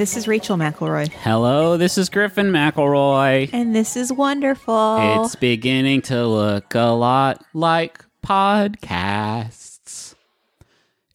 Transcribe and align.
Hi, 0.00 0.02
this 0.02 0.16
is 0.16 0.26
Rachel 0.26 0.56
McElroy. 0.56 1.12
Hello, 1.12 1.76
this 1.76 1.98
is 1.98 2.08
Griffin 2.08 2.50
McElroy. 2.50 3.50
And 3.52 3.76
this 3.76 3.98
is 3.98 4.10
wonderful. 4.10 5.26
It's 5.26 5.36
beginning 5.36 6.00
to 6.02 6.26
look 6.26 6.74
a 6.74 6.84
lot 6.84 7.44
like 7.52 8.02
podcasts 8.24 10.14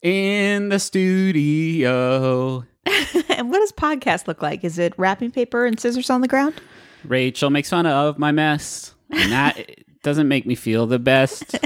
in 0.04 0.70
the 0.70 0.78
studio. 0.78 2.64
and 2.86 3.50
what 3.50 3.58
does 3.58 3.72
podcast 3.72 4.28
look 4.28 4.44
like? 4.44 4.64
Is 4.64 4.78
it 4.78 4.94
wrapping 4.98 5.32
paper 5.32 5.66
and 5.66 5.80
scissors 5.80 6.12
on 6.12 6.22
the 6.22 6.28
ground? 6.28 6.54
Rachel 7.04 7.50
makes 7.50 7.72
fun 7.72 7.88
of 7.88 8.20
my 8.20 8.32
mess, 8.32 8.94
and 9.10 9.32
that 9.32 9.68
doesn't 10.04 10.28
make 10.28 10.46
me 10.46 10.54
feel 10.54 10.86
the 10.86 11.00
best, 11.00 11.58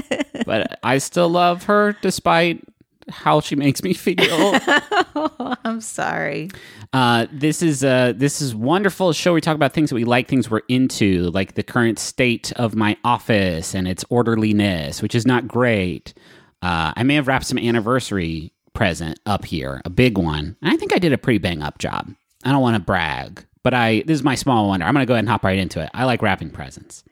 but 0.46 0.78
I 0.82 0.96
still 0.96 1.28
love 1.28 1.64
her 1.64 1.94
despite 2.00 2.64
how 3.10 3.40
she 3.40 3.56
makes 3.56 3.82
me 3.82 3.92
feel. 3.94 4.16
oh, 4.20 5.56
I'm 5.64 5.80
sorry. 5.80 6.50
Uh, 6.92 7.26
this 7.32 7.62
is 7.62 7.84
uh, 7.84 8.12
this 8.16 8.40
is 8.40 8.54
wonderful 8.54 9.12
show. 9.12 9.34
We 9.34 9.40
talk 9.40 9.54
about 9.54 9.72
things 9.72 9.90
that 9.90 9.96
we 9.96 10.04
like, 10.04 10.28
things 10.28 10.50
we're 10.50 10.62
into, 10.68 11.30
like 11.30 11.54
the 11.54 11.62
current 11.62 11.98
state 11.98 12.52
of 12.52 12.74
my 12.74 12.96
office 13.04 13.74
and 13.74 13.86
its 13.86 14.04
orderliness, 14.10 15.02
which 15.02 15.14
is 15.14 15.26
not 15.26 15.46
great. 15.48 16.14
Uh, 16.62 16.92
I 16.96 17.02
may 17.04 17.14
have 17.14 17.26
wrapped 17.28 17.46
some 17.46 17.58
anniversary 17.58 18.52
present 18.72 19.18
up 19.26 19.44
here, 19.44 19.80
a 19.84 19.90
big 19.90 20.18
one. 20.18 20.56
And 20.62 20.72
I 20.72 20.76
think 20.76 20.94
I 20.94 20.98
did 20.98 21.12
a 21.12 21.18
pretty 21.18 21.38
bang 21.38 21.62
up 21.62 21.78
job. 21.78 22.12
I 22.44 22.52
don't 22.52 22.62
want 22.62 22.76
to 22.76 22.80
brag, 22.82 23.44
but 23.62 23.74
I 23.74 24.02
this 24.06 24.14
is 24.16 24.22
my 24.22 24.34
small 24.34 24.68
wonder. 24.68 24.86
I'm 24.86 24.94
going 24.94 25.04
to 25.04 25.08
go 25.08 25.14
ahead 25.14 25.24
and 25.24 25.28
hop 25.28 25.44
right 25.44 25.58
into 25.58 25.80
it. 25.82 25.90
I 25.94 26.04
like 26.04 26.22
wrapping 26.22 26.50
presents. 26.50 27.04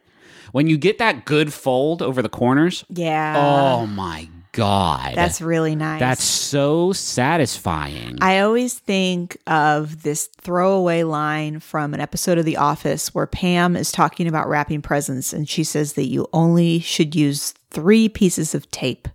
When 0.53 0.67
you 0.67 0.78
get 0.78 0.97
that 0.98 1.27
good 1.27 1.53
fold 1.53 2.01
over 2.01 2.23
the 2.23 2.30
corners, 2.30 2.84
Yeah. 2.89 3.34
oh 3.36 3.86
my 3.86 4.28
god, 4.59 5.14
That's 5.14 5.41
really 5.41 5.77
nice. 5.77 6.01
that's 6.01 6.25
so 6.25 6.92
satisfying. 6.92 8.19
I 8.20 8.41
always 8.41 8.75
think 8.78 9.39
of 9.47 10.03
this 10.03 10.27
throwaway 10.41 11.05
line 11.05 11.61
from 11.61 11.95
an 11.95 12.01
episode 12.01 12.39
of 12.39 12.45
The 12.45 12.56
Office 12.56 13.14
where 13.14 13.27
Pam 13.27 13.77
is 13.77 13.92
talking 13.92 14.27
about 14.27 14.48
wrapping 14.48 14.83
presents 14.83 15.33
and 15.33 15.48
she 15.48 15.62
says 15.64 15.92
that 15.92 16.06
you 16.09 16.27
only 16.33 16.81
should 16.81 17.14
use 17.14 17.55
three 17.70 18.09
pieces 18.09 18.55
of 18.55 18.70
tape. 18.70 19.06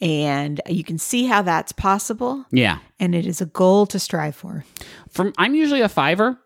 And 0.00 0.60
you 0.68 0.84
can 0.84 0.96
see 0.98 1.26
how 1.26 1.42
that's 1.42 1.72
possible. 1.72 2.44
yeah. 2.52 2.78
And 3.00 3.14
it 3.14 3.26
is 3.26 3.40
a 3.40 3.46
goal 3.46 3.84
to 3.86 3.98
strive 3.98 4.34
for. 4.36 4.64
From 5.10 5.32
I'm 5.38 5.54
usually 5.54 5.80
a 5.82 5.88
fiver. 5.88 6.38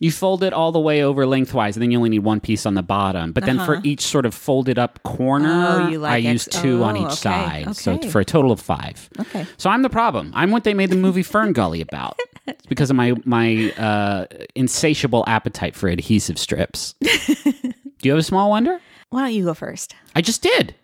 You 0.00 0.12
fold 0.12 0.44
it 0.44 0.52
all 0.52 0.70
the 0.70 0.78
way 0.78 1.02
over 1.02 1.26
lengthwise, 1.26 1.74
and 1.76 1.82
then 1.82 1.90
you 1.90 1.98
only 1.98 2.10
need 2.10 2.20
one 2.20 2.38
piece 2.40 2.66
on 2.66 2.74
the 2.74 2.82
bottom. 2.84 3.32
But 3.32 3.44
then 3.46 3.58
for 3.58 3.80
each 3.82 4.02
sort 4.02 4.26
of 4.26 4.34
folded 4.34 4.78
up 4.78 5.02
corner, 5.02 5.48
Uh-huh. 5.48 5.82
Oh, 5.82 5.88
you 5.88 5.98
like 5.98 6.12
I 6.12 6.18
ex- 6.18 6.46
use 6.46 6.48
two 6.62 6.84
on 6.84 6.96
oh, 6.96 7.00
each 7.00 7.06
okay, 7.06 7.64
side. 7.64 7.76
So 7.76 7.94
okay. 7.94 8.08
for 8.08 8.20
a 8.20 8.24
total 8.24 8.52
of 8.52 8.60
five. 8.60 9.10
Okay. 9.18 9.44
So 9.56 9.70
I'm 9.70 9.82
the 9.82 9.90
problem. 9.90 10.30
I'm 10.34 10.52
what 10.52 10.62
they 10.62 10.72
made 10.74 10.90
the 10.90 10.96
movie 10.96 11.24
Fern 11.24 11.52
Gully 11.52 11.80
about. 11.80 12.18
It's 12.46 12.64
because 12.64 12.88
of 12.88 12.96
my 12.96 13.12
my 13.26 13.72
uh, 13.72 14.24
insatiable 14.54 15.22
appetite 15.26 15.76
for 15.76 15.88
adhesive 15.90 16.38
strips. 16.38 16.94
Do 17.02 17.72
you 18.04 18.10
have 18.12 18.18
a 18.18 18.22
small 18.22 18.48
wonder? 18.48 18.80
Why 19.10 19.20
don't 19.20 19.34
you 19.34 19.44
go 19.44 19.52
first? 19.52 19.94
I 20.14 20.22
just 20.22 20.40
did. 20.40 20.74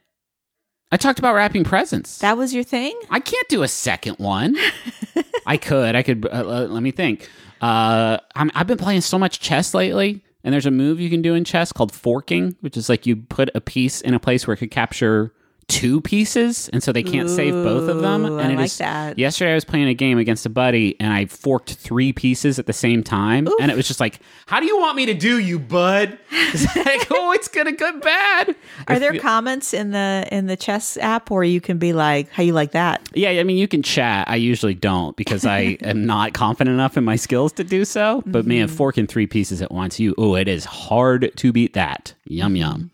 I 0.92 0.98
talked 0.98 1.18
about 1.18 1.34
wrapping 1.34 1.64
presents. 1.64 2.18
That 2.18 2.36
was 2.36 2.52
your 2.54 2.64
thing? 2.64 2.98
I 3.10 3.18
can't 3.20 3.48
do 3.48 3.62
a 3.62 3.68
second 3.68 4.18
one. 4.18 4.56
I 5.46 5.56
could. 5.56 5.94
I 5.96 6.02
could. 6.02 6.26
Uh, 6.26 6.28
uh, 6.28 6.66
let 6.68 6.82
me 6.82 6.90
think. 6.90 7.30
Uh, 7.60 8.18
I'm, 8.34 8.50
I've 8.54 8.66
been 8.66 8.78
playing 8.78 9.00
so 9.00 9.18
much 9.18 9.40
chess 9.40 9.74
lately, 9.74 10.22
and 10.42 10.52
there's 10.52 10.66
a 10.66 10.70
move 10.70 11.00
you 11.00 11.10
can 11.10 11.22
do 11.22 11.34
in 11.34 11.44
chess 11.44 11.72
called 11.72 11.92
forking, 11.92 12.56
which 12.60 12.76
is 12.76 12.88
like 12.88 13.06
you 13.06 13.16
put 13.16 13.50
a 13.54 13.60
piece 13.60 14.00
in 14.00 14.14
a 14.14 14.20
place 14.20 14.46
where 14.46 14.54
it 14.54 14.58
could 14.58 14.70
capture 14.70 15.32
two 15.68 16.00
pieces, 16.00 16.68
and 16.72 16.82
so 16.82 16.92
they 16.92 17.02
can't 17.02 17.28
save 17.30 17.52
both 17.52 17.88
of 17.88 18.00
them. 18.00 18.24
And 18.24 18.40
I 18.40 18.52
it 18.52 18.56
like 18.56 18.64
is- 18.66 18.78
that. 18.78 19.18
Yesterday, 19.18 19.52
I 19.52 19.54
was 19.54 19.64
playing 19.64 19.88
a 19.88 19.94
game 19.94 20.18
against 20.18 20.46
a 20.46 20.50
buddy, 20.50 20.96
and 21.00 21.12
I 21.12 21.26
forked 21.26 21.74
three 21.74 22.12
pieces 22.12 22.58
at 22.58 22.66
the 22.66 22.72
same 22.72 23.02
time, 23.02 23.48
and 23.60 23.70
it 23.70 23.76
was 23.76 23.86
just 23.88 24.00
like, 24.00 24.20
"How 24.46 24.60
do 24.60 24.66
you 24.66 24.78
want 24.78 24.96
me 24.96 25.06
to 25.06 25.14
do, 25.14 25.38
you 25.38 25.58
bud?" 25.58 26.18
It's 26.54 26.76
like, 26.76 27.06
"Oh, 27.10 27.32
it's 27.32 27.48
gonna 27.48 27.72
go 27.72 27.98
bad." 28.00 28.50
Are 28.88 28.96
I 28.96 28.98
there 28.98 29.12
feel- 29.12 29.22
comments 29.22 29.74
in 29.74 29.90
the 29.90 30.26
in 30.30 30.46
the 30.46 30.56
chess 30.56 30.96
app 30.98 31.30
where 31.30 31.44
you 31.44 31.60
can 31.60 31.78
be 31.78 31.92
like, 31.92 32.30
"How 32.30 32.42
you 32.42 32.52
like 32.52 32.72
that?" 32.72 33.08
Yeah, 33.14 33.30
I 33.30 33.42
mean, 33.44 33.56
you 33.56 33.66
can 33.68 33.82
chat. 33.82 34.28
I 34.28 34.36
usually 34.36 34.74
don't 34.74 35.16
because 35.16 35.44
I 35.46 35.58
am 35.82 36.06
not 36.06 36.32
confident 36.34 36.74
enough 36.74 36.96
in 36.96 37.04
my 37.04 37.16
skills 37.16 37.52
to 37.54 37.64
do 37.64 37.84
so. 37.84 38.22
But 38.26 38.46
man, 38.46 38.66
Mm-hmm. 38.68 38.76
forking 38.76 39.06
three 39.06 39.26
pieces 39.26 39.60
at 39.62 39.70
once, 39.72 39.98
you 40.00 40.14
oh, 40.18 40.34
it 40.36 40.48
is 40.48 40.64
hard 40.64 41.32
to 41.36 41.52
beat 41.52 41.74
that. 41.74 42.14
Yum 42.26 42.56
yum. 42.56 42.90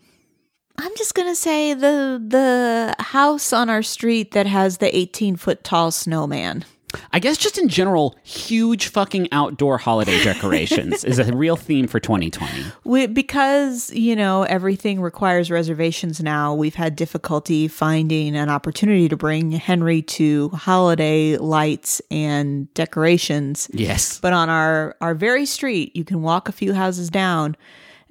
I'm 0.77 0.95
just 0.97 1.15
gonna 1.15 1.35
say 1.35 1.73
the 1.73 2.21
the 2.25 2.95
house 2.99 3.53
on 3.53 3.69
our 3.69 3.83
street 3.83 4.31
that 4.31 4.47
has 4.47 4.77
the 4.77 4.95
18 4.95 5.35
foot 5.35 5.63
tall 5.63 5.91
snowman. 5.91 6.65
I 7.13 7.19
guess 7.19 7.37
just 7.37 7.57
in 7.57 7.69
general, 7.69 8.15
huge 8.23 8.87
fucking 8.87 9.29
outdoor 9.31 9.77
holiday 9.77 10.21
decorations 10.23 11.03
is 11.03 11.19
a 11.19 11.33
real 11.33 11.55
theme 11.55 11.87
for 11.87 11.99
2020. 11.99 12.65
We, 12.83 13.07
because 13.07 13.91
you 13.91 14.15
know 14.15 14.43
everything 14.43 15.01
requires 15.01 15.51
reservations 15.51 16.21
now. 16.21 16.53
We've 16.53 16.75
had 16.75 16.95
difficulty 16.95 17.67
finding 17.67 18.35
an 18.35 18.49
opportunity 18.49 19.07
to 19.09 19.17
bring 19.17 19.51
Henry 19.51 20.01
to 20.03 20.49
holiday 20.49 21.37
lights 21.37 22.01
and 22.11 22.73
decorations. 22.73 23.69
Yes. 23.73 24.19
But 24.19 24.33
on 24.33 24.49
our 24.49 24.95
our 25.01 25.15
very 25.15 25.45
street, 25.45 25.95
you 25.95 26.03
can 26.03 26.21
walk 26.21 26.49
a 26.49 26.51
few 26.51 26.73
houses 26.73 27.09
down, 27.09 27.55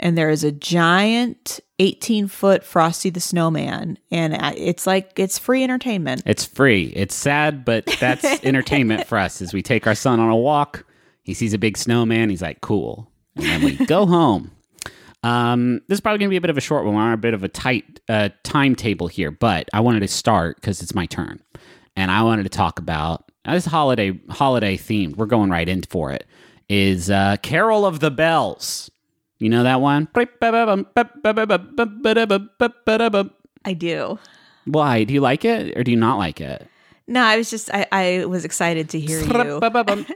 and 0.01 0.19
there 0.19 0.31
is 0.31 0.43
a 0.43 0.51
giant 0.51 1.61
18 1.79 2.27
foot 2.27 2.65
Frosty 2.65 3.11
the 3.11 3.21
Snowman, 3.21 3.99
and 4.11 4.37
it's 4.57 4.87
like 4.87 5.19
it's 5.19 5.39
free 5.39 5.63
entertainment. 5.63 6.23
It's 6.27 6.45
free. 6.45 6.93
It's 6.97 7.15
sad, 7.15 7.65
but 7.65 7.87
that's 8.01 8.25
entertainment 8.45 9.07
for 9.07 9.17
us 9.19 9.41
as 9.41 9.53
we 9.53 9.63
take 9.63 9.87
our 9.87 9.95
son 9.95 10.19
on 10.19 10.31
a 10.31 10.37
walk. 10.37 10.85
He 11.23 11.35
sees 11.35 11.55
a 11.55 11.59
big 11.59 11.77
snowman. 11.77 12.31
He's 12.31 12.43
like, 12.43 12.61
cool. 12.61 13.11
And 13.37 13.45
then 13.45 13.63
we 13.63 13.77
go 13.87 14.07
home. 14.07 14.51
Um, 15.23 15.81
this 15.87 15.97
is 15.97 16.01
probably 16.01 16.19
going 16.19 16.29
to 16.29 16.33
be 16.33 16.39
a 16.39 16.41
bit 16.41 16.51
of 16.51 16.57
a 16.57 16.63
short 16.63 16.85
one. 16.85 16.95
We're 16.95 17.03
on 17.03 17.13
a 17.13 17.19
bit 17.19 17.35
of 17.35 17.45
a 17.45 17.49
tight 17.49 18.01
uh, 18.09 18.31
timetable 18.43 19.07
here, 19.07 19.31
but 19.31 19.69
I 19.73 19.81
wanted 19.81 20.01
to 20.01 20.09
start 20.09 20.57
because 20.57 20.83
it's 20.83 20.95
my 20.95 21.07
turn. 21.07 21.43
And 21.95 22.11
I 22.11 22.23
wanted 22.23 22.45
to 22.45 22.49
talk 22.49 22.79
about 22.79 23.31
uh, 23.45 23.55
this 23.55 23.67
holiday 23.67 24.19
holiday 24.31 24.77
themed. 24.77 25.17
We're 25.17 25.27
going 25.27 25.51
right 25.51 25.69
in 25.69 25.83
for 25.83 26.11
it. 26.13 26.27
Is 26.69 27.11
uh, 27.11 27.37
Carol 27.43 27.85
of 27.85 28.01
the 28.01 28.11
Bells. 28.11 28.91
You 29.41 29.49
know 29.49 29.63
that 29.65 29.81
one? 29.81 30.07
I 33.65 33.73
do. 33.73 34.19
Why? 34.67 35.05
Do 35.05 35.15
you 35.15 35.21
like 35.21 35.45
it 35.45 35.77
or 35.77 35.83
do 35.83 35.91
you 35.91 35.97
not 35.97 36.19
like 36.19 36.41
it? 36.41 36.69
No, 37.09 37.23
I 37.23 37.37
was 37.37 37.51
just 37.51 37.71
I, 37.75 37.87
I 37.91 38.25
was 38.27 38.45
excited 38.45 38.91
to 38.91 39.01
hear 39.01 39.19
you 39.19 39.27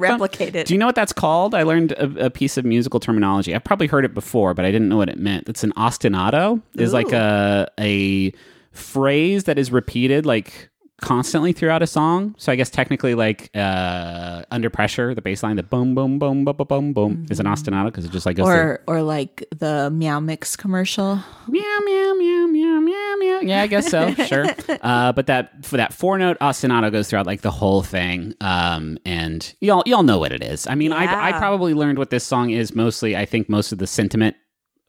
replicate 0.00 0.54
it. 0.54 0.66
Do 0.68 0.74
you 0.74 0.78
know 0.78 0.86
what 0.86 0.94
that's 0.94 1.12
called? 1.12 1.56
I 1.56 1.64
learned 1.64 1.92
a, 1.92 2.26
a 2.26 2.30
piece 2.30 2.56
of 2.56 2.64
musical 2.64 3.00
terminology. 3.00 3.52
I've 3.52 3.64
probably 3.64 3.88
heard 3.88 4.04
it 4.04 4.14
before, 4.14 4.54
but 4.54 4.64
I 4.64 4.70
didn't 4.70 4.88
know 4.88 4.96
what 4.98 5.08
it 5.08 5.18
meant. 5.18 5.48
It's 5.48 5.64
an 5.64 5.72
ostinato. 5.72 6.62
Is 6.76 6.92
like 6.92 7.12
a 7.12 7.68
a 7.80 8.32
phrase 8.70 9.44
that 9.44 9.58
is 9.58 9.72
repeated 9.72 10.24
like 10.24 10.70
constantly 11.00 11.52
throughout 11.52 11.82
a 11.82 11.86
song. 11.86 12.34
So 12.38 12.50
I 12.50 12.56
guess 12.56 12.70
technically 12.70 13.14
like 13.14 13.50
uh 13.54 14.42
under 14.50 14.68
pressure, 14.70 15.14
the 15.14 15.22
bass 15.22 15.42
line, 15.42 15.56
the 15.56 15.62
boom 15.62 15.94
boom 15.94 16.18
boom 16.18 16.44
boom 16.44 16.56
boom 16.56 16.66
boom 16.68 16.92
boom 16.92 17.26
is 17.30 17.38
an 17.40 17.46
ostinato 17.46 17.86
because 17.86 18.04
it 18.04 18.10
just 18.10 18.26
like 18.26 18.36
goes 18.36 18.46
through. 18.46 18.54
or 18.54 18.80
or 18.86 19.02
like 19.02 19.44
the 19.56 19.90
Meow 19.90 20.20
Mix 20.20 20.56
commercial. 20.56 21.20
meow 21.46 21.78
meow 21.84 22.14
meow 22.14 22.46
meow 22.46 22.80
meow 22.80 23.14
meow. 23.18 23.40
Yeah, 23.42 23.62
I 23.62 23.66
guess 23.68 23.88
so. 23.90 24.12
Sure. 24.28 24.46
Uh, 24.82 25.12
but 25.12 25.26
that 25.28 25.64
for 25.64 25.76
that 25.76 25.92
four 25.92 26.18
note 26.18 26.38
ostinato 26.40 26.90
goes 26.92 27.08
throughout 27.08 27.26
like 27.26 27.42
the 27.42 27.50
whole 27.50 27.82
thing. 27.82 28.34
Um, 28.40 28.98
and 29.06 29.54
y'all 29.60 29.82
y'all 29.86 30.02
know 30.02 30.18
what 30.18 30.32
it 30.32 30.42
is. 30.42 30.66
I 30.66 30.74
mean, 30.74 30.92
I 30.92 31.28
I 31.28 31.32
probably 31.38 31.74
learned 31.74 31.98
what 31.98 32.10
this 32.10 32.24
song 32.24 32.50
is 32.50 32.74
mostly. 32.74 33.16
I 33.16 33.24
think 33.24 33.48
most 33.48 33.72
of 33.72 33.78
the 33.78 33.86
sentiment 33.86 34.36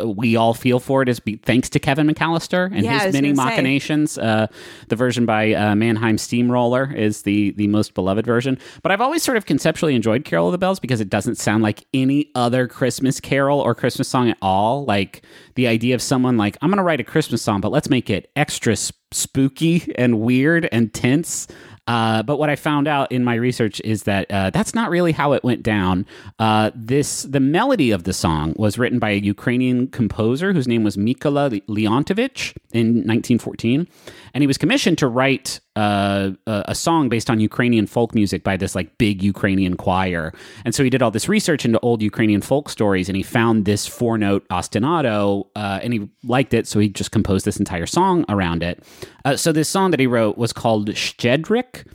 we 0.04 0.36
all 0.36 0.54
feel 0.54 0.80
for 0.80 1.02
it 1.02 1.10
is 1.10 1.20
be, 1.20 1.36
thanks 1.38 1.70
to 1.70 1.80
Kevin 1.80 2.08
McCallister 2.08 2.66
and 2.74 2.84
Yeah, 2.84 3.06
his 3.06 3.14
many 3.14 3.34
machinations. 3.34 4.18
Uh, 4.18 4.48
the 4.88 4.96
version 4.96 5.26
by 5.26 5.54
uh, 5.54 5.76
Mannheim 5.76 6.18
Steamroller 6.18 6.94
is 6.94 7.24
the 7.24 7.52
the 7.52 7.68
most 7.68 7.94
beloved 7.94 8.26
version. 8.26 8.58
But 8.82 8.92
I've 8.92 9.02
always 9.02 9.24
sort 9.24 9.38
of 9.38 9.46
conceptually 9.46 9.96
enjoyed 9.96 10.26
Carol 10.26 10.48
of 10.48 10.52
the 10.52 10.58
Bells 10.58 10.80
because 10.80 11.02
it 11.02 11.10
doesn't 11.10 11.36
sound 11.36 11.64
like 11.64 11.86
any 11.94 12.32
other 12.36 12.68
Christmas 12.68 13.20
carol 13.20 13.60
or 13.60 13.76
Christmas 13.76 14.08
song 14.08 14.30
at 14.30 14.38
all. 14.42 14.86
Like 14.86 15.24
the 15.56 15.68
idea 15.68 15.96
of 15.96 16.02
someone 16.02 16.38
like 16.38 16.58
I'm 16.62 16.70
going 16.70 16.78
to 16.78 16.84
write 16.84 17.00
a 17.00 17.04
Christmas 17.04 17.42
song, 17.42 17.62
but 17.62 17.72
let's 17.72 17.90
make 17.90 18.10
it 18.10 18.32
extra 18.36 18.76
sp- 18.80 18.96
spooky 19.12 19.92
and 19.96 20.20
weird 20.20 20.70
and 20.72 20.94
tense. 20.94 21.48
Uh, 21.90 22.22
but 22.22 22.38
what 22.38 22.52
I 22.52 22.56
found 22.56 22.88
out 22.88 23.12
in 23.12 23.24
my 23.24 23.34
research 23.34 23.82
is 23.84 24.04
that 24.04 24.30
uh, 24.30 24.52
that's 24.52 24.76
not 24.76 24.92
really 24.92 25.12
how 25.12 25.34
it 25.34 25.44
went 25.44 25.64
down. 25.64 26.06
Uh, 26.38 26.70
this 26.76 27.24
the 27.24 27.40
melody 27.40 27.90
of 27.90 28.04
the 28.04 28.14
song 28.14 28.54
was 28.58 28.78
written 28.78 29.00
by 29.00 29.10
a 29.10 29.16
Ukrainian 29.16 29.88
composer 29.88 30.54
whose 30.54 30.68
name 30.68 30.84
was 30.84 30.98
Mikola 30.98 31.50
Leontovich 31.68 32.56
in 32.72 32.90
1914, 33.08 33.88
and 34.36 34.44
he 34.44 34.48
was 34.48 34.60
commissioned 34.60 35.00
to 35.00 35.08
write 35.08 35.62
uh, 35.76 36.32
a, 36.48 36.64
a 36.70 36.76
song 36.76 37.10
based 37.10 37.30
on 37.30 37.40
Ukrainian 37.40 37.88
folk 37.88 38.14
music 38.16 38.44
by 38.44 38.58
this 38.58 38.76
like 38.76 38.98
big 38.98 39.24
Ukrainian 39.24 39.76
choir. 39.76 40.34
And 40.66 40.74
so 40.76 40.84
he 40.84 40.90
did 40.90 41.02
all 41.02 41.12
this 41.12 41.30
research 41.30 41.66
into 41.66 41.80
old 41.82 42.02
Ukrainian 42.02 42.42
folk 42.42 42.70
stories, 42.70 43.08
and 43.10 43.16
he 43.16 43.24
found 43.24 43.66
this 43.66 43.88
four 43.88 44.18
note 44.18 44.48
ostinato, 44.50 45.48
uh, 45.56 45.80
and 45.82 45.94
he 45.94 46.10
liked 46.24 46.54
it, 46.54 46.68
so 46.68 46.80
he 46.80 46.90
just 46.90 47.12
composed 47.12 47.46
this 47.46 47.58
entire 47.58 47.86
song 47.86 48.26
around 48.30 48.64
it. 48.64 48.84
Uh, 49.26 49.36
so 49.36 49.52
this 49.52 49.70
song 49.70 49.92
that 49.92 50.00
he 50.00 50.08
wrote 50.08 50.38
was 50.38 50.54
called 50.54 50.90
Shchedrik. 50.90 51.86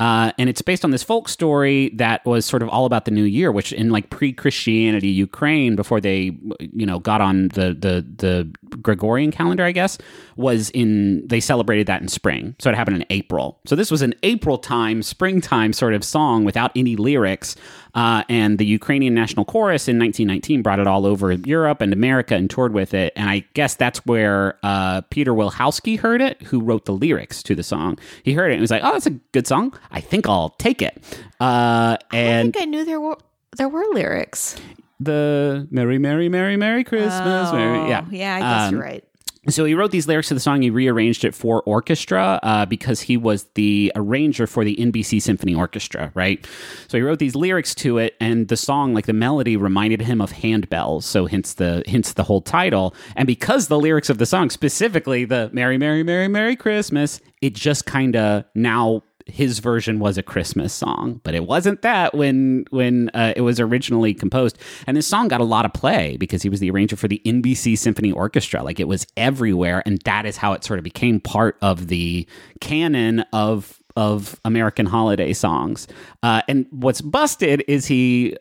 Uh, 0.00 0.32
and 0.38 0.50
it's 0.50 0.60
based 0.60 0.84
on 0.84 0.90
this 0.90 1.04
folk 1.04 1.28
story 1.28 1.90
that 1.94 2.24
was 2.26 2.44
sort 2.44 2.62
of 2.62 2.68
all 2.68 2.84
about 2.84 3.04
the 3.04 3.12
new 3.12 3.22
year, 3.22 3.52
which 3.52 3.72
in 3.72 3.90
like 3.90 4.10
pre-Christianity 4.10 5.08
Ukraine, 5.08 5.76
before 5.76 6.00
they, 6.00 6.36
you 6.58 6.84
know, 6.84 6.98
got 6.98 7.20
on 7.20 7.48
the 7.48 7.74
the 7.74 8.04
the 8.16 8.52
Gregorian 8.84 9.32
calendar, 9.32 9.64
I 9.64 9.72
guess, 9.72 9.98
was 10.36 10.70
in 10.70 11.26
they 11.26 11.40
celebrated 11.40 11.88
that 11.88 12.00
in 12.00 12.08
spring. 12.08 12.54
So 12.60 12.70
it 12.70 12.76
happened 12.76 12.98
in 12.98 13.06
April. 13.10 13.58
So 13.66 13.74
this 13.74 13.90
was 13.90 14.02
an 14.02 14.14
April 14.22 14.58
time, 14.58 15.02
springtime 15.02 15.72
sort 15.72 15.94
of 15.94 16.04
song 16.04 16.44
without 16.44 16.70
any 16.76 16.94
lyrics. 16.94 17.56
Uh, 17.94 18.24
and 18.28 18.58
the 18.58 18.66
Ukrainian 18.66 19.14
National 19.14 19.44
Chorus 19.44 19.86
in 19.88 19.98
1919 19.98 20.62
brought 20.62 20.80
it 20.80 20.86
all 20.86 21.06
over 21.06 21.32
Europe 21.32 21.80
and 21.80 21.92
America 21.92 22.34
and 22.34 22.50
toured 22.50 22.72
with 22.72 22.92
it. 22.92 23.12
And 23.16 23.28
I 23.30 23.44
guess 23.54 23.74
that's 23.74 24.04
where 24.04 24.58
uh, 24.62 25.02
Peter 25.10 25.32
Wilhousky 25.32 25.98
heard 25.98 26.20
it, 26.20 26.42
who 26.42 26.60
wrote 26.60 26.84
the 26.84 26.92
lyrics 26.92 27.42
to 27.44 27.54
the 27.54 27.62
song. 27.62 27.98
He 28.22 28.32
heard 28.32 28.50
it 28.50 28.54
and 28.54 28.60
was 28.60 28.70
like, 28.70 28.82
"Oh, 28.84 28.92
that's 28.92 29.06
a 29.06 29.10
good 29.32 29.46
song. 29.46 29.78
I 29.90 30.00
think 30.00 30.28
I'll 30.28 30.50
take 30.50 30.82
it." 30.82 31.02
Uh, 31.40 31.96
and 32.12 32.38
I 32.38 32.42
think 32.52 32.56
I 32.60 32.64
knew 32.64 32.84
there 32.84 33.00
were 33.00 33.18
there 33.56 33.68
were 33.68 33.84
lyrics. 33.92 34.56
The 35.04 35.68
Merry, 35.70 35.98
Merry, 35.98 36.28
Merry, 36.28 36.56
Merry 36.56 36.84
Christmas, 36.84 37.52
Merry, 37.52 37.88
yeah, 37.88 38.04
Oh, 38.06 38.08
yeah, 38.10 38.34
I 38.36 38.40
guess 38.40 38.68
Um, 38.68 38.74
you're 38.74 38.82
right. 38.82 39.04
so 39.48 39.64
he 39.66 39.74
wrote 39.74 39.90
these 39.90 40.06
lyrics 40.08 40.28
to 40.28 40.34
the 40.34 40.40
song. 40.40 40.62
He 40.62 40.70
rearranged 40.70 41.24
it 41.24 41.34
for 41.34 41.62
orchestra 41.62 42.40
uh, 42.42 42.64
because 42.66 43.02
he 43.02 43.16
was 43.18 43.44
the 43.54 43.92
arranger 43.94 44.46
for 44.46 44.64
the 44.64 44.74
NBC 44.76 45.20
Symphony 45.20 45.54
Orchestra, 45.54 46.10
right? 46.14 46.46
So 46.88 46.96
he 46.96 47.02
wrote 47.02 47.18
these 47.18 47.34
lyrics 47.36 47.74
to 47.76 47.98
it, 47.98 48.14
and 48.20 48.48
the 48.48 48.56
song, 48.56 48.94
like 48.94 49.04
the 49.06 49.12
melody, 49.12 49.56
reminded 49.56 50.00
him 50.00 50.20
of 50.22 50.32
handbells. 50.32 51.02
So 51.02 51.26
hence 51.26 51.54
the 51.54 51.82
hence 51.86 52.14
the 52.14 52.22
whole 52.24 52.40
title. 52.40 52.94
And 53.16 53.26
because 53.26 53.68
the 53.68 53.78
lyrics 53.78 54.08
of 54.08 54.16
the 54.18 54.26
song, 54.26 54.48
specifically 54.50 55.24
the 55.26 55.50
"Merry, 55.52 55.76
Merry, 55.78 56.02
Merry, 56.02 56.28
Merry 56.28 56.56
Christmas," 56.56 57.20
it 57.42 57.54
just 57.54 57.84
kind 57.84 58.16
of 58.16 58.44
now 58.54 59.02
his 59.26 59.58
version 59.58 59.98
was 59.98 60.18
a 60.18 60.22
Christmas 60.22 60.72
song, 60.72 61.20
but 61.24 61.34
it 61.34 61.46
wasn't 61.46 61.82
that 61.82 62.14
when 62.14 62.64
when 62.70 63.10
uh, 63.14 63.32
it 63.36 63.40
was 63.40 63.58
originally 63.58 64.12
composed. 64.12 64.58
And 64.86 64.96
this 64.96 65.06
song 65.06 65.28
got 65.28 65.40
a 65.40 65.44
lot 65.44 65.64
of 65.64 65.72
play 65.72 66.16
because 66.18 66.42
he 66.42 66.48
was 66.48 66.60
the 66.60 66.70
arranger 66.70 66.96
for 66.96 67.08
the 67.08 67.22
NBC 67.24 67.78
Symphony 67.78 68.12
Orchestra. 68.12 68.62
Like 68.62 68.80
it 68.80 68.88
was 68.88 69.06
everywhere, 69.16 69.82
and 69.86 69.98
that 70.04 70.26
is 70.26 70.36
how 70.36 70.52
it 70.52 70.64
sort 70.64 70.78
of 70.78 70.84
became 70.84 71.20
part 71.20 71.56
of 71.62 71.88
the 71.88 72.26
canon 72.60 73.20
of 73.32 73.80
of 73.96 74.38
American 74.44 74.86
holiday 74.86 75.32
songs. 75.32 75.86
Uh, 76.22 76.42
and 76.48 76.66
what's 76.70 77.00
busted 77.00 77.64
is 77.66 77.86
he 77.86 78.36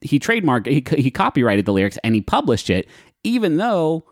he 0.00 0.18
trademarked 0.18 0.66
he 0.66 0.84
he 1.00 1.10
copyrighted 1.10 1.66
the 1.66 1.72
lyrics 1.72 1.98
and 2.02 2.14
he 2.14 2.20
published 2.20 2.68
it, 2.68 2.88
even 3.22 3.58
though 3.58 4.04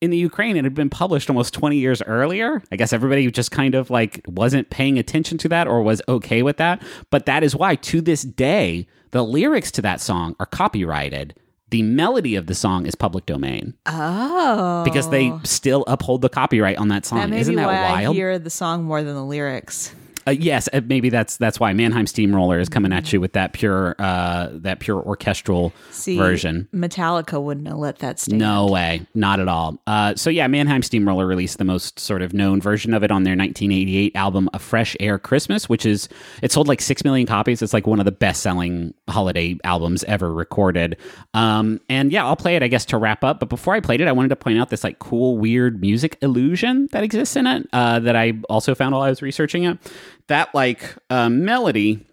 in 0.00 0.10
the 0.10 0.16
Ukraine, 0.16 0.56
it 0.56 0.64
had 0.64 0.74
been 0.74 0.90
published 0.90 1.30
almost 1.30 1.54
20 1.54 1.76
years 1.76 2.02
earlier. 2.02 2.62
I 2.70 2.76
guess 2.76 2.92
everybody 2.92 3.30
just 3.30 3.50
kind 3.50 3.74
of 3.74 3.90
like 3.90 4.20
wasn't 4.26 4.70
paying 4.70 4.98
attention 4.98 5.38
to 5.38 5.48
that 5.48 5.66
or 5.66 5.82
was 5.82 6.02
okay 6.08 6.42
with 6.42 6.58
that. 6.58 6.82
But 7.10 7.26
that 7.26 7.42
is 7.42 7.56
why, 7.56 7.76
to 7.76 8.00
this 8.00 8.22
day, 8.22 8.86
the 9.12 9.24
lyrics 9.24 9.70
to 9.72 9.82
that 9.82 10.00
song 10.00 10.36
are 10.38 10.46
copyrighted. 10.46 11.34
The 11.70 11.82
melody 11.82 12.36
of 12.36 12.46
the 12.46 12.54
song 12.54 12.86
is 12.86 12.94
public 12.94 13.26
domain 13.26 13.74
Oh, 13.86 14.84
because 14.84 15.10
they 15.10 15.32
still 15.42 15.82
uphold 15.88 16.22
the 16.22 16.28
copyright 16.28 16.76
on 16.78 16.88
that 16.88 17.02
that 17.02 17.06
song. 17.06 17.30
may 17.30 17.40
Isn't 17.40 17.56
that 17.56 17.66
why 17.66 18.04
I 18.04 18.12
hear 18.12 18.38
the 18.38 18.50
song 18.50 18.84
more 18.84 19.02
than 19.02 19.14
the 19.14 19.24
lyrics. 19.24 19.92
Uh, 20.26 20.32
yes, 20.32 20.68
uh, 20.72 20.80
maybe 20.84 21.08
that's 21.08 21.36
that's 21.36 21.60
why 21.60 21.72
Mannheim 21.72 22.06
Steamroller 22.06 22.58
is 22.58 22.68
coming 22.68 22.92
at 22.92 23.12
you 23.12 23.20
with 23.20 23.34
that 23.34 23.52
pure 23.52 23.94
uh, 23.98 24.48
that 24.52 24.80
pure 24.80 25.00
orchestral 25.00 25.72
See, 25.90 26.18
version. 26.18 26.68
Metallica 26.74 27.40
wouldn't 27.40 27.68
have 27.68 27.76
let 27.76 27.98
that 28.00 28.18
stand. 28.18 28.38
No 28.38 28.66
way, 28.66 29.06
not 29.14 29.38
at 29.38 29.46
all. 29.46 29.80
Uh, 29.86 30.16
so 30.16 30.28
yeah, 30.28 30.48
Mannheim 30.48 30.82
Steamroller 30.82 31.26
released 31.26 31.58
the 31.58 31.64
most 31.64 32.00
sort 32.00 32.22
of 32.22 32.34
known 32.34 32.60
version 32.60 32.92
of 32.92 33.04
it 33.04 33.12
on 33.12 33.22
their 33.22 33.36
1988 33.36 34.16
album, 34.16 34.48
A 34.52 34.58
Fresh 34.58 34.96
Aire 34.98 35.18
Christmas, 35.18 35.68
which 35.68 35.86
is 35.86 36.08
it 36.42 36.50
sold 36.50 36.66
like 36.66 36.80
six 36.80 37.04
million 37.04 37.26
copies. 37.26 37.62
It's 37.62 37.72
like 37.72 37.86
one 37.86 38.00
of 38.00 38.04
the 38.04 38.12
best 38.12 38.42
selling 38.42 38.94
holiday 39.08 39.56
albums 39.62 40.02
ever 40.04 40.32
recorded. 40.32 40.96
Um, 41.34 41.80
and 41.88 42.10
yeah, 42.10 42.24
I'll 42.26 42.36
play 42.36 42.56
it, 42.56 42.64
I 42.64 42.68
guess, 42.68 42.84
to 42.86 42.98
wrap 42.98 43.22
up. 43.22 43.38
But 43.38 43.48
before 43.48 43.74
I 43.74 43.80
played 43.80 44.00
it, 44.00 44.08
I 44.08 44.12
wanted 44.12 44.30
to 44.30 44.36
point 44.36 44.58
out 44.58 44.70
this 44.70 44.82
like 44.82 44.98
cool, 44.98 45.38
weird 45.38 45.80
music 45.80 46.18
illusion 46.20 46.88
that 46.90 47.04
exists 47.04 47.36
in 47.36 47.46
it 47.46 47.68
uh, 47.72 48.00
that 48.00 48.16
I 48.16 48.32
also 48.48 48.74
found 48.74 48.92
while 48.92 49.02
I 49.02 49.10
was 49.10 49.22
researching 49.22 49.64
it. 49.64 49.78
That 50.28 50.54
like 50.54 50.96
uh, 51.10 51.28
melody 51.28 52.04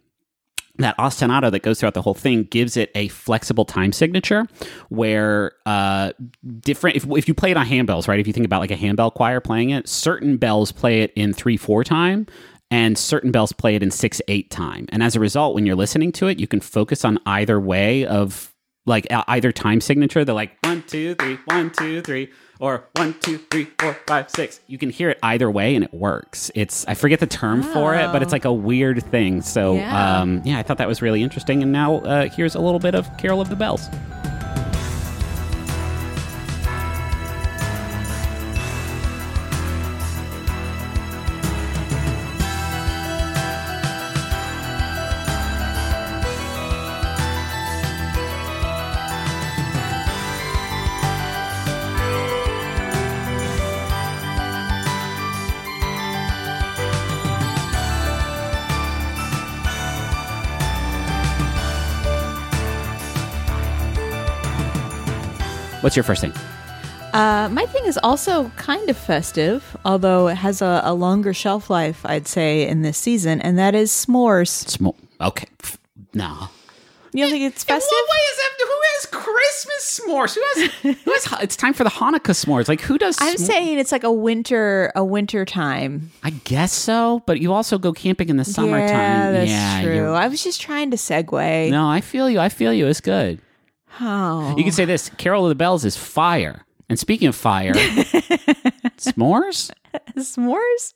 that 0.77 0.98
ostinato 0.98 1.51
that 1.51 1.62
goes 1.62 1.80
throughout 1.80 1.94
the 1.94 2.01
whole 2.01 2.15
thing 2.15 2.44
gives 2.45 2.77
it 2.77 2.89
a 2.95 3.07
flexible 3.10 3.63
time 3.63 3.92
signature 3.92 4.48
where 4.89 5.51
uh 5.68 6.12
different 6.62 6.98
if, 6.98 7.06
if 7.12 7.27
you 7.27 7.36
play 7.36 7.51
it 7.51 7.57
on 7.57 7.68
handbells 7.68 8.07
right 8.07 8.19
if 8.19 8.25
you 8.25 8.33
think 8.33 8.45
about 8.45 8.60
like 8.60 8.71
a 8.71 8.75
handbell 8.75 9.12
choir 9.12 9.39
playing 9.39 9.69
it 9.69 9.88
certain 9.88 10.36
bells 10.36 10.71
play 10.71 11.01
it 11.01 11.13
in 11.15 11.31
three 11.31 11.57
four 11.57 11.83
time 11.83 12.25
and 12.74 12.98
certain 12.98 13.30
bells 13.31 13.51
play 13.51 13.75
it 13.75 13.83
in 13.83 13.92
six 13.92 14.19
eight 14.27 14.50
time. 14.50 14.88
And 14.89 15.04
as 15.04 15.16
a 15.16 15.19
result 15.19 15.54
when 15.54 15.68
you're 15.68 15.75
listening 15.75 16.12
to 16.13 16.27
it 16.27 16.39
you 16.39 16.48
can 16.48 16.59
focus 16.59 17.06
on 17.06 17.19
either 17.27 17.59
way 17.59 18.04
of 18.07 18.51
like 18.86 19.07
either 19.12 19.51
time 19.51 19.80
signature. 19.80 20.25
They're 20.25 20.36
like 20.36 20.57
one 20.63 20.83
two 20.88 21.13
three 21.16 21.38
one 21.45 21.69
two 21.69 22.01
three 22.01 22.31
or 22.63 22.86
one 22.95 23.13
two 23.19 23.38
three 23.51 23.68
four 23.77 23.94
five 24.07 24.30
six. 24.30 24.62
You 24.68 24.77
can 24.77 24.89
hear 24.89 25.10
it 25.10 25.19
either 25.21 25.51
way 25.51 25.75
and 25.75 25.83
it 25.83 25.94
works. 25.94 26.50
It's 26.56 26.86
i 26.88 26.94
forget 26.94 27.19
the 27.19 27.27
term 27.27 27.62
for 27.62 27.94
it 27.94 28.07
but 28.13 28.24
it's 28.24 28.31
like 28.31 28.45
a 28.45 28.54
weird 28.54 29.04
thing. 29.12 29.42
So 29.42 29.75
Yeah. 29.75 30.21
um 30.21 30.42
yeah 30.45 30.57
i 30.60 30.63
thought 30.63 30.77
that 30.77 30.88
was 30.88 31.01
really 31.01 31.21
interesting. 31.21 31.62
And 31.62 31.71
now 31.71 31.95
uh, 31.98 32.30
here's 32.30 32.56
a 32.56 32.62
little 32.62 32.80
bit 32.80 32.95
of 32.95 33.06
carol 33.18 33.42
of 33.42 33.50
the 33.50 33.56
bells 33.57 33.89
what's 65.94 65.97
your 65.97 66.16
first 66.16 66.21
thing 66.21 66.33
Uh, 67.14 67.47
my 67.52 67.64
thing 67.68 67.85
is 67.85 68.00
also 68.02 68.50
kind 68.57 68.90
of 68.90 68.97
festive, 68.97 69.78
although 69.85 70.28
it 70.28 70.33
has 70.38 70.64
a, 70.64 70.81
a 70.83 70.92
longer 70.95 71.31
shelf 71.31 71.69
life, 71.69 72.04
I'd 72.04 72.28
say, 72.28 72.68
in 72.68 72.81
this 72.81 72.97
season, 72.97 73.40
and 73.40 73.59
that 73.59 73.76
is 73.76 73.92
s'mores. 73.92 74.50
Small. 74.50 74.95
okay 75.21 75.45
no 76.16 76.50
You 77.14 77.23
don't 77.26 77.30
think 77.31 77.44
it's 77.54 77.64
festive? 77.64 77.92
In 77.92 78.06
what 78.07 78.09
way 78.09 78.23
is? 78.31 78.40
Who 78.64 78.80
has 78.90 79.06
Christmas 79.23 79.81
s'mores? 80.00 80.33
Who 80.33 80.42
has? 80.50 80.97
Who 81.06 81.12
has? 81.14 81.44
It's 81.44 81.56
time 81.56 81.73
for 81.73 81.83
the 81.83 81.92
Hanukkah 81.92 82.33
s'mores. 82.33 82.68
Like 82.68 82.81
who 82.81 82.97
does? 82.97 83.16
I'm 83.21 83.35
s'more- 83.35 83.45
saying 83.45 83.78
it's 83.78 83.92
like 83.92 84.04
a 84.04 84.12
winter, 84.12 84.92
a 84.95 85.06
winter 85.06 85.45
time. 85.45 86.09
I 86.23 86.31
guess 86.31 86.71
so, 86.73 87.21
but 87.28 87.40
you 87.40 87.54
also 87.54 87.78
go 87.78 87.94
camping 87.94 88.30
in 88.30 88.38
the 88.38 88.45
summertime. 88.45 88.90
Yeah, 88.90 89.31
that's 89.31 89.83
you're- 89.83 89.97
true. 90.00 90.14
I 90.14 90.28
was 90.28 90.42
just 90.44 90.59
trying 90.59 90.90
to 90.90 90.97
segue. 90.97 91.69
No, 91.69 91.88
I 91.88 92.02
feel 92.02 92.28
you. 92.31 92.40
I 92.40 92.50
feel 92.50 92.73
you. 92.73 92.88
It's 92.88 93.02
good. 93.02 93.38
Oh. 94.02 94.56
You 94.57 94.64
can 94.64 94.73
say 94.73 94.85
this: 94.85 95.09
Carol 95.18 95.45
of 95.45 95.50
the 95.50 95.56
Bells 95.56 95.85
is 95.85 95.95
fire. 95.97 96.66
And 96.90 97.00
speaking 97.00 97.28
of 97.28 97.35
fire, 97.35 97.73
s'mores. 98.97 99.71
s'mores. 100.18 100.94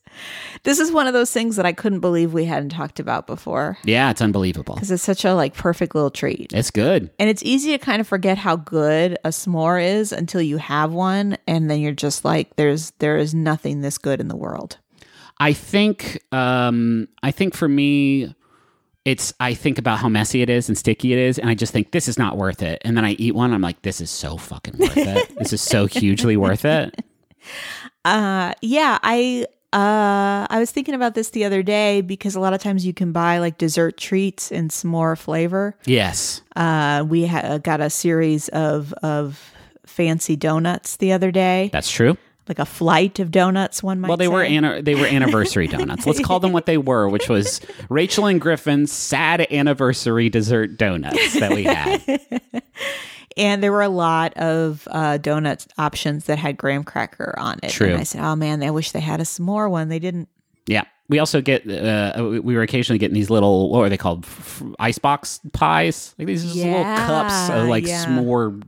This 0.63 0.79
is 0.79 0.91
one 0.91 1.07
of 1.07 1.13
those 1.13 1.31
things 1.31 1.55
that 1.55 1.65
I 1.65 1.71
couldn't 1.73 2.01
believe 2.01 2.33
we 2.33 2.45
hadn't 2.45 2.69
talked 2.69 2.99
about 2.99 3.25
before 3.27 3.77
Yeah, 3.83 4.09
it's 4.11 4.21
unbelievable. 4.21 4.75
because 4.75 4.91
it's 4.91 5.03
such 5.03 5.23
a 5.25 5.33
like 5.33 5.53
perfect 5.55 5.95
little 5.95 6.11
treat. 6.11 6.51
It's 6.53 6.71
good. 6.71 7.09
And 7.19 7.29
it's 7.29 7.43
easy 7.43 7.71
to 7.71 7.77
kind 7.77 8.01
of 8.01 8.07
forget 8.07 8.37
how 8.37 8.57
good 8.57 9.17
a 9.23 9.29
s'more 9.29 9.83
is 9.83 10.11
until 10.11 10.41
you 10.41 10.57
have 10.57 10.91
one, 10.91 11.37
and 11.47 11.69
then 11.69 11.79
you're 11.79 11.91
just 11.93 12.25
like, 12.25 12.55
"There's 12.55 12.91
there 12.99 13.17
is 13.17 13.33
nothing 13.33 13.81
this 13.81 13.97
good 13.97 14.19
in 14.19 14.27
the 14.27 14.35
world." 14.37 14.77
I 15.39 15.53
think. 15.53 16.21
Um, 16.31 17.07
I 17.23 17.31
think 17.31 17.55
for 17.55 17.67
me, 17.69 18.33
it's. 19.07 19.33
I 19.39 19.53
think 19.53 19.77
about 19.77 19.99
how 19.99 20.09
messy 20.09 20.41
it 20.41 20.49
is 20.49 20.67
and 20.67 20.77
sticky 20.77 21.13
it 21.13 21.19
is, 21.19 21.39
and 21.39 21.49
I 21.49 21.55
just 21.55 21.71
think 21.71 21.91
this 21.91 22.07
is 22.07 22.19
not 22.19 22.35
worth 22.35 22.61
it. 22.61 22.81
And 22.83 22.97
then 22.97 23.05
I 23.05 23.11
eat 23.11 23.33
one. 23.35 23.53
I'm 23.53 23.61
like, 23.61 23.81
this 23.81 24.01
is 24.01 24.11
so 24.11 24.35
fucking 24.37 24.77
worth 24.77 24.97
it. 24.97 25.35
this 25.37 25.53
is 25.53 25.61
so 25.61 25.85
hugely 25.85 26.37
worth 26.37 26.65
it. 26.65 27.03
Uh, 28.03 28.53
yeah, 28.61 28.99
I 29.03 29.45
uh 29.73 30.47
I 30.49 30.59
was 30.59 30.71
thinking 30.71 30.95
about 30.95 31.13
this 31.13 31.31
the 31.31 31.43
other 31.43 31.61
day 31.61 31.99
because 32.01 32.35
a 32.35 32.39
lot 32.39 32.53
of 32.53 32.61
times 32.61 32.85
you 32.85 32.93
can 32.93 33.11
buy 33.11 33.39
like 33.39 33.57
dessert 33.57 33.97
treats 33.97 34.49
in 34.51 34.69
s'more 34.69 35.17
flavor. 35.17 35.75
Yes. 35.85 36.41
Uh, 36.55 37.05
we 37.07 37.27
ha- 37.27 37.57
got 37.57 37.81
a 37.81 37.89
series 37.89 38.47
of 38.49 38.93
of 39.03 39.53
fancy 39.85 40.35
donuts 40.37 40.97
the 40.97 41.11
other 41.11 41.31
day, 41.31 41.69
That's 41.73 41.91
true. 41.91 42.17
Like 42.49 42.59
a 42.59 42.65
flight 42.65 43.19
of 43.19 43.31
donuts. 43.31 43.81
One 43.83 43.99
might 43.99 44.07
Well, 44.07 44.17
they 44.17 44.27
were 44.27 44.45
say. 44.45 44.55
anna- 44.55 44.81
they 44.81 44.95
were 44.95 45.05
anniversary 45.07 45.67
donuts. 45.67 46.05
Let's 46.05 46.19
call 46.19 46.39
them 46.39 46.51
what 46.51 46.65
they 46.65 46.77
were, 46.77 47.07
which 47.09 47.29
was 47.29 47.61
Rachel 47.89 48.25
and 48.25 48.39
Griffin's 48.41 48.91
sad 48.91 49.41
anniversary 49.51 50.29
dessert 50.29 50.77
donuts 50.77 51.39
that 51.39 51.51
we 51.53 51.63
had. 51.63 52.01
and 53.37 53.61
there 53.63 53.71
were 53.71 53.81
a 53.81 53.89
lot 53.89 54.33
of 54.37 54.87
uh, 54.91 55.17
donut 55.19 55.67
options 55.77 56.25
that 56.25 56.37
had 56.37 56.57
graham 56.57 56.83
cracker 56.83 57.35
on 57.37 57.59
it. 57.63 57.69
True. 57.69 57.89
And 57.91 57.97
I 57.99 58.03
said, 58.03 58.21
"Oh 58.23 58.35
man, 58.35 58.63
I 58.63 58.71
wish 58.71 58.91
they 58.91 58.99
had 58.99 59.19
a 59.19 59.23
s'more 59.23 59.69
one. 59.69 59.89
They 59.89 59.99
didn't." 59.99 60.29
Yeah, 60.65 60.83
We 61.07 61.19
also 61.19 61.39
get 61.39 61.65
uh, 61.69 62.21
we 62.43 62.55
were 62.55 62.61
occasionally 62.61 62.99
getting 62.99 63.15
these 63.15 63.29
little 63.29 63.69
what 63.69 63.81
are 63.83 63.89
they 63.89 63.95
called 63.97 64.25
F- 64.25 64.61
icebox 64.79 65.39
pies 65.53 66.13
like 66.17 66.27
these 66.27 66.43
just 66.43 66.57
little 66.57 66.83
cups 66.83 67.49
of 67.49 67.67
like 67.69 67.87
yeah. 67.87 68.03
s'more 68.05 68.61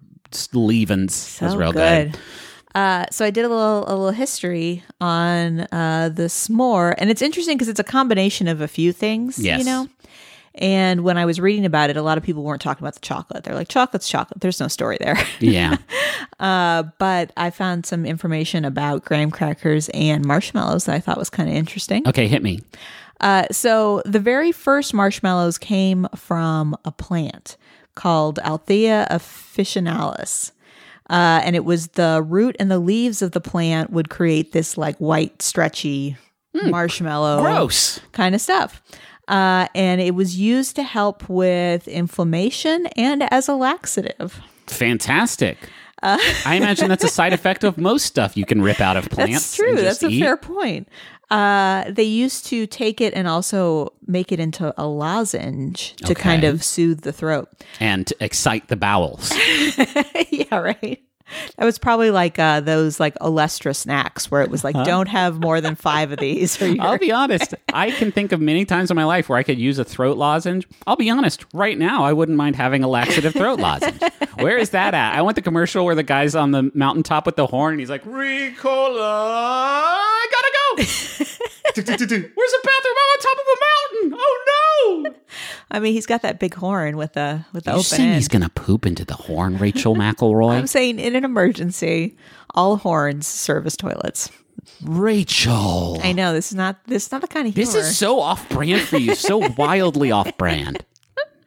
leavens. 0.54 1.14
So 1.14 1.46
That's 1.46 1.58
real 1.58 1.74
good. 1.74 2.18
Uh, 2.76 3.06
so 3.12 3.26
I 3.26 3.32
did 3.32 3.46
a 3.46 3.50
little 3.50 3.84
a 3.88 3.96
little 3.96 4.12
history 4.12 4.84
on 5.02 5.62
uh, 5.72 6.10
the 6.14 6.24
s'more, 6.24 6.94
and 6.98 7.10
it's 7.10 7.22
interesting 7.22 7.58
because 7.58 7.68
it's 7.68 7.80
a 7.80 7.84
combination 7.84 8.48
of 8.48 8.62
a 8.62 8.68
few 8.68 8.94
things. 8.94 9.40
Yes. 9.40 9.60
You 9.60 9.66
know. 9.66 9.88
And 10.56 11.04
when 11.04 11.18
I 11.18 11.26
was 11.26 11.40
reading 11.40 11.66
about 11.66 11.90
it, 11.90 11.96
a 11.96 12.02
lot 12.02 12.18
of 12.18 12.24
people 12.24 12.44
weren't 12.44 12.62
talking 12.62 12.84
about 12.84 12.96
the 12.96 13.00
chocolate. 13.00 13.44
They're 13.44 13.56
like, 13.56 13.70
chocolate's 13.70 14.10
chocolate. 14.10 14.42
There's 14.42 14.60
no 14.60 14.68
story 14.68 14.98
there. 15.00 15.18
Yeah. 15.40 15.78
Uh, 16.40 16.84
but 17.00 17.32
I 17.38 17.50
found 17.50 17.86
some 17.86 18.06
information 18.06 18.66
about 18.66 19.06
graham 19.06 19.32
crackers 19.32 19.90
and 19.90 20.26
marshmallows 20.26 20.86
that 20.86 20.96
I 20.96 21.00
thought 21.00 21.18
was 21.18 21.30
kind 21.30 21.50
of 21.50 21.56
interesting. 21.56 22.06
Okay, 22.08 22.28
hit 22.28 22.44
me. 22.44 22.60
Uh, 23.22 23.46
so 23.52 24.02
the 24.06 24.20
very 24.20 24.52
first 24.52 24.94
marshmallows 24.94 25.58
came 25.58 26.08
from 26.16 26.76
a 26.84 26.92
plant 26.92 27.56
called 27.96 28.38
Althaea 28.40 29.08
officinalis. 29.10 30.52
Uh, 31.10 31.42
and 31.44 31.56
it 31.56 31.66
was 31.66 31.88
the 31.90 32.24
root 32.26 32.56
and 32.60 32.70
the 32.70 32.80
leaves 32.80 33.22
of 33.22 33.32
the 33.32 33.42
plant 33.42 33.90
would 33.90 34.10
create 34.10 34.52
this 34.52 34.78
like 34.78 34.98
white, 34.98 35.42
stretchy 35.42 36.18
marshmallow 36.54 37.42
Gross. 37.42 38.00
kind 38.12 38.36
of 38.36 38.42
stuff. 38.42 38.82
Uh, 39.28 39.68
and 39.76 40.02
it 40.02 40.16
was 40.16 40.40
used 40.40 40.76
to 40.76 40.84
help 40.84 41.28
with 41.30 41.88
inflammation 41.88 42.88
and 42.96 43.32
as 43.32 43.48
a 43.48 43.56
laxative. 43.56 44.40
Fantastic. 44.68 45.58
I 46.02 46.56
imagine 46.56 46.88
that's 46.88 47.04
a 47.04 47.10
side 47.10 47.34
effect 47.40 47.64
of 47.64 47.78
most 47.78 48.06
stuff 48.06 48.38
you 48.38 48.46
can 48.46 48.62
rip 48.62 48.80
out 48.82 48.98
of 48.98 49.10
plants. 49.10 49.34
That's 49.34 49.56
true. 49.56 49.76
That's 49.76 50.04
a 50.04 50.08
eat. 50.08 50.22
fair 50.22 50.38
point. 50.38 50.88
Uh, 51.32 51.92
they 51.92 52.04
used 52.04 52.46
to 52.48 52.66
take 52.68 53.00
it 53.02 53.14
and 53.14 53.28
also 53.28 53.94
make 54.08 54.32
it 54.32 54.40
into 54.40 54.74
a 54.78 54.88
lozenge 54.88 55.96
to 55.98 56.16
kind 56.16 56.44
of 56.44 56.64
soothe 56.64 57.02
the 57.02 57.14
throat. 57.14 57.50
and 57.80 58.08
to 58.08 58.16
excite 58.20 58.68
the 58.68 58.76
bowels. 58.76 59.32
yeah, 60.32 60.56
right. 60.58 61.00
That 61.58 61.66
was 61.66 61.78
probably 61.78 62.10
like 62.10 62.40
uh, 62.40 62.60
those 62.62 63.00
like 63.00 63.14
Olestra 63.20 63.76
snacks 63.76 64.32
where 64.32 64.42
it 64.42 64.50
was 64.50 64.64
like, 64.64 64.74
don't 64.84 65.08
have 65.08 65.40
more 65.40 65.62
than 65.62 65.76
five 65.76 66.12
of 66.12 66.18
these. 66.18 66.60
Or 66.60 66.76
I'll 66.80 66.98
be 66.98 67.12
honest. 67.12 67.54
I 67.72 67.92
can 67.92 68.12
think 68.12 68.32
of 68.32 68.42
many 68.42 68.66
times 68.66 68.90
in 68.90 68.96
my 68.96 69.04
life 69.04 69.30
where 69.30 69.38
I 69.38 69.44
could 69.44 69.60
use 69.60 69.78
a 69.78 69.86
throat 69.86 70.18
lozenge. 70.18 70.68
I'll 70.88 70.96
be 70.96 71.08
honest. 71.12 71.46
Right 71.54 71.78
now, 71.78 72.04
I 72.04 72.14
wouldn't 72.14 72.36
mind 72.36 72.56
having 72.56 72.84
a 72.84 72.88
laxative 72.88 73.34
throat 73.34 73.60
lozenge. 73.68 74.02
Where 74.40 74.58
is 74.58 74.72
that 74.72 74.96
at? 74.96 75.14
I 75.14 75.22
want 75.22 75.36
the 75.36 75.44
commercial 75.44 75.86
where 75.86 75.94
the 75.94 76.02
guy's 76.02 76.34
on 76.34 76.50
the 76.50 76.72
mountaintop 76.74 77.28
with 77.28 77.36
the 77.36 77.46
horn 77.46 77.74
and 77.74 77.80
he's 77.80 77.92
like, 77.92 78.04
Ricola, 78.06 78.98
I 79.00 80.28
gotta 80.32 80.52
go. 80.52 80.59
Where's 81.76 81.86
the 81.86 82.62
bathroom? 82.64 82.96
I'm 82.98 83.10
on 83.14 83.20
top 83.20 83.38
of 83.38 83.48
a 83.48 83.58
mountain. 83.68 84.20
Oh 84.22 85.04
no. 85.06 85.16
I 85.72 85.80
mean, 85.80 85.94
he's 85.94 86.06
got 86.06 86.22
that 86.24 86.40
big 86.40 86.54
horn 86.56 86.98
with 86.98 87.14
the 87.14 87.46
with 87.54 87.66
the 87.66 87.72
You 87.72 87.76
open 87.76 87.84
saying 87.84 88.10
end. 88.10 88.16
he's 88.16 88.28
gonna 88.28 88.50
poop 88.50 88.86
into 88.86 89.06
the 89.06 89.14
horn, 89.16 89.58
Rachel 89.58 89.96
McElroy? 89.96 90.54
I'm 90.58 90.68
saying 90.68 91.00
in 91.00 91.16
an 91.16 91.24
emergency, 91.26 92.18
all 92.56 92.78
horns 92.78 93.28
serve 93.28 93.66
as 93.66 93.76
toilets. 93.78 94.32
Rachel. 94.84 96.00
I 96.04 96.12
know 96.14 96.34
this 96.34 96.52
is 96.52 96.56
not 96.56 96.78
this 96.86 97.06
is 97.08 97.12
not 97.12 97.22
the 97.22 97.28
kind 97.28 97.48
of 97.48 97.54
humor. 97.54 97.66
This 97.66 97.76
is 97.76 97.98
so 97.98 98.20
off 98.20 98.48
brand 98.50 98.82
for 98.82 98.98
you, 98.98 99.16
so 99.16 99.38
wildly 99.58 100.12
off 100.12 100.38
brand. 100.38 100.84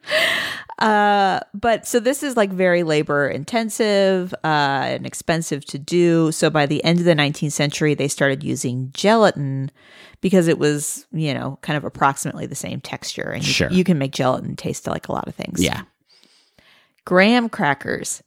Uh, 0.83 1.39
but 1.53 1.87
so 1.87 1.99
this 1.99 2.23
is 2.23 2.35
like 2.35 2.51
very 2.51 2.83
labor 2.83 3.29
intensive 3.29 4.33
uh, 4.43 4.47
and 4.93 5.05
expensive 5.05 5.63
to 5.65 5.79
do. 5.79 6.31
So 6.33 6.49
by 6.49 6.65
the 6.65 6.83
end 6.83 6.99
of 6.99 7.05
the 7.05 7.15
19th 7.15 7.53
century, 7.53 7.93
they 7.93 8.09
started 8.09 8.43
using 8.43 8.91
gelatin 8.93 9.71
because 10.19 10.47
it 10.49 10.59
was, 10.59 11.05
you 11.13 11.33
know, 11.33 11.57
kind 11.61 11.77
of 11.77 11.85
approximately 11.85 12.45
the 12.47 12.55
same 12.55 12.81
texture. 12.81 13.29
And 13.29 13.45
you, 13.45 13.53
Sure. 13.53 13.71
you 13.71 13.83
can 13.85 13.97
make 13.97 14.11
gelatin 14.11 14.55
taste 14.57 14.85
like 14.87 15.07
a 15.07 15.13
lot 15.13 15.27
of 15.27 15.35
things. 15.35 15.63
Yeah. 15.63 15.83
Graham 17.05 17.49
crackers. 17.49 18.21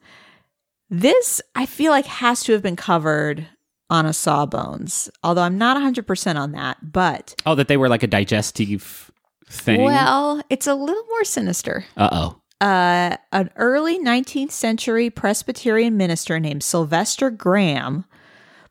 This, 0.88 1.42
I 1.54 1.66
feel 1.66 1.90
like, 1.92 2.06
has 2.06 2.42
to 2.44 2.52
have 2.52 2.62
been 2.62 2.76
covered 2.76 3.46
on 3.90 4.06
a 4.06 4.12
Sawbones, 4.12 5.10
although 5.22 5.42
I'm 5.42 5.58
not 5.58 5.76
100% 5.76 6.36
on 6.36 6.52
that. 6.52 6.76
But, 6.92 7.34
Oh, 7.44 7.54
that 7.54 7.68
they 7.68 7.76
were 7.76 7.88
like 7.88 8.02
a 8.02 8.06
digestive 8.06 9.10
thing. 9.48 9.82
well, 9.82 10.42
it's 10.50 10.66
a 10.66 10.74
little 10.74 11.04
more 11.08 11.24
sinister. 11.24 11.84
uh 11.96 12.08
oh. 12.12 12.40
Uh, 12.60 13.16
an 13.32 13.50
early 13.56 13.98
19th 13.98 14.50
century 14.50 15.10
Presbyterian 15.10 15.96
minister 15.96 16.40
named 16.40 16.62
Sylvester 16.62 17.30
Graham 17.30 18.04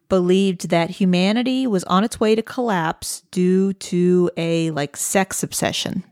believed 0.10 0.70
that 0.70 0.90
humanity 0.90 1.68
was 1.68 1.84
on 1.86 2.04
its 2.04 2.20
way 2.20 2.36
to 2.36 2.42
collapse 2.42 3.22
due 3.32 3.74
to 3.74 4.30
a 4.38 4.72
like 4.72 4.98
sex 4.98 5.44
obsession. 5.44 6.04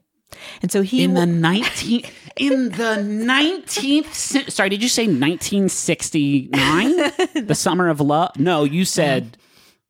And 0.61 0.71
so 0.71 0.81
he 0.81 1.03
In 1.03 1.13
the 1.13 1.27
nineteenth 1.27 2.11
in 2.37 2.69
the 2.69 2.97
19th 2.97 4.51
sorry, 4.51 4.69
did 4.69 4.81
you 4.81 4.89
say 4.89 5.03
1969? 5.03 6.95
the 7.45 7.55
summer 7.55 7.87
of 7.87 8.01
love? 8.01 8.37
No, 8.37 8.63
you 8.63 8.83
said 8.85 9.37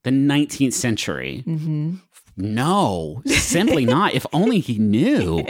the 0.04 0.10
19th 0.12 0.74
century. 0.74 1.44
Mm-hmm. 1.48 1.96
No, 2.36 3.22
simply 3.26 3.86
not. 3.86 4.14
If 4.14 4.26
only 4.34 4.60
he 4.60 4.78
knew. 4.80 5.46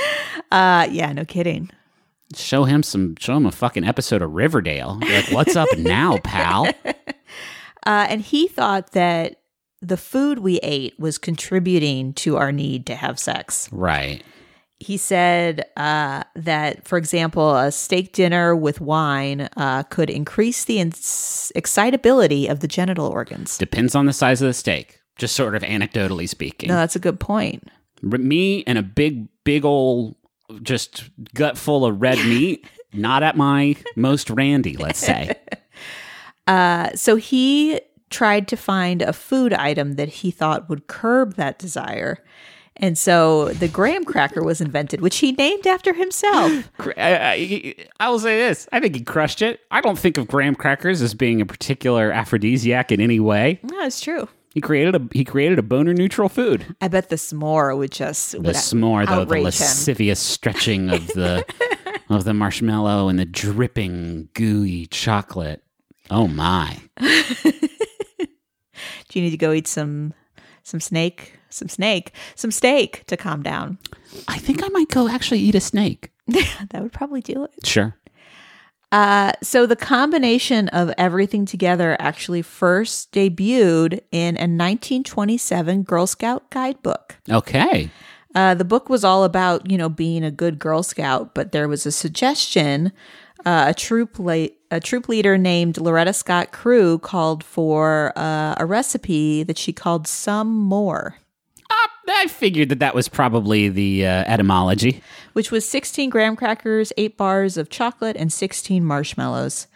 uh 0.50 0.88
yeah, 0.90 1.12
no 1.12 1.24
kidding. 1.24 1.70
Show 2.34 2.64
him 2.64 2.82
some 2.82 3.14
show 3.18 3.36
him 3.36 3.46
a 3.46 3.52
fucking 3.52 3.84
episode 3.84 4.22
of 4.22 4.32
Riverdale. 4.32 4.98
Like, 5.00 5.30
what's 5.30 5.56
up 5.56 5.68
now, 5.78 6.18
pal? 6.24 6.68
Uh 7.86 8.06
and 8.08 8.22
he 8.22 8.48
thought 8.48 8.92
that 8.92 9.40
the 9.82 9.98
food 9.98 10.38
we 10.38 10.56
ate 10.62 10.98
was 10.98 11.18
contributing 11.18 12.14
to 12.14 12.38
our 12.38 12.50
need 12.50 12.86
to 12.86 12.94
have 12.94 13.18
sex. 13.18 13.68
Right. 13.70 14.22
he 14.80 14.96
said 14.96 15.66
uh, 15.76 16.24
that, 16.34 16.88
for 16.88 16.96
example, 16.96 17.54
a 17.54 17.70
steak 17.70 18.14
dinner 18.14 18.56
with 18.56 18.80
wine 18.80 19.50
uh, 19.58 19.82
could 19.84 20.08
increase 20.08 20.64
the 20.64 20.78
ins- 20.80 21.52
excitability 21.54 22.48
of 22.48 22.60
the 22.60 22.68
genital 22.68 23.06
organs. 23.06 23.58
Depends 23.58 23.94
on 23.94 24.06
the 24.06 24.14
size 24.14 24.40
of 24.40 24.48
the 24.48 24.54
steak. 24.54 25.00
Just 25.16 25.36
sort 25.36 25.54
of 25.54 25.62
anecdotally 25.62 26.28
speaking. 26.28 26.68
No, 26.68 26.76
that's 26.76 26.96
a 26.96 27.00
good 27.00 27.20
point. 27.20 27.68
Me 28.02 28.64
and 28.66 28.78
a 28.78 28.82
big, 28.82 29.28
big 29.44 29.64
old, 29.64 30.16
just 30.62 31.04
gut 31.34 31.56
full 31.56 31.84
of 31.86 32.00
red 32.00 32.18
meat, 32.18 32.66
not 32.92 33.22
at 33.22 33.36
my 33.36 33.76
most 33.96 34.28
randy, 34.30 34.76
let's 34.76 34.98
say. 34.98 35.34
Uh, 36.46 36.90
so 36.94 37.16
he 37.16 37.80
tried 38.10 38.46
to 38.48 38.56
find 38.56 39.00
a 39.02 39.12
food 39.12 39.52
item 39.54 39.94
that 39.94 40.08
he 40.08 40.30
thought 40.30 40.68
would 40.68 40.86
curb 40.88 41.36
that 41.36 41.58
desire. 41.58 42.22
And 42.76 42.98
so 42.98 43.48
the 43.50 43.68
graham 43.68 44.04
cracker 44.04 44.42
was 44.42 44.60
invented, 44.60 45.00
which 45.00 45.18
he 45.18 45.32
named 45.32 45.66
after 45.66 45.94
himself. 45.94 46.70
I, 46.78 46.94
I, 46.98 47.74
I 48.00 48.08
will 48.10 48.18
say 48.18 48.36
this 48.36 48.68
I 48.72 48.80
think 48.80 48.94
he 48.94 49.02
crushed 49.02 49.42
it. 49.42 49.60
I 49.70 49.80
don't 49.80 49.98
think 49.98 50.18
of 50.18 50.26
graham 50.26 50.54
crackers 50.54 51.00
as 51.00 51.14
being 51.14 51.40
a 51.40 51.46
particular 51.46 52.10
aphrodisiac 52.12 52.92
in 52.92 53.00
any 53.00 53.20
way. 53.20 53.60
no, 53.62 53.80
it's 53.84 54.00
true. 54.00 54.28
He 54.54 54.60
created 54.60 54.94
a 54.94 55.00
he 55.12 55.24
created 55.24 55.58
a 55.58 55.62
boner 55.62 55.92
neutral 55.92 56.28
food. 56.28 56.76
I 56.80 56.86
bet 56.86 57.08
the 57.08 57.16
s'more 57.16 57.76
would 57.76 57.90
just 57.90 58.32
The 58.32 58.40
would 58.40 58.54
s'more, 58.54 59.04
though, 59.04 59.16
the 59.16 59.20
outrage 59.22 59.40
him. 59.40 59.44
lascivious 59.44 60.20
stretching 60.20 60.90
of 60.90 61.08
the 61.08 61.44
of 62.08 62.22
the 62.22 62.32
marshmallow 62.34 63.08
and 63.08 63.18
the 63.18 63.24
dripping 63.24 64.28
gooey 64.32 64.86
chocolate. 64.86 65.62
Oh 66.08 66.28
my! 66.28 66.80
Do 67.00 67.08
you 69.14 69.22
need 69.22 69.30
to 69.30 69.36
go 69.36 69.52
eat 69.52 69.66
some 69.66 70.14
some 70.62 70.78
snake, 70.78 71.36
some 71.50 71.68
snake, 71.68 72.12
some 72.36 72.52
steak 72.52 73.04
to 73.06 73.16
calm 73.16 73.42
down? 73.42 73.78
I 74.28 74.38
think 74.38 74.62
I 74.62 74.68
might 74.68 74.88
go 74.88 75.08
actually 75.08 75.40
eat 75.40 75.56
a 75.56 75.60
snake. 75.60 76.12
that 76.28 76.80
would 76.80 76.92
probably 76.92 77.20
do 77.22 77.44
it. 77.44 77.66
Sure. 77.66 77.96
Uh, 78.94 79.32
so 79.42 79.66
the 79.66 79.74
combination 79.74 80.68
of 80.68 80.92
everything 80.96 81.44
together 81.44 81.96
actually 81.98 82.42
first 82.42 83.10
debuted 83.10 83.98
in 84.12 84.36
a 84.36 84.46
1927 84.46 85.82
Girl 85.82 86.06
Scout 86.06 86.48
guidebook. 86.50 87.16
Okay. 87.28 87.90
Uh, 88.36 88.54
the 88.54 88.64
book 88.64 88.88
was 88.88 89.02
all 89.02 89.24
about, 89.24 89.68
you 89.68 89.76
know, 89.76 89.88
being 89.88 90.22
a 90.22 90.30
good 90.30 90.60
Girl 90.60 90.84
Scout, 90.84 91.34
but 91.34 91.50
there 91.50 91.66
was 91.66 91.86
a 91.86 91.90
suggestion. 91.90 92.92
Uh, 93.44 93.64
a 93.70 93.74
troop 93.74 94.16
la- 94.20 94.46
a 94.70 94.78
troop 94.78 95.08
leader 95.08 95.36
named 95.36 95.76
Loretta 95.76 96.12
Scott 96.12 96.52
Crew 96.52 97.00
called 97.00 97.42
for 97.42 98.12
uh, 98.14 98.54
a 98.58 98.64
recipe 98.64 99.42
that 99.42 99.58
she 99.58 99.72
called 99.72 100.06
some 100.06 100.52
more, 100.54 101.16
I 102.08 102.26
figured 102.28 102.68
that 102.70 102.78
that 102.80 102.94
was 102.94 103.08
probably 103.08 103.68
the 103.68 104.06
uh, 104.06 104.10
etymology. 104.26 105.02
which 105.32 105.50
was 105.50 105.68
16 105.68 106.10
graham 106.10 106.36
crackers, 106.36 106.92
eight 106.96 107.16
bars 107.16 107.56
of 107.56 107.70
chocolate, 107.70 108.16
and 108.16 108.32
16 108.32 108.84
marshmallows. 108.84 109.66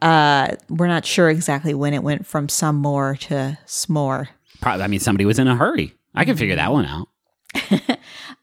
Uh, 0.00 0.56
we're 0.68 0.88
not 0.88 1.04
sure 1.06 1.28
exactly 1.30 1.74
when 1.74 1.94
it 1.94 2.02
went 2.02 2.26
from 2.26 2.48
some 2.48 2.76
more 2.76 3.16
to 3.16 3.56
s'more. 3.66 4.28
Probably, 4.60 4.82
I 4.84 4.86
mean, 4.88 5.00
somebody 5.00 5.24
was 5.24 5.38
in 5.38 5.48
a 5.48 5.56
hurry. 5.56 5.94
I 6.14 6.24
can 6.24 6.36
figure 6.36 6.56
that 6.56 6.72
one 6.72 6.86
out. 6.86 7.08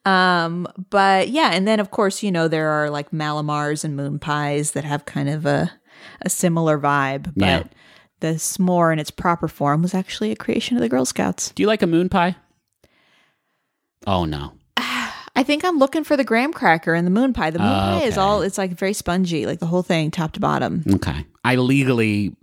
Um, 0.05 0.65
but 0.89 1.29
yeah, 1.29 1.51
and 1.51 1.67
then 1.67 1.79
of 1.79 1.91
course, 1.91 2.23
you 2.23 2.31
know, 2.31 2.47
there 2.47 2.69
are 2.69 2.89
like 2.89 3.11
Mallomars 3.11 3.83
and 3.83 3.95
moon 3.95 4.17
pies 4.17 4.71
that 4.71 4.83
have 4.85 5.05
kind 5.05 5.29
of 5.29 5.45
a 5.45 5.71
a 6.21 6.29
similar 6.29 6.79
vibe, 6.79 7.33
but 7.35 7.45
Yeah. 7.45 7.63
the 8.21 8.27
s'more 8.35 8.91
in 8.93 8.97
its 8.99 9.11
proper 9.11 9.47
form 9.49 9.81
was 9.81 9.93
actually 9.93 10.31
a 10.31 10.35
creation 10.35 10.77
of 10.77 10.81
the 10.81 10.89
Girl 10.89 11.05
Scouts. 11.05 11.51
Do 11.51 11.61
you 11.61 11.67
like 11.67 11.81
a 11.81 11.87
moon 11.87 12.07
pie? 12.09 12.37
Oh 14.07 14.25
no. 14.25 14.53
I 14.77 15.43
think 15.43 15.63
I'm 15.63 15.77
looking 15.77 16.03
for 16.03 16.17
the 16.17 16.23
graham 16.23 16.51
cracker 16.51 16.93
and 16.93 17.05
the 17.05 17.11
moon 17.11 17.33
pie. 17.33 17.49
The 17.49 17.59
moon 17.59 17.67
oh, 17.67 17.71
pie 17.71 18.03
is 18.03 18.17
all 18.17 18.41
it's 18.41 18.57
like 18.57 18.71
very 18.71 18.93
spongy, 18.93 19.45
like 19.45 19.59
the 19.59 19.65
whole 19.65 19.83
thing, 19.83 20.11
top 20.11 20.33
to 20.33 20.39
bottom. 20.39 20.83
Okay. 20.95 21.25
I 21.43 21.55
legally, 21.55 22.35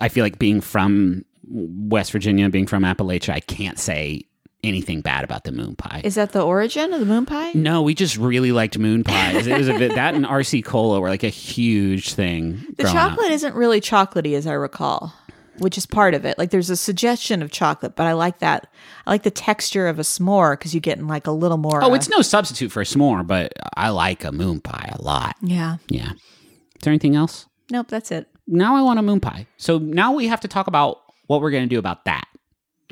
I 0.00 0.08
feel 0.08 0.24
like 0.24 0.38
being 0.38 0.60
from 0.60 1.24
West 1.48 2.12
Virginia, 2.12 2.48
being 2.48 2.66
from 2.66 2.82
Appalachia, 2.82 3.32
I 3.32 3.40
can't 3.40 3.78
say 3.78 4.24
anything 4.64 5.00
bad 5.00 5.24
about 5.24 5.44
the 5.44 5.52
moon 5.52 5.76
pie. 5.76 6.00
Is 6.04 6.16
that 6.16 6.32
the 6.32 6.42
origin 6.42 6.92
of 6.92 7.00
the 7.00 7.06
moon 7.06 7.24
pie? 7.24 7.52
no, 7.54 7.82
we 7.82 7.94
just 7.94 8.16
really 8.16 8.52
liked 8.52 8.78
moon 8.78 9.04
pies. 9.04 9.46
It 9.46 9.56
was 9.56 9.68
a 9.68 9.78
bit 9.78 9.94
that 9.94 10.14
and 10.14 10.24
RC 10.24 10.64
cola 10.64 11.00
were 11.00 11.08
like 11.08 11.22
a 11.22 11.28
huge 11.28 12.14
thing. 12.14 12.64
The 12.76 12.82
growing 12.82 12.96
up. 12.98 13.10
chocolate 13.10 13.30
isn't 13.32 13.54
really 13.54 13.80
chocolatey, 13.80 14.34
as 14.34 14.46
I 14.46 14.52
recall, 14.52 15.14
which 15.58 15.78
is 15.78 15.86
part 15.86 16.14
of 16.14 16.24
it. 16.24 16.38
Like 16.38 16.50
there's 16.50 16.70
a 16.70 16.76
suggestion 16.76 17.42
of 17.42 17.50
chocolate, 17.50 17.96
but 17.96 18.06
I 18.06 18.12
like 18.12 18.38
that. 18.40 18.68
I 19.06 19.10
like 19.10 19.22
the 19.22 19.30
texture 19.30 19.88
of 19.88 19.98
a 19.98 20.02
s'more 20.02 20.52
because 20.52 20.74
you 20.74 20.80
get 20.80 20.98
in 20.98 21.06
like 21.06 21.26
a 21.26 21.32
little 21.32 21.56
more. 21.56 21.82
Oh, 21.82 21.92
uh, 21.92 21.94
it's 21.94 22.08
no 22.08 22.22
substitute 22.22 22.70
for 22.72 22.80
a 22.80 22.84
s'more, 22.84 23.26
but 23.26 23.52
I 23.76 23.90
like 23.90 24.24
a 24.24 24.32
moon 24.32 24.60
pie 24.60 24.92
a 24.98 25.02
lot. 25.02 25.36
yeah. 25.42 25.76
Yeah. 25.88 26.12
Is 26.12 26.82
there 26.82 26.92
anything 26.92 27.16
else? 27.16 27.46
Nope, 27.70 27.88
that's 27.88 28.10
it. 28.10 28.28
Now 28.46 28.76
I 28.76 28.82
want 28.82 28.98
a 28.98 29.02
moon 29.02 29.18
pie. 29.20 29.46
So 29.56 29.78
now 29.78 30.12
we 30.12 30.28
have 30.28 30.40
to 30.40 30.48
talk 30.48 30.66
about 30.66 31.00
what 31.26 31.40
we're 31.40 31.50
going 31.50 31.64
to 31.68 31.74
do 31.74 31.78
about 31.78 32.04
that. 32.04 32.26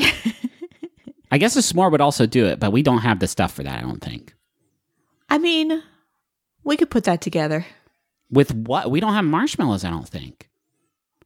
I 1.31 1.39
guess 1.39 1.57
a 1.57 1.61
s'more 1.61 1.91
would 1.91 2.01
also 2.01 2.27
do 2.27 2.47
it, 2.47 2.59
but 2.61 2.73
we 2.73 2.83
don't 2.83 2.99
have 2.99 3.21
the 3.21 3.27
stuff 3.27 3.53
for 3.53 3.63
that, 3.63 3.79
I 3.79 3.83
don't 3.83 4.01
think. 4.03 4.35
I 5.29 5.39
mean, 5.39 5.83
we 6.65 6.77
could 6.77 6.91
put 6.91 7.05
that 7.05 7.21
together. 7.21 7.67
With 8.31 8.55
what? 8.55 8.91
We 8.91 9.01
don't 9.01 9.15
have 9.15 9.25
marshmallows, 9.25 9.85
I 9.85 9.91
don't 9.91 10.09
think. 10.09 10.49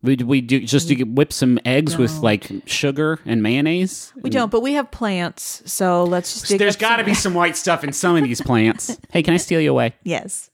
We, 0.02 0.16
we 0.16 0.40
do 0.40 0.60
just 0.60 0.88
to 0.88 0.96
mm. 0.96 1.14
whip 1.14 1.32
some 1.32 1.58
eggs 1.64 1.96
with 1.96 2.12
don't. 2.12 2.22
like 2.22 2.52
sugar 2.66 3.18
and 3.24 3.42
mayonnaise. 3.42 4.12
We 4.16 4.30
don't, 4.30 4.50
but 4.50 4.60
we 4.62 4.74
have 4.74 4.90
plants, 4.92 5.62
so 5.66 6.04
let's 6.04 6.32
just. 6.34 6.46
Dig 6.46 6.58
There's 6.58 6.76
up 6.76 6.80
got 6.80 6.96
to 6.98 7.04
be 7.04 7.14
some 7.14 7.34
white 7.34 7.56
stuff 7.56 7.82
in 7.82 7.92
some 7.92 8.16
of 8.16 8.22
these 8.22 8.40
plants. 8.40 8.96
hey, 9.10 9.22
can 9.22 9.34
I 9.34 9.38
steal 9.38 9.60
you 9.60 9.70
away? 9.70 9.94
Yes. 10.04 10.50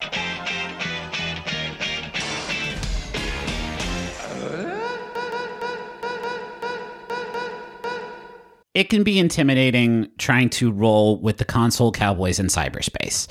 it 8.74 8.90
can 8.90 9.04
be 9.04 9.18
intimidating 9.18 10.10
trying 10.18 10.50
to 10.50 10.70
roll 10.70 11.20
with 11.20 11.38
the 11.38 11.44
console 11.44 11.92
cowboys 11.92 12.40
in 12.40 12.46
cyberspace. 12.46 13.28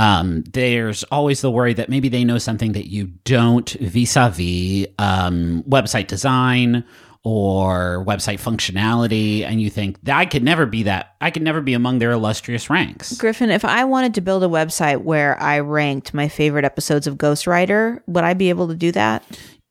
Um, 0.00 0.44
there's 0.50 1.04
always 1.04 1.42
the 1.42 1.50
worry 1.50 1.74
that 1.74 1.90
maybe 1.90 2.08
they 2.08 2.24
know 2.24 2.38
something 2.38 2.72
that 2.72 2.88
you 2.88 3.08
don't 3.24 3.68
vis-a-vis 3.68 4.86
um, 4.98 5.62
website 5.68 6.06
design 6.06 6.84
or 7.22 8.02
website 8.06 8.40
functionality, 8.40 9.42
and 9.42 9.60
you 9.60 9.68
think 9.68 10.02
that 10.04 10.16
I 10.16 10.24
could 10.24 10.42
never 10.42 10.64
be 10.64 10.84
that. 10.84 11.16
I 11.20 11.30
could 11.30 11.42
never 11.42 11.60
be 11.60 11.74
among 11.74 11.98
their 11.98 12.12
illustrious 12.12 12.70
ranks. 12.70 13.14
Griffin, 13.18 13.50
if 13.50 13.62
I 13.62 13.84
wanted 13.84 14.14
to 14.14 14.22
build 14.22 14.42
a 14.42 14.48
website 14.48 15.02
where 15.02 15.38
I 15.38 15.60
ranked 15.60 16.14
my 16.14 16.28
favorite 16.28 16.64
episodes 16.64 17.06
of 17.06 17.16
Ghostwriter, 17.16 18.00
would 18.06 18.24
I 18.24 18.32
be 18.32 18.48
able 18.48 18.68
to 18.68 18.74
do 18.74 18.92
that? 18.92 19.22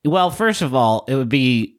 Well, 0.05 0.29
first 0.29 0.62
of 0.62 0.75
all, 0.75 1.05
it 1.07 1.15
would 1.15 1.27
be 1.27 1.78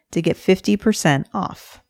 to 0.11 0.21
get 0.21 0.37
50% 0.37 1.25
off. 1.33 1.81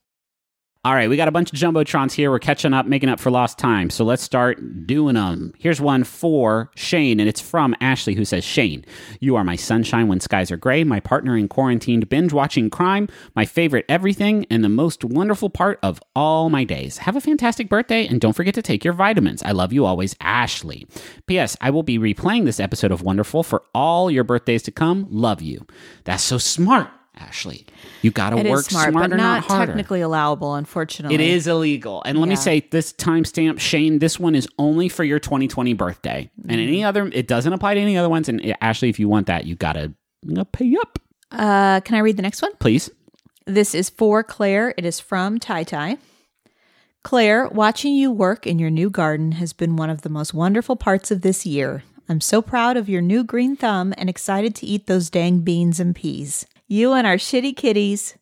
All 0.84 0.96
right, 0.96 1.08
we 1.08 1.16
got 1.16 1.28
a 1.28 1.32
bunch 1.32 1.54
of 1.54 1.60
jumbotrons 1.60 2.14
here. 2.14 2.32
We're 2.32 2.40
catching 2.40 2.74
up, 2.74 2.88
making 2.88 3.10
up 3.10 3.20
for 3.20 3.30
lost 3.30 3.60
time. 3.60 3.92
So 3.92 4.04
let's 4.04 4.24
start 4.24 4.88
doing 4.88 5.14
them. 5.14 5.54
Here's 5.60 5.80
one 5.80 6.04
for 6.04 6.72
Shane, 6.76 7.20
and 7.20 7.30
it's 7.30 7.40
from 7.40 7.76
Ashley, 7.80 8.16
who 8.16 8.26
says, 8.26 8.44
"Shane, 8.44 8.84
you 9.20 9.36
are 9.36 9.44
my 9.44 9.56
sunshine 9.56 10.08
when 10.08 10.20
skies 10.20 10.50
are 10.50 10.58
gray, 10.58 10.84
my 10.84 11.00
partner 11.00 11.38
in 11.38 11.48
quarantined 11.50 12.10
binge 12.10 12.34
watching 12.34 12.72
crime, 12.72 13.08
my 13.36 13.46
favorite 13.46 13.86
everything, 13.88 14.48
and 14.50 14.64
the 14.64 14.70
most 14.70 15.04
wonderful 15.04 15.52
part 15.52 15.78
of 15.84 16.02
all 16.16 16.50
my 16.50 16.64
days. 16.64 16.98
Have 16.98 17.16
a 17.16 17.22
fantastic 17.22 17.70
birthday, 17.70 18.08
and 18.08 18.20
don't 18.20 18.34
forget 18.34 18.56
to 18.56 18.64
take 18.64 18.84
your 18.84 18.96
vitamins. 18.96 19.44
I 19.44 19.52
love 19.52 19.72
you 19.72 19.86
always, 19.86 20.16
Ashley. 20.20 20.88
P.S. 21.28 21.56
I 21.62 21.70
will 21.70 21.84
be 21.84 22.00
replaying 22.00 22.46
this 22.46 22.60
episode 22.60 22.92
of 22.92 23.04
Wonderful 23.04 23.44
for 23.44 23.62
all 23.76 24.10
your 24.10 24.24
birthdays 24.24 24.64
to 24.64 24.72
come. 24.72 25.06
Love 25.12 25.44
you. 25.44 25.64
That's 26.06 26.24
so 26.24 26.40
smart." 26.40 26.90
Ashley, 27.18 27.66
you 28.02 28.10
got 28.10 28.32
to 28.32 28.38
work 28.38 28.64
smart, 28.66 28.90
smarter, 28.92 29.10
but 29.10 29.16
not, 29.18 29.44
harder. 29.44 29.66
technically 29.68 30.02
allowable, 30.02 30.56
unfortunately. 30.56 31.14
It 31.16 31.22
is 31.22 31.46
illegal. 31.46 32.02
And 32.06 32.18
let 32.20 32.30
me 32.30 32.36
say 32.38 32.62
this 32.72 32.94
timestamp, 32.94 33.60
Shane, 33.60 34.00
this 34.00 34.18
one 34.20 34.34
is 34.34 34.48
only 34.58 34.88
for 34.90 35.04
your 35.04 35.20
2020 35.20 35.74
birthday. 35.74 36.30
And 36.48 36.52
Mm-hmm. 36.52 36.68
any 36.68 36.84
other, 36.84 37.08
it 37.14 37.28
doesn't 37.28 37.52
apply 37.52 37.74
to 37.76 37.80
any 37.82 37.98
other 37.98 38.10
ones. 38.10 38.30
And 38.30 38.44
uh, 38.44 38.54
Ashley, 38.62 38.90
if 38.90 38.98
you 39.00 39.10
want 39.10 39.28
that, 39.28 39.46
you 39.46 39.56
gotta, 39.56 39.94
you 40.24 40.36
gotta 40.36 40.46
pay 40.46 40.76
up, 40.82 41.00
Uh, 41.32 41.82
can 41.82 41.96
I 41.96 42.00
read 42.00 42.16
the 42.18 42.24
next 42.24 42.42
one? 42.42 42.56
please. 42.60 42.90
This 43.46 43.76
is 43.76 43.90
for 43.90 44.24
Claire. 44.24 44.74
It 44.78 44.86
is 44.86 45.00
from 45.00 45.38
Tai 45.40 45.64
Tai. 45.64 45.98
Claire, 47.04 47.48
watching 47.50 47.94
you 47.96 48.12
work 48.12 48.46
in 48.46 48.60
your 48.60 48.70
new 48.70 48.90
garden 48.90 49.34
has 49.34 49.54
been 49.54 49.76
one 49.76 49.90
of 49.90 50.04
the 50.04 50.10
most 50.10 50.34
wonderful 50.34 50.76
parts 50.76 51.10
of 51.12 51.22
this 51.22 51.46
year. 51.46 51.84
I'm 52.08 52.22
so 52.22 52.42
proud 52.42 52.78
of 52.78 52.88
your 52.90 53.02
new 53.02 53.24
green 53.24 53.56
thumb 53.56 53.94
and 53.98 54.10
excited 54.10 54.54
to 54.56 54.66
eat 54.66 54.86
those 54.88 55.10
dang 55.10 55.40
beans 55.40 55.80
and 55.80 55.96
peas. 55.96 56.46
You 56.72 56.94
and 56.94 57.06
our 57.06 57.18
shitty 57.18 57.58
kitties, 57.58 58.16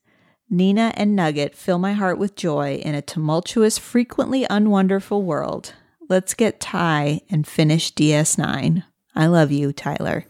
Nina 0.50 0.92
and 0.96 1.16
Nugget, 1.16 1.54
fill 1.54 1.78
my 1.78 1.94
heart 1.94 2.18
with 2.18 2.36
joy 2.36 2.78
in 2.78 2.96
a 2.96 3.02
tumultuous, 3.04 3.78
frequently 3.78 4.48
unwonderful 4.50 5.22
world. 5.22 5.76
Let's 6.10 6.34
get 6.34 6.60
Ty 6.60 7.22
and 7.30 7.46
finish 7.46 7.94
DS9. 7.94 8.84
I 9.16 9.28
love 9.28 9.52
you, 9.52 9.72
Tyler. 9.72 10.26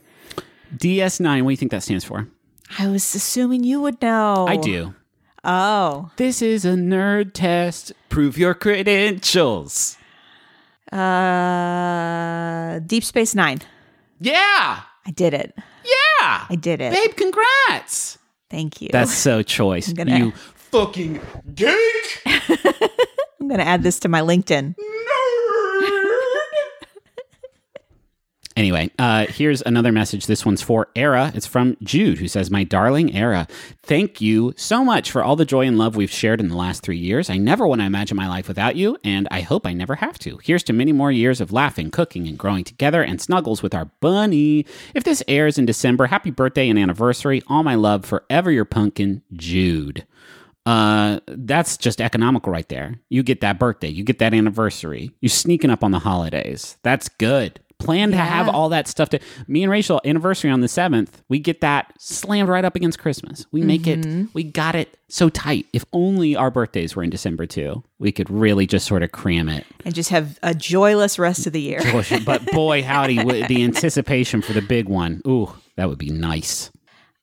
DS9, 0.75 1.43
what 1.43 1.47
do 1.47 1.51
you 1.51 1.55
think 1.55 1.71
that 1.71 1.81
stands 1.81 2.03
for? 2.03 2.27
I 2.77 2.89
was 2.89 3.15
assuming 3.15 3.63
you 3.63 3.79
would 3.79 4.01
know. 4.01 4.47
I 4.49 4.57
do. 4.57 4.95
Oh. 5.45 6.11
This 6.17 6.41
is 6.41 6.65
a 6.65 6.73
nerd 6.73 7.31
test. 7.31 7.93
Prove 8.09 8.37
your 8.37 8.53
credentials. 8.53 9.95
Uh, 10.91 12.79
Deep 12.79 13.05
Space 13.05 13.33
Nine. 13.33 13.59
Yeah. 14.19 14.81
I 15.09 15.11
did 15.11 15.33
it. 15.33 15.55
Yeah. 15.57 16.45
I 16.51 16.55
did 16.55 16.81
it. 16.81 16.93
Babe, 16.93 17.15
congrats. 17.15 18.19
Thank 18.51 18.79
you. 18.79 18.89
That's 18.91 19.11
so 19.11 19.41
choice. 19.41 19.91
gonna- 19.91 20.17
You 20.19 20.31
fucking 20.71 21.19
geek. 21.55 22.21
I'm 23.41 23.47
going 23.47 23.57
to 23.59 23.65
add 23.65 23.81
this 23.81 23.99
to 24.01 24.07
my 24.09 24.21
LinkedIn. 24.21 24.75
Anyway, 28.59 28.91
uh, 28.99 29.25
here's 29.29 29.61
another 29.61 29.89
message. 29.89 30.25
This 30.25 30.45
one's 30.45 30.61
for 30.61 30.89
Era. 30.93 31.31
It's 31.33 31.47
from 31.47 31.77
Jude, 31.81 32.17
who 32.17 32.27
says, 32.27 32.51
My 32.51 32.65
darling 32.65 33.15
Era, 33.15 33.47
thank 33.83 34.19
you 34.19 34.53
so 34.57 34.83
much 34.83 35.11
for 35.11 35.23
all 35.23 35.37
the 35.37 35.45
joy 35.45 35.65
and 35.65 35.77
love 35.77 35.95
we've 35.95 36.11
shared 36.11 36.41
in 36.41 36.49
the 36.49 36.57
last 36.57 36.83
three 36.83 36.97
years. 36.97 37.29
I 37.29 37.37
never 37.37 37.65
want 37.65 37.79
to 37.79 37.85
imagine 37.85 38.17
my 38.17 38.27
life 38.27 38.49
without 38.49 38.75
you, 38.75 38.97
and 39.01 39.29
I 39.31 39.39
hope 39.39 39.65
I 39.65 39.71
never 39.71 39.95
have 39.95 40.19
to. 40.19 40.41
Here's 40.43 40.63
to 40.63 40.73
many 40.73 40.91
more 40.91 41.09
years 41.09 41.39
of 41.39 41.53
laughing, 41.53 41.89
cooking, 41.89 42.27
and 42.27 42.37
growing 42.37 42.65
together 42.65 43.01
and 43.01 43.21
snuggles 43.21 43.63
with 43.63 43.73
our 43.73 43.85
bunny. 44.01 44.65
If 44.93 45.05
this 45.05 45.23
airs 45.29 45.57
in 45.57 45.65
December, 45.65 46.07
happy 46.07 46.29
birthday 46.29 46.67
and 46.67 46.77
anniversary. 46.77 47.41
All 47.47 47.63
my 47.63 47.75
love, 47.75 48.03
forever 48.03 48.51
your 48.51 48.65
pumpkin, 48.65 49.21
Jude. 49.31 50.05
Uh, 50.65 51.21
that's 51.27 51.77
just 51.77 52.01
economical 52.01 52.51
right 52.51 52.67
there. 52.67 52.99
You 53.07 53.23
get 53.23 53.39
that 53.39 53.57
birthday, 53.57 53.87
you 53.87 54.03
get 54.03 54.19
that 54.19 54.33
anniversary, 54.33 55.11
you're 55.21 55.29
sneaking 55.29 55.69
up 55.69 55.81
on 55.81 55.91
the 55.91 55.99
holidays. 55.99 56.77
That's 56.83 57.07
good. 57.07 57.61
Plan 57.79 58.11
to 58.11 58.17
have 58.17 58.49
all 58.49 58.69
that 58.69 58.87
stuff 58.87 59.09
to 59.09 59.19
me 59.47 59.63
and 59.63 59.71
Rachel 59.71 60.01
anniversary 60.03 60.51
on 60.51 60.61
the 60.61 60.67
7th. 60.67 61.09
We 61.29 61.39
get 61.39 61.61
that 61.61 61.93
slammed 61.97 62.49
right 62.49 62.65
up 62.65 62.75
against 62.75 62.99
Christmas. 62.99 63.45
We 63.51 63.61
make 63.61 63.87
it 63.87 64.05
we 64.33 64.43
got 64.43 64.75
it 64.75 64.97
so 65.07 65.29
tight. 65.29 65.65
If 65.73 65.85
only 65.93 66.35
our 66.35 66.51
birthdays 66.51 66.95
were 66.95 67.03
in 67.03 67.09
December 67.09 67.45
too. 67.45 67.83
We 67.97 68.11
could 68.11 68.29
really 68.29 68.67
just 68.67 68.85
sort 68.85 69.01
of 69.01 69.11
cram 69.11 69.49
it. 69.49 69.65
And 69.85 69.95
just 69.95 70.09
have 70.09 70.37
a 70.43 70.53
joyless 70.53 71.17
rest 71.17 71.47
of 71.47 71.53
the 71.53 71.61
year. 71.61 71.79
But 72.25 72.45
boy 72.51 72.83
howdy 72.83 73.23
the 73.47 73.63
anticipation 73.63 74.41
for 74.41 74.53
the 74.53 74.61
big 74.61 74.89
one. 74.89 75.21
Ooh, 75.25 75.53
that 75.77 75.87
would 75.89 75.97
be 75.97 76.09
nice. 76.09 76.71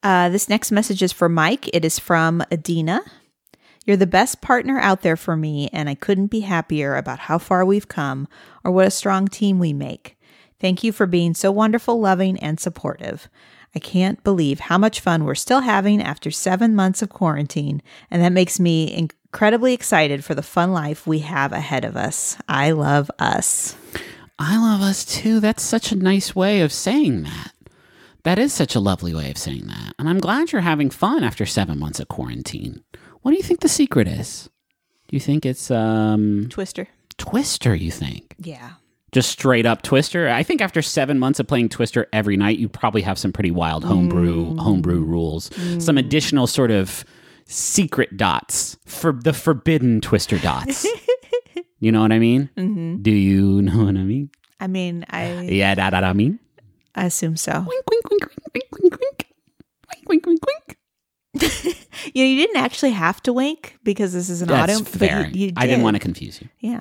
Uh, 0.02 0.28
this 0.28 0.48
next 0.48 0.72
message 0.72 1.02
is 1.02 1.12
for 1.12 1.28
Mike. 1.28 1.68
It 1.74 1.84
is 1.84 1.98
from 1.98 2.42
Adina. 2.52 3.02
You're 3.84 3.96
the 3.96 4.06
best 4.06 4.40
partner 4.40 4.80
out 4.80 5.02
there 5.02 5.16
for 5.16 5.36
me, 5.36 5.68
and 5.72 5.88
I 5.88 5.94
couldn't 5.94 6.26
be 6.26 6.40
happier 6.40 6.96
about 6.96 7.20
how 7.20 7.38
far 7.38 7.64
we've 7.64 7.86
come 7.88 8.26
or 8.64 8.72
what 8.72 8.86
a 8.86 8.90
strong 8.90 9.28
team 9.28 9.60
we 9.60 9.72
make. 9.72 10.15
Thank 10.58 10.82
you 10.82 10.92
for 10.92 11.06
being 11.06 11.34
so 11.34 11.50
wonderful, 11.52 12.00
loving, 12.00 12.38
and 12.40 12.58
supportive. 12.58 13.28
I 13.74 13.78
can't 13.78 14.22
believe 14.24 14.60
how 14.60 14.78
much 14.78 15.00
fun 15.00 15.24
we're 15.24 15.34
still 15.34 15.60
having 15.60 16.00
after 16.02 16.30
seven 16.30 16.74
months 16.74 17.02
of 17.02 17.10
quarantine, 17.10 17.82
and 18.10 18.22
that 18.22 18.32
makes 18.32 18.58
me 18.58 18.94
incredibly 18.96 19.74
excited 19.74 20.24
for 20.24 20.34
the 20.34 20.42
fun 20.42 20.72
life 20.72 21.06
we 21.06 21.18
have 21.18 21.52
ahead 21.52 21.84
of 21.84 21.96
us. 21.96 22.38
I 22.48 22.70
love 22.70 23.10
us. 23.18 23.76
I 24.38 24.56
love 24.58 24.80
us 24.80 25.04
too. 25.04 25.40
That's 25.40 25.62
such 25.62 25.92
a 25.92 25.96
nice 25.96 26.34
way 26.34 26.60
of 26.60 26.72
saying 26.72 27.24
that. 27.24 27.52
That 28.22 28.38
is 28.38 28.52
such 28.52 28.74
a 28.74 28.80
lovely 28.80 29.14
way 29.14 29.30
of 29.30 29.38
saying 29.38 29.66
that. 29.66 29.94
And 29.98 30.08
I'm 30.08 30.18
glad 30.20 30.52
you're 30.52 30.62
having 30.62 30.90
fun 30.90 31.22
after 31.22 31.46
seven 31.46 31.78
months 31.78 32.00
of 32.00 32.08
quarantine. 32.08 32.82
What 33.22 33.30
do 33.30 33.36
you 33.36 33.42
think 33.42 33.60
the 33.60 33.68
secret 33.68 34.08
is? 34.08 34.48
Do 35.08 35.16
you 35.16 35.20
think 35.20 35.46
it's 35.46 35.70
um 35.70 36.48
Twister. 36.50 36.88
Twister, 37.18 37.74
you 37.74 37.90
think? 37.90 38.34
Yeah. 38.38 38.72
Just 39.16 39.30
straight 39.30 39.64
up 39.64 39.80
Twister? 39.80 40.28
I 40.28 40.42
think 40.42 40.60
after 40.60 40.82
seven 40.82 41.18
months 41.18 41.40
of 41.40 41.46
playing 41.46 41.70
Twister 41.70 42.06
every 42.12 42.36
night, 42.36 42.58
you 42.58 42.68
probably 42.68 43.00
have 43.00 43.18
some 43.18 43.32
pretty 43.32 43.50
wild 43.50 43.82
homebrew 43.82 44.54
homebrew 44.56 45.00
rules. 45.00 45.48
Some 45.82 45.96
additional 45.96 46.46
sort 46.46 46.70
of 46.70 47.02
secret 47.46 48.18
dots 48.18 48.76
for 48.84 49.12
the 49.14 49.32
forbidden 49.32 50.02
Twister 50.02 50.38
dots. 50.38 50.86
you 51.80 51.90
know 51.90 52.02
what 52.02 52.12
I 52.12 52.18
mean? 52.18 52.50
Mm-hmm. 52.58 53.00
Do 53.00 53.10
you 53.10 53.62
know 53.62 53.86
what 53.86 53.96
I 53.96 54.02
mean? 54.02 54.28
I 54.60 54.66
mean, 54.66 55.06
I, 55.08 55.40
Yeah, 55.44 55.74
that 55.74 55.98
da 55.98 56.12
mean. 56.12 56.38
I 56.94 57.06
assume 57.06 57.38
so. 57.38 57.52
Wink, 57.52 57.84
wink, 57.90 58.10
wink, 58.10 58.22
wink, 58.52 58.66
wink, 58.70 58.82
wink, 58.82 59.00
wink. 59.00 59.26
Wink, 60.10 60.26
wink, 60.26 60.26
wink, 60.26 60.40
wink. 60.46 61.76
You 62.12 62.22
know, 62.22 62.28
you 62.28 62.36
didn't 62.36 62.62
actually 62.62 62.90
have 62.92 63.22
to 63.22 63.32
wink 63.32 63.78
because 63.82 64.12
this 64.12 64.28
is 64.28 64.42
an 64.42 64.48
That's 64.48 64.74
audio. 64.74 64.84
fair. 64.84 65.24
But 65.24 65.34
you, 65.34 65.46
you 65.46 65.52
I 65.56 65.66
didn't 65.66 65.82
want 65.82 65.96
to 65.96 66.00
confuse 66.00 66.40
you. 66.40 66.48
Yeah. 66.60 66.80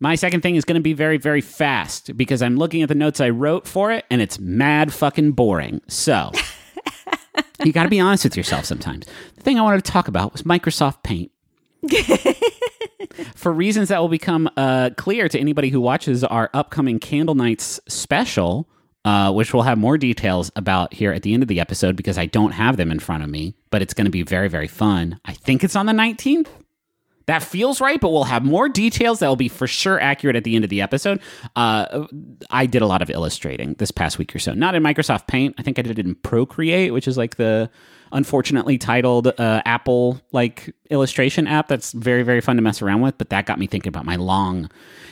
My 0.00 0.14
second 0.14 0.42
thing 0.42 0.56
is 0.56 0.64
going 0.64 0.76
to 0.76 0.82
be 0.82 0.92
very, 0.92 1.16
very 1.16 1.40
fast 1.40 2.16
because 2.16 2.40
I'm 2.40 2.56
looking 2.56 2.82
at 2.82 2.88
the 2.88 2.94
notes 2.94 3.20
I 3.20 3.30
wrote 3.30 3.66
for 3.66 3.90
it 3.90 4.04
and 4.10 4.22
it's 4.22 4.38
mad 4.38 4.92
fucking 4.92 5.32
boring. 5.32 5.80
So 5.88 6.30
you 7.64 7.72
got 7.72 7.82
to 7.82 7.88
be 7.88 7.98
honest 7.98 8.24
with 8.24 8.36
yourself 8.36 8.64
sometimes. 8.64 9.06
The 9.34 9.42
thing 9.42 9.58
I 9.58 9.62
wanted 9.62 9.84
to 9.84 9.90
talk 9.90 10.06
about 10.08 10.32
was 10.32 10.42
Microsoft 10.42 11.02
Paint. 11.02 11.32
for 13.34 13.52
reasons 13.52 13.88
that 13.88 14.00
will 14.00 14.08
become 14.08 14.48
uh, 14.56 14.90
clear 14.96 15.28
to 15.28 15.38
anybody 15.38 15.68
who 15.68 15.80
watches 15.80 16.24
our 16.24 16.50
upcoming 16.54 16.98
Candle 16.98 17.34
Nights 17.34 17.80
special, 17.88 18.68
uh, 19.04 19.32
which 19.32 19.52
we'll 19.52 19.62
have 19.62 19.78
more 19.78 19.98
details 19.98 20.50
about 20.56 20.92
here 20.92 21.12
at 21.12 21.22
the 21.22 21.34
end 21.34 21.42
of 21.42 21.48
the 21.48 21.60
episode 21.60 21.96
because 21.96 22.18
I 22.18 22.26
don't 22.26 22.52
have 22.52 22.76
them 22.76 22.90
in 22.90 22.98
front 22.98 23.22
of 23.22 23.30
me, 23.30 23.54
but 23.70 23.82
it's 23.82 23.94
going 23.94 24.06
to 24.06 24.10
be 24.10 24.22
very, 24.22 24.48
very 24.48 24.68
fun. 24.68 25.20
I 25.24 25.32
think 25.32 25.64
it's 25.64 25.76
on 25.76 25.86
the 25.86 25.92
19th. 25.92 26.48
That 27.28 27.42
feels 27.42 27.78
right, 27.78 28.00
but 28.00 28.10
we'll 28.10 28.24
have 28.24 28.42
more 28.42 28.70
details 28.70 29.18
that 29.18 29.28
will 29.28 29.36
be 29.36 29.48
for 29.48 29.66
sure 29.66 30.00
accurate 30.00 30.34
at 30.34 30.44
the 30.44 30.54
end 30.56 30.64
of 30.64 30.70
the 30.70 30.80
episode. 30.80 31.20
Uh, 31.54 32.06
I 32.48 32.64
did 32.64 32.80
a 32.80 32.86
lot 32.86 33.02
of 33.02 33.10
illustrating 33.10 33.74
this 33.74 33.90
past 33.90 34.16
week 34.16 34.34
or 34.34 34.38
so, 34.38 34.54
not 34.54 34.74
in 34.74 34.82
Microsoft 34.82 35.26
Paint. 35.26 35.54
I 35.58 35.62
think 35.62 35.78
I 35.78 35.82
did 35.82 35.98
it 35.98 36.06
in 36.06 36.14
Procreate, 36.14 36.90
which 36.90 37.06
is 37.06 37.18
like 37.18 37.36
the 37.36 37.68
unfortunately 38.12 38.78
titled 38.78 39.26
uh, 39.26 39.62
Apple 39.64 40.20
like 40.32 40.74
illustration 40.90 41.46
app 41.46 41.68
that's 41.68 41.92
very 41.92 42.22
very 42.22 42.40
fun 42.40 42.56
to 42.56 42.62
mess 42.62 42.82
around 42.82 43.00
with. 43.00 43.18
But 43.18 43.30
that 43.30 43.46
got 43.46 43.58
me 43.58 43.66
thinking 43.66 43.88
about 43.88 44.04
my 44.04 44.16
long 44.16 44.70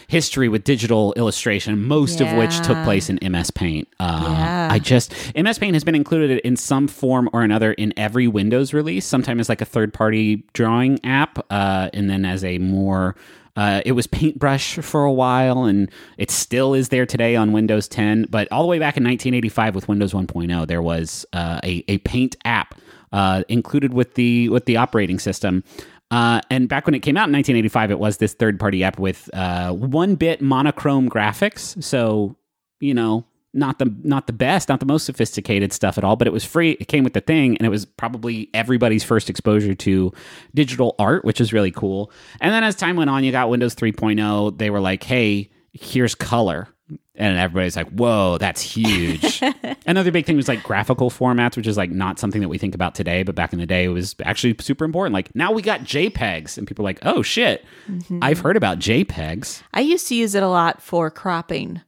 history 0.08 0.48
with 0.48 0.62
digital 0.62 1.12
illustration, 1.14 1.82
most 1.82 2.20
of 2.20 2.32
which 2.36 2.60
took 2.60 2.82
place 2.84 3.10
in 3.10 3.18
MS 3.32 3.50
Paint. 3.50 3.88
Uh, 3.98 4.20
Yeah. 4.22 4.68
I 4.70 4.78
just 4.78 5.12
MS 5.36 5.58
Paint 5.58 5.74
has 5.74 5.82
been 5.84 5.96
included 5.96 6.38
in 6.40 6.56
some 6.56 6.86
form 6.86 7.28
or 7.32 7.42
another 7.42 7.72
in 7.72 7.92
every 7.96 8.28
Windows 8.28 8.72
release. 8.72 9.04
Sometimes 9.04 9.40
as 9.40 9.48
like 9.48 9.60
a 9.60 9.64
third 9.64 9.92
party 9.92 10.44
drawing 10.52 11.04
app, 11.04 11.44
uh, 11.50 11.90
and 11.92 12.08
then 12.08 12.24
as 12.24 12.44
a 12.44 12.58
more 12.58 13.16
uh, 13.56 13.80
it 13.86 13.92
was 13.92 14.06
Paintbrush 14.06 14.74
for 14.80 15.04
a 15.04 15.12
while, 15.12 15.64
and 15.64 15.90
it 16.18 16.30
still 16.30 16.74
is 16.74 16.90
there 16.90 17.06
today 17.06 17.34
on 17.36 17.52
Windows 17.52 17.88
10. 17.88 18.26
But 18.28 18.52
all 18.52 18.60
the 18.62 18.68
way 18.68 18.78
back 18.78 18.98
in 18.98 19.02
1985 19.04 19.74
with 19.74 19.88
Windows 19.88 20.12
1.0, 20.12 20.66
there 20.66 20.82
was 20.82 21.24
uh, 21.32 21.60
a, 21.64 21.82
a 21.88 21.96
Paint 21.98 22.36
app 22.44 22.74
uh, 23.16 23.44
included 23.48 23.94
with 23.94 24.14
the 24.14 24.50
with 24.50 24.66
the 24.66 24.76
operating 24.76 25.18
system. 25.18 25.64
Uh, 26.10 26.40
and 26.50 26.68
back 26.68 26.86
when 26.86 26.94
it 26.94 27.00
came 27.00 27.16
out 27.16 27.26
in 27.28 27.32
1985, 27.32 27.90
it 27.90 27.98
was 27.98 28.18
this 28.18 28.34
third 28.34 28.60
party 28.60 28.84
app 28.84 28.98
with 28.98 29.28
uh, 29.32 29.72
one 29.72 30.14
bit 30.14 30.40
monochrome 30.42 31.08
graphics. 31.08 31.82
So 31.82 32.36
you 32.78 32.92
know 32.92 33.24
not 33.54 33.78
the 33.78 33.94
not 34.02 34.26
the 34.26 34.34
best 34.34 34.68
not 34.68 34.80
the 34.80 34.86
most 34.86 35.06
sophisticated 35.06 35.72
stuff 35.72 35.96
at 35.96 36.04
all 36.04 36.14
but 36.14 36.26
it 36.26 36.32
was 36.32 36.44
free 36.44 36.72
it 36.72 36.88
came 36.88 37.04
with 37.04 37.14
the 37.14 37.22
thing 37.22 37.56
and 37.56 37.66
it 37.66 37.70
was 37.70 37.86
probably 37.86 38.50
everybody's 38.52 39.02
first 39.02 39.30
exposure 39.30 39.74
to 39.74 40.12
digital 40.54 40.94
art 40.98 41.24
which 41.24 41.40
is 41.40 41.54
really 41.54 41.70
cool 41.70 42.10
and 42.42 42.52
then 42.52 42.62
as 42.62 42.76
time 42.76 42.96
went 42.96 43.08
on 43.08 43.24
you 43.24 43.32
got 43.32 43.48
windows 43.48 43.74
3.0 43.74 44.58
they 44.58 44.68
were 44.68 44.80
like 44.80 45.02
hey 45.04 45.48
here's 45.80 46.14
color. 46.14 46.68
And 47.16 47.38
everybody's 47.38 47.76
like 47.76 47.88
whoa 47.90 48.38
that's 48.38 48.60
huge. 48.60 49.42
Another 49.86 50.12
big 50.12 50.26
thing 50.26 50.36
was 50.36 50.48
like 50.48 50.62
graphical 50.62 51.10
formats 51.10 51.56
which 51.56 51.66
is 51.66 51.76
like 51.76 51.90
not 51.90 52.18
something 52.18 52.42
that 52.42 52.48
we 52.48 52.58
think 52.58 52.74
about 52.74 52.94
today 52.94 53.22
but 53.22 53.34
back 53.34 53.52
in 53.52 53.58
the 53.58 53.66
day 53.66 53.84
it 53.84 53.88
was 53.88 54.14
actually 54.22 54.54
super 54.60 54.84
important. 54.84 55.14
Like 55.14 55.34
now 55.34 55.50
we 55.50 55.62
got 55.62 55.80
jpegs 55.80 56.58
and 56.58 56.66
people 56.66 56.84
are 56.84 56.88
like 56.90 57.00
oh 57.02 57.22
shit. 57.22 57.64
I've 58.22 58.40
heard 58.40 58.56
about 58.56 58.78
jpegs. 58.78 59.62
I 59.74 59.80
used 59.80 60.06
to 60.08 60.14
use 60.14 60.34
it 60.34 60.42
a 60.42 60.48
lot 60.48 60.80
for 60.80 61.10
cropping. 61.10 61.80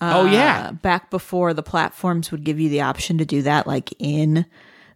Oh 0.00 0.24
yeah. 0.24 0.68
Uh, 0.68 0.72
back 0.72 1.10
before 1.10 1.52
the 1.52 1.62
platforms 1.62 2.30
would 2.30 2.44
give 2.44 2.58
you 2.58 2.68
the 2.70 2.80
option 2.80 3.18
to 3.18 3.24
do 3.24 3.42
that, 3.42 3.66
like 3.66 3.92
in 3.98 4.46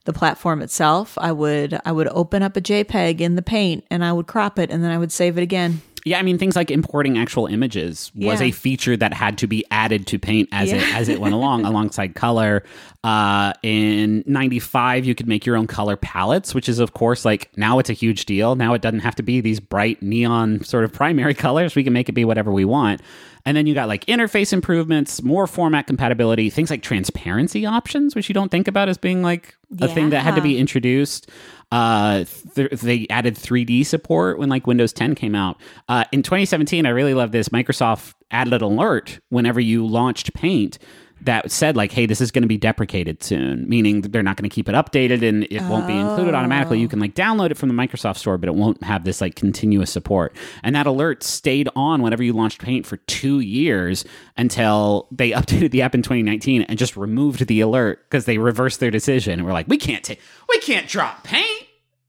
the 0.04 0.12
platform 0.12 0.62
itself, 0.62 1.16
I 1.18 1.32
would 1.32 1.78
I 1.84 1.92
would 1.92 2.08
open 2.08 2.42
up 2.42 2.56
a 2.56 2.60
JPEG 2.60 3.20
in 3.20 3.36
the 3.36 3.42
Paint 3.42 3.84
and 3.90 4.04
I 4.04 4.12
would 4.12 4.26
crop 4.26 4.58
it 4.58 4.70
and 4.70 4.82
then 4.82 4.90
I 4.90 4.98
would 4.98 5.12
save 5.12 5.36
it 5.38 5.42
again. 5.42 5.82
Yeah, 6.06 6.18
I 6.18 6.22
mean 6.22 6.36
things 6.36 6.54
like 6.54 6.70
importing 6.70 7.16
actual 7.16 7.46
images 7.46 8.12
was 8.14 8.40
Yeah. 8.40 8.48
a 8.48 8.50
feature 8.50 8.94
that 8.96 9.14
had 9.14 9.38
to 9.38 9.46
be 9.46 9.64
added 9.70 10.06
to 10.08 10.18
Paint 10.18 10.50
as 10.52 10.70
it 10.70 10.82
as 10.94 11.08
it 11.08 11.18
went 11.18 11.34
along, 11.34 11.64
alongside 11.66 12.14
color. 12.14 12.62
Uh, 13.02 13.52
in 13.62 14.22
'95, 14.26 15.06
you 15.06 15.14
could 15.14 15.26
make 15.26 15.46
your 15.46 15.56
own 15.56 15.66
color 15.66 15.96
palettes, 15.96 16.54
which 16.54 16.68
is 16.68 16.78
of 16.78 16.92
course 16.92 17.24
like 17.24 17.50
now 17.56 17.78
it's 17.78 17.88
a 17.88 17.94
huge 17.94 18.26
deal. 18.26 18.54
Now 18.54 18.74
it 18.74 18.82
doesn't 18.82 19.00
have 19.00 19.14
to 19.16 19.22
be 19.22 19.40
these 19.40 19.60
bright 19.60 20.02
neon 20.02 20.62
sort 20.62 20.84
of 20.84 20.92
primary 20.92 21.34
colors. 21.46 21.74
We 21.74 21.84
can 21.84 21.94
make 21.94 22.08
it 22.10 22.12
be 22.12 22.24
whatever 22.26 22.52
we 22.52 22.64
want. 22.66 23.00
And 23.46 23.54
then 23.56 23.66
you 23.66 23.74
got 23.74 23.88
like 23.88 24.06
interface 24.06 24.54
improvements, 24.54 25.22
more 25.22 25.46
format 25.46 25.86
compatibility, 25.86 26.48
things 26.48 26.70
like 26.70 26.82
transparency 26.82 27.66
options, 27.66 28.14
which 28.14 28.28
you 28.28 28.32
don't 28.34 28.50
think 28.50 28.68
about 28.68 28.88
as 28.88 28.96
being 28.96 29.22
like 29.22 29.54
a 29.80 29.88
thing 29.88 30.10
that 30.10 30.20
had 30.20 30.34
to 30.36 30.40
be 30.42 30.56
introduced. 30.58 31.28
Uh, 31.74 32.24
th- 32.54 32.70
they 32.70 33.04
added 33.10 33.34
3D 33.34 33.84
support 33.84 34.38
when 34.38 34.48
like 34.48 34.64
Windows 34.64 34.92
10 34.92 35.16
came 35.16 35.34
out. 35.34 35.60
Uh, 35.88 36.04
in 36.12 36.22
2017, 36.22 36.86
I 36.86 36.90
really 36.90 37.14
love 37.14 37.32
this. 37.32 37.48
Microsoft 37.48 38.14
added 38.30 38.52
an 38.52 38.62
alert 38.62 39.18
whenever 39.30 39.58
you 39.58 39.84
launched 39.84 40.32
Paint 40.34 40.78
that 41.22 41.50
said 41.50 41.74
like, 41.74 41.90
"Hey, 41.90 42.06
this 42.06 42.20
is 42.20 42.30
going 42.30 42.42
to 42.42 42.48
be 42.48 42.58
deprecated 42.58 43.24
soon," 43.24 43.68
meaning 43.68 44.02
they're 44.02 44.22
not 44.22 44.36
going 44.36 44.48
to 44.48 44.54
keep 44.54 44.68
it 44.68 44.74
updated 44.74 45.26
and 45.26 45.44
it 45.50 45.62
won't 45.62 45.88
be 45.88 45.96
included 45.96 46.32
automatically. 46.34 46.78
You 46.78 46.86
can 46.86 47.00
like 47.00 47.14
download 47.14 47.50
it 47.50 47.56
from 47.56 47.68
the 47.68 47.74
Microsoft 47.74 48.18
Store, 48.18 48.38
but 48.38 48.48
it 48.48 48.54
won't 48.54 48.82
have 48.84 49.04
this 49.04 49.20
like 49.20 49.34
continuous 49.34 49.90
support. 49.90 50.36
And 50.62 50.76
that 50.76 50.86
alert 50.86 51.24
stayed 51.24 51.68
on 51.74 52.02
whenever 52.02 52.22
you 52.22 52.34
launched 52.34 52.60
Paint 52.60 52.86
for 52.86 52.98
two 52.98 53.40
years 53.40 54.04
until 54.36 55.08
they 55.10 55.30
updated 55.32 55.72
the 55.72 55.82
app 55.82 55.94
in 55.94 56.02
2019 56.02 56.62
and 56.62 56.78
just 56.78 56.96
removed 56.96 57.48
the 57.48 57.60
alert 57.60 58.04
because 58.08 58.26
they 58.26 58.38
reversed 58.38 58.78
their 58.78 58.92
decision 58.92 59.34
and 59.34 59.44
were 59.44 59.52
like, 59.52 59.66
"We 59.66 59.78
can't 59.78 60.04
take, 60.04 60.20
we 60.48 60.58
can't 60.58 60.86
drop 60.86 61.24
Paint." 61.24 61.63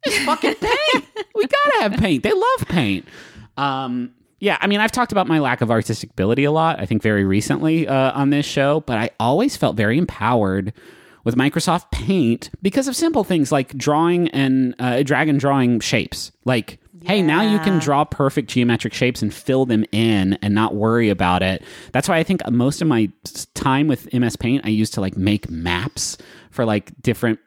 It's 0.06 0.26
fucking 0.26 0.56
paint. 0.56 1.06
we 1.36 1.48
gotta 1.48 1.78
have 1.82 1.94
paint. 1.94 2.24
They 2.24 2.34
love 2.34 2.68
paint. 2.68 3.08
Um, 3.58 4.12
yeah, 4.40 4.58
I 4.62 4.68
mean, 4.68 4.80
I've 4.80 4.92
talked 4.92 5.12
about 5.12 5.28
my 5.28 5.40
lack 5.40 5.62
of 5.62 5.72
artistic 5.72 6.12
ability 6.12 6.44
a 6.44 6.52
lot. 6.52 6.80
I 6.80 6.86
think 6.86 7.02
very 7.02 7.24
recently 7.26 7.88
uh, 7.88 8.12
on 8.12 8.30
this 8.30 8.46
show, 8.46 8.82
but 8.82 8.98
I 8.98 9.10
always 9.20 9.56
felt 9.56 9.76
very 9.76 9.98
empowered 9.98 10.74
with 11.24 11.36
Microsoft 11.36 11.90
Paint 11.92 12.52
because 12.62 12.88
of 12.88 12.96
simple 12.96 13.24
things 13.24 13.52
like 13.52 13.76
drawing 13.78 14.30
and 14.30 14.76
uh, 14.78 15.04
drag 15.04 15.28
and 15.30 15.40
drawing 15.40 15.80
shapes. 15.80 16.32
Like, 16.44 16.80
hey, 17.04 17.22
now 17.22 17.42
you 17.42 17.60
can 17.60 17.80
draw 17.80 18.06
perfect 18.06 18.50
geometric 18.50 18.94
shapes 18.94 19.22
and 19.22 19.34
fill 19.34 19.66
them 19.66 19.86
in 19.92 20.34
and 20.42 20.54
not 20.54 20.76
worry 20.76 21.10
about 21.10 21.42
it. 21.42 21.64
That's 21.92 22.08
why 22.08 22.18
I 22.18 22.24
think 22.24 22.48
most 22.52 22.82
of 22.82 22.88
my 22.88 23.10
time 23.54 23.88
with 23.88 24.14
MS 24.14 24.36
Paint 24.36 24.66
I 24.66 24.70
used 24.70 24.94
to 24.96 25.02
like 25.02 25.18
make 25.18 25.50
maps 25.50 26.18
for 26.52 26.66
like 26.66 26.92
different 27.02 27.40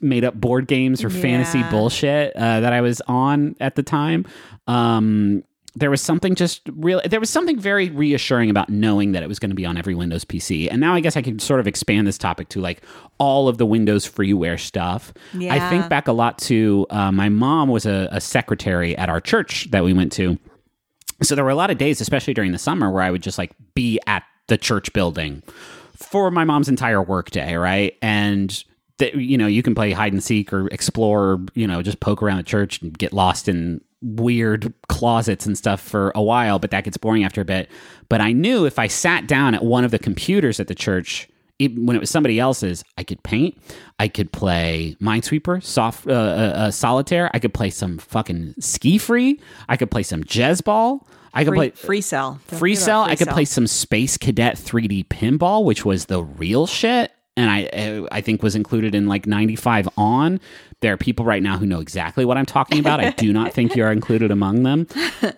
made 0.00 0.24
up 0.24 0.34
board 0.34 0.66
games 0.66 1.04
or 1.04 1.10
fantasy 1.10 1.62
bullshit 1.70 2.34
uh, 2.36 2.60
that 2.60 2.72
I 2.72 2.80
was 2.80 3.00
on 3.06 3.56
at 3.60 3.74
the 3.74 3.82
time. 3.82 4.26
Um, 4.66 5.44
there 5.76 5.90
was 5.90 6.00
something 6.00 6.36
just 6.36 6.62
real. 6.76 7.00
There 7.04 7.18
was 7.18 7.30
something 7.30 7.58
very 7.58 7.90
reassuring 7.90 8.48
about 8.48 8.68
knowing 8.68 9.12
that 9.12 9.22
it 9.22 9.28
was 9.28 9.38
going 9.40 9.50
to 9.50 9.56
be 9.56 9.66
on 9.66 9.76
every 9.76 9.94
Windows 9.94 10.24
PC. 10.24 10.68
And 10.70 10.80
now 10.80 10.94
I 10.94 11.00
guess 11.00 11.16
I 11.16 11.22
can 11.22 11.38
sort 11.40 11.58
of 11.58 11.66
expand 11.66 12.06
this 12.06 12.16
topic 12.16 12.48
to 12.50 12.60
like 12.60 12.82
all 13.18 13.48
of 13.48 13.58
the 13.58 13.66
Windows 13.66 14.08
freeware 14.08 14.58
stuff. 14.58 15.12
I 15.52 15.70
think 15.70 15.88
back 15.88 16.06
a 16.06 16.12
lot 16.12 16.38
to 16.38 16.86
uh, 16.90 17.10
my 17.10 17.28
mom 17.28 17.68
was 17.68 17.86
a, 17.86 18.08
a 18.12 18.20
secretary 18.20 18.96
at 18.96 19.08
our 19.08 19.20
church 19.20 19.68
that 19.72 19.82
we 19.84 19.92
went 19.92 20.12
to. 20.12 20.38
So 21.22 21.34
there 21.34 21.44
were 21.44 21.50
a 21.50 21.56
lot 21.56 21.70
of 21.70 21.78
days, 21.78 22.00
especially 22.00 22.34
during 22.34 22.52
the 22.52 22.58
summer, 22.58 22.90
where 22.90 23.02
I 23.02 23.10
would 23.10 23.22
just 23.22 23.38
like 23.38 23.52
be 23.74 23.98
at 24.06 24.22
the 24.46 24.56
church 24.56 24.92
building 24.92 25.42
for 25.96 26.30
my 26.30 26.44
mom's 26.44 26.68
entire 26.68 27.02
workday, 27.02 27.54
right? 27.54 27.96
And 28.00 28.64
that 28.98 29.14
you 29.14 29.36
know, 29.36 29.46
you 29.46 29.62
can 29.62 29.74
play 29.74 29.92
hide 29.92 30.12
and 30.12 30.22
seek 30.22 30.52
or 30.52 30.68
explore, 30.68 31.32
or, 31.32 31.40
you 31.54 31.66
know, 31.66 31.82
just 31.82 32.00
poke 32.00 32.22
around 32.22 32.38
the 32.38 32.44
church 32.44 32.80
and 32.80 32.96
get 32.96 33.12
lost 33.12 33.48
in 33.48 33.80
weird 34.02 34.72
closets 34.88 35.46
and 35.46 35.56
stuff 35.56 35.80
for 35.80 36.12
a 36.14 36.22
while, 36.22 36.58
but 36.58 36.70
that 36.70 36.84
gets 36.84 36.96
boring 36.96 37.24
after 37.24 37.40
a 37.40 37.44
bit. 37.44 37.70
But 38.08 38.20
I 38.20 38.32
knew 38.32 38.66
if 38.66 38.78
I 38.78 38.86
sat 38.86 39.26
down 39.26 39.54
at 39.54 39.64
one 39.64 39.84
of 39.84 39.90
the 39.90 39.98
computers 39.98 40.60
at 40.60 40.68
the 40.68 40.74
church, 40.74 41.28
even 41.58 41.86
when 41.86 41.96
it 41.96 42.00
was 42.00 42.10
somebody 42.10 42.38
else's, 42.38 42.84
I 42.98 43.04
could 43.04 43.22
paint, 43.22 43.56
I 43.98 44.08
could 44.08 44.30
play 44.30 44.96
Minesweeper, 45.00 45.62
soft, 45.62 46.06
uh, 46.06 46.12
uh, 46.12 46.14
uh, 46.14 46.70
solitaire, 46.70 47.30
I 47.32 47.38
could 47.38 47.54
play 47.54 47.70
some 47.70 47.98
fucking 47.98 48.54
SkiFree, 48.60 49.40
I 49.68 49.76
could 49.76 49.90
play 49.90 50.02
some 50.02 50.22
JezzBall 50.22 51.00
I 51.34 51.42
could 51.42 51.50
Free, 51.50 51.56
play 51.56 51.70
free 51.70 52.00
cell. 52.00 52.40
Don't 52.48 52.58
Free 52.58 52.76
Cell, 52.76 53.02
I 53.02 53.16
could 53.16 53.26
Cell. 53.26 53.34
play 53.34 53.44
some 53.44 53.66
Space 53.66 54.16
Cadet 54.16 54.54
3D 54.56 55.08
Pinball, 55.08 55.64
which 55.64 55.84
was 55.84 56.06
the 56.06 56.22
real 56.22 56.66
shit, 56.68 57.10
and 57.36 57.50
I 57.50 57.64
uh, 57.66 58.08
I 58.12 58.20
think 58.20 58.42
was 58.42 58.54
included 58.54 58.94
in 58.94 59.06
like 59.06 59.26
95 59.26 59.88
on. 59.96 60.40
There 60.80 60.92
are 60.92 60.96
people 60.96 61.24
right 61.24 61.42
now 61.42 61.56
who 61.56 61.66
know 61.66 61.80
exactly 61.80 62.24
what 62.24 62.36
I'm 62.36 62.46
talking 62.46 62.78
about. 62.78 63.00
I 63.00 63.10
do 63.10 63.32
not 63.32 63.52
think 63.52 63.74
you 63.74 63.84
are 63.84 63.92
included 63.92 64.30
among 64.30 64.62
them. 64.62 64.86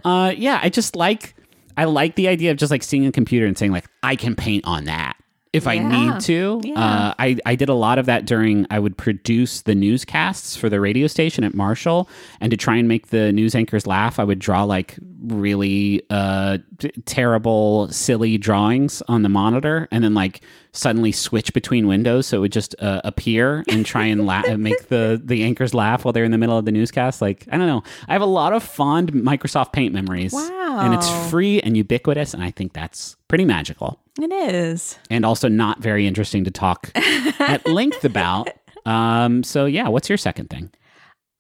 Uh, 0.05 0.33
yeah, 0.37 0.61
I 0.63 0.69
just 0.69 0.97
like 0.97 1.35
I 1.77 1.85
like 1.85 2.15
the 2.15 2.29
idea 2.29 2.51
of 2.51 2.57
just 2.57 2.71
like 2.71 2.83
seeing 2.83 3.07
a 3.07 3.13
computer 3.13 3.47
and 3.47 3.57
saying 3.57 3.73
like 3.73 3.87
I 4.03 4.17
can 4.17 4.35
paint 4.35 4.65
on 4.65 4.85
that 4.85 5.15
if 5.57 5.66
I 5.66 5.79
need 5.79 6.21
to. 6.23 6.61
Yeah. 6.64 6.79
Uh, 6.79 7.14
I 7.19 7.38
I 7.47 7.55
did 7.55 7.69
a 7.69 7.75
lot 7.75 7.99
of 7.99 8.07
that 8.07 8.27
during 8.27 8.66
I 8.71 8.79
would 8.79 8.97
produce 8.97 9.62
the 9.62 9.75
newscasts 9.75 10.57
for 10.57 10.69
the 10.69 10.81
radio 10.81 11.07
station 11.07 11.45
at 11.45 11.55
Marshall, 11.55 12.09
and 12.40 12.51
to 12.51 12.57
try 12.57 12.77
and 12.77 12.87
make 12.88 13.09
the 13.09 13.33
news 13.33 13.55
anchors 13.55 13.87
laugh, 13.87 14.19
I 14.19 14.25
would 14.25 14.38
draw 14.38 14.64
like 14.64 14.97
really 15.23 16.03
uh, 16.11 16.59
t- 16.79 16.90
terrible, 17.05 17.88
silly 17.88 18.38
drawings 18.38 19.03
on 19.09 19.23
the 19.23 19.29
monitor, 19.29 19.88
and 19.90 20.05
then 20.05 20.14
like 20.14 20.42
suddenly 20.73 21.11
switch 21.11 21.55
between 21.55 21.87
windows 21.87 22.27
so 22.27 22.37
it 22.37 22.40
would 22.40 22.53
just 22.53 22.75
uh, 22.83 23.01
appear 23.03 23.64
and 23.69 23.87
try 23.87 24.05
and 24.05 24.27
la- 24.27 24.42
make 24.59 24.88
the 24.88 25.19
the 25.25 25.42
anchors 25.42 25.73
laugh 25.73 26.05
while 26.05 26.12
they're 26.12 26.25
in 26.25 26.33
the 26.33 26.38
middle 26.38 26.59
of 26.59 26.64
the 26.66 26.73
newscast. 26.73 27.23
Like 27.23 27.47
I 27.51 27.57
don't 27.57 27.66
know, 27.66 27.83
I 28.09 28.12
have 28.12 28.23
a 28.23 28.27
lot 28.27 28.53
of 28.53 28.62
fond 28.62 29.12
Microsoft 29.12 29.73
Paint 29.73 29.95
memories, 29.95 30.35
and 30.35 30.95
it's 30.95 31.09
free 31.31 31.61
and 31.62 31.77
ubiquitous, 31.77 32.35
and 32.35 32.42
I 32.42 32.51
think 32.51 32.73
that's 32.75 33.16
pretty 33.29 33.45
magical 33.45 33.99
It 34.21 34.33
is. 34.33 34.99
and 35.11 35.25
also 35.25 35.49
not 35.49 35.81
very 35.81 36.07
interesting 36.07 36.45
to 36.45 36.51
talk 36.51 36.91
at 36.95 37.67
length 37.67 38.05
about. 38.05 38.49
Um, 38.85 39.43
so 39.43 39.67
yeah, 39.67 39.89
what's 39.89 40.09
your 40.09 40.19
second 40.19 40.49
thing? 40.51 40.71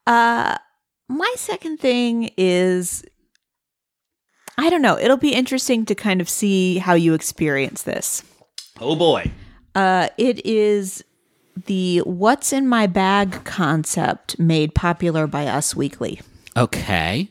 Uh, 0.06 0.56
my 1.08 1.32
second 1.36 1.78
thing 1.78 2.30
is 2.36 3.04
I 4.58 4.70
don't 4.70 4.82
know. 4.82 4.98
It'll 4.98 5.16
be 5.18 5.34
interesting 5.34 5.84
to 5.86 5.94
kind 5.94 6.20
of 6.20 6.28
see 6.28 6.78
how 6.78 6.94
you 6.94 7.12
experience 7.14 7.82
this. 7.82 8.22
Oh 8.80 8.96
boy. 8.96 9.30
Uh, 9.74 10.08
it 10.16 10.44
is 10.46 11.04
the 11.66 11.98
"What's 12.00 12.52
in 12.52 12.66
my 12.66 12.86
bag" 12.86 13.44
concept 13.44 14.38
made 14.38 14.74
popular 14.74 15.26
by 15.26 15.46
Us 15.46 15.76
Weekly. 15.76 16.20
Okay. 16.56 17.28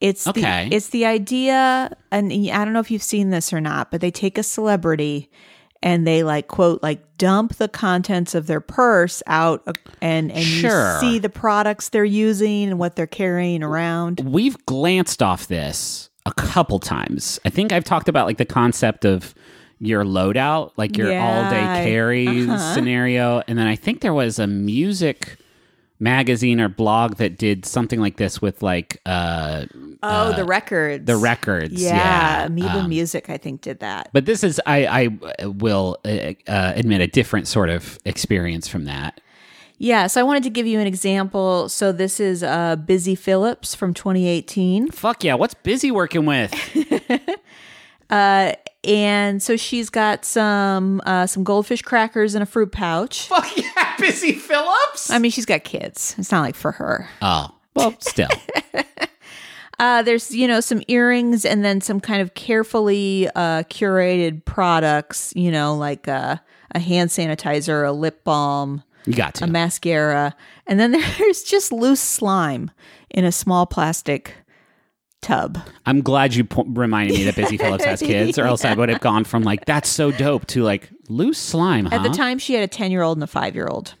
It's 0.00 0.26
Okay. 0.26 0.68
the 0.68 0.76
it's 0.76 0.88
the 0.90 1.06
idea, 1.06 1.90
and 2.12 2.32
I 2.32 2.64
don't 2.64 2.72
know 2.72 2.80
if 2.80 2.90
you've 2.90 3.02
seen 3.02 3.30
this 3.30 3.52
or 3.52 3.60
not, 3.60 3.90
but 3.90 4.00
they 4.00 4.10
take 4.10 4.38
a 4.38 4.42
celebrity 4.42 5.30
and 5.82 6.06
they 6.06 6.22
like 6.22 6.48
quote 6.48 6.82
like 6.82 7.00
dump 7.18 7.54
the 7.56 7.68
contents 7.68 8.34
of 8.34 8.46
their 8.46 8.60
purse 8.60 9.22
out 9.26 9.62
uh, 9.66 9.72
and 10.00 10.30
and 10.32 10.42
Sure. 10.44 10.94
you 10.94 11.00
see 11.00 11.18
the 11.18 11.28
products 11.28 11.88
they're 11.88 12.04
using 12.04 12.64
and 12.70 12.78
what 12.78 12.96
they're 12.96 13.06
carrying 13.06 13.62
around. 13.62 14.20
We've 14.24 14.56
glanced 14.66 15.22
off 15.22 15.46
this 15.48 16.10
a 16.26 16.32
couple 16.32 16.78
times. 16.78 17.38
I 17.44 17.50
think 17.50 17.72
I've 17.72 17.84
talked 17.84 18.08
about 18.08 18.26
like 18.26 18.38
the 18.38 18.44
concept 18.44 19.04
of 19.04 19.34
your 19.80 20.04
loadout, 20.04 20.72
like 20.76 20.96
your 20.98 21.10
Yeah. 21.12 21.24
all 21.24 21.48
day 21.50 21.84
carry 21.88 22.26
Uh-huh. 22.28 22.74
scenario. 22.74 23.42
And 23.48 23.56
then 23.58 23.66
I 23.68 23.76
think 23.76 24.00
there 24.00 24.14
was 24.14 24.38
a 24.40 24.46
music 24.48 25.38
magazine 26.00 26.60
or 26.60 26.68
blog 26.68 27.16
that 27.16 27.36
did 27.38 27.64
something 27.66 28.00
like 28.00 28.16
this 28.16 28.40
with 28.40 28.62
like 28.62 29.00
uh 29.06 29.66
Oh, 30.02 30.32
the 30.32 30.44
records. 30.44 31.04
the 31.06 31.16
records. 31.16 31.82
Yeah, 31.82 31.94
Yeah. 31.96 32.46
Amoeba 32.46 32.78
Um, 32.80 32.88
Music, 32.88 33.28
I 33.28 33.36
think, 33.36 33.62
did 33.62 33.80
that. 33.80 34.10
But 34.12 34.26
this 34.26 34.44
is, 34.44 34.60
I, 34.64 34.86
I 35.42 35.46
will 35.46 35.96
uh, 36.04 36.34
uh, 36.46 36.72
admit, 36.76 37.00
a 37.00 37.08
different 37.08 37.48
sort 37.48 37.68
of 37.68 37.98
experience 38.04 38.68
from 38.68 38.84
that. 38.84 39.20
Yeah, 39.78 40.06
so 40.06 40.20
I 40.20 40.22
wanted 40.24 40.44
to 40.44 40.50
give 40.50 40.66
you 40.68 40.78
an 40.78 40.86
example. 40.86 41.68
So 41.68 41.90
this 41.90 42.20
is 42.20 42.44
uh, 42.44 42.76
Busy 42.76 43.16
Phillips 43.16 43.74
from 43.74 43.92
2018. 43.92 44.90
Fuck 44.92 45.24
yeah, 45.24 45.34
what's 45.34 45.54
busy 45.54 45.90
working 45.90 46.26
with? 46.26 46.52
Uh, 48.10 48.52
and 48.84 49.42
so 49.42 49.54
she's 49.56 49.90
got 49.90 50.24
some 50.24 51.02
uh, 51.04 51.26
some 51.26 51.44
goldfish 51.44 51.82
crackers 51.82 52.34
in 52.34 52.40
a 52.40 52.46
fruit 52.46 52.72
pouch. 52.72 53.26
Fuck 53.28 53.54
yeah, 53.54 53.87
busy 53.98 54.32
Phillips. 54.32 55.10
I 55.10 55.18
mean, 55.18 55.30
she's 55.30 55.46
got 55.46 55.64
kids. 55.64 56.14
It's 56.18 56.30
not 56.32 56.42
like 56.42 56.54
for 56.54 56.72
her. 56.72 57.08
oh, 57.22 57.48
well, 57.74 57.94
still. 58.00 58.28
Uh, 59.80 60.02
there's 60.02 60.34
you 60.34 60.48
know 60.48 60.58
some 60.58 60.82
earrings 60.88 61.44
and 61.44 61.64
then 61.64 61.80
some 61.80 62.00
kind 62.00 62.20
of 62.20 62.34
carefully 62.34 63.28
uh, 63.36 63.62
curated 63.70 64.44
products. 64.44 65.32
You 65.36 65.52
know, 65.52 65.76
like 65.76 66.08
uh, 66.08 66.34
a 66.74 66.78
hand 66.80 67.10
sanitizer, 67.10 67.86
a 67.86 67.92
lip 67.92 68.24
balm, 68.24 68.82
You 69.06 69.12
got 69.12 69.34
to. 69.34 69.44
a 69.44 69.46
mascara, 69.46 70.34
and 70.66 70.80
then 70.80 70.90
there's 71.18 71.44
just 71.44 71.70
loose 71.70 72.00
slime 72.00 72.72
in 73.10 73.24
a 73.24 73.30
small 73.30 73.66
plastic 73.66 74.34
tub. 75.20 75.58
I'm 75.86 76.02
glad 76.02 76.34
you 76.34 76.44
po- 76.44 76.64
reminded 76.64 77.16
me 77.16 77.24
that 77.24 77.36
Busy 77.36 77.56
Phillips 77.58 77.84
has 77.84 78.00
kids, 78.00 78.38
or 78.38 78.44
else 78.44 78.64
I 78.64 78.74
would 78.74 78.88
have 78.88 79.00
gone 79.00 79.24
from 79.24 79.42
like 79.42 79.64
that's 79.64 79.88
so 79.88 80.10
dope 80.10 80.46
to 80.48 80.62
like 80.62 80.90
loose 81.08 81.38
slime. 81.38 81.86
Huh? 81.86 81.96
At 81.96 82.02
the 82.02 82.10
time, 82.10 82.38
she 82.38 82.54
had 82.54 82.62
a 82.62 82.68
10 82.68 82.90
year 82.90 83.02
old 83.02 83.16
and 83.16 83.24
a 83.24 83.28
five 83.28 83.54
year 83.54 83.68
old. 83.68 83.94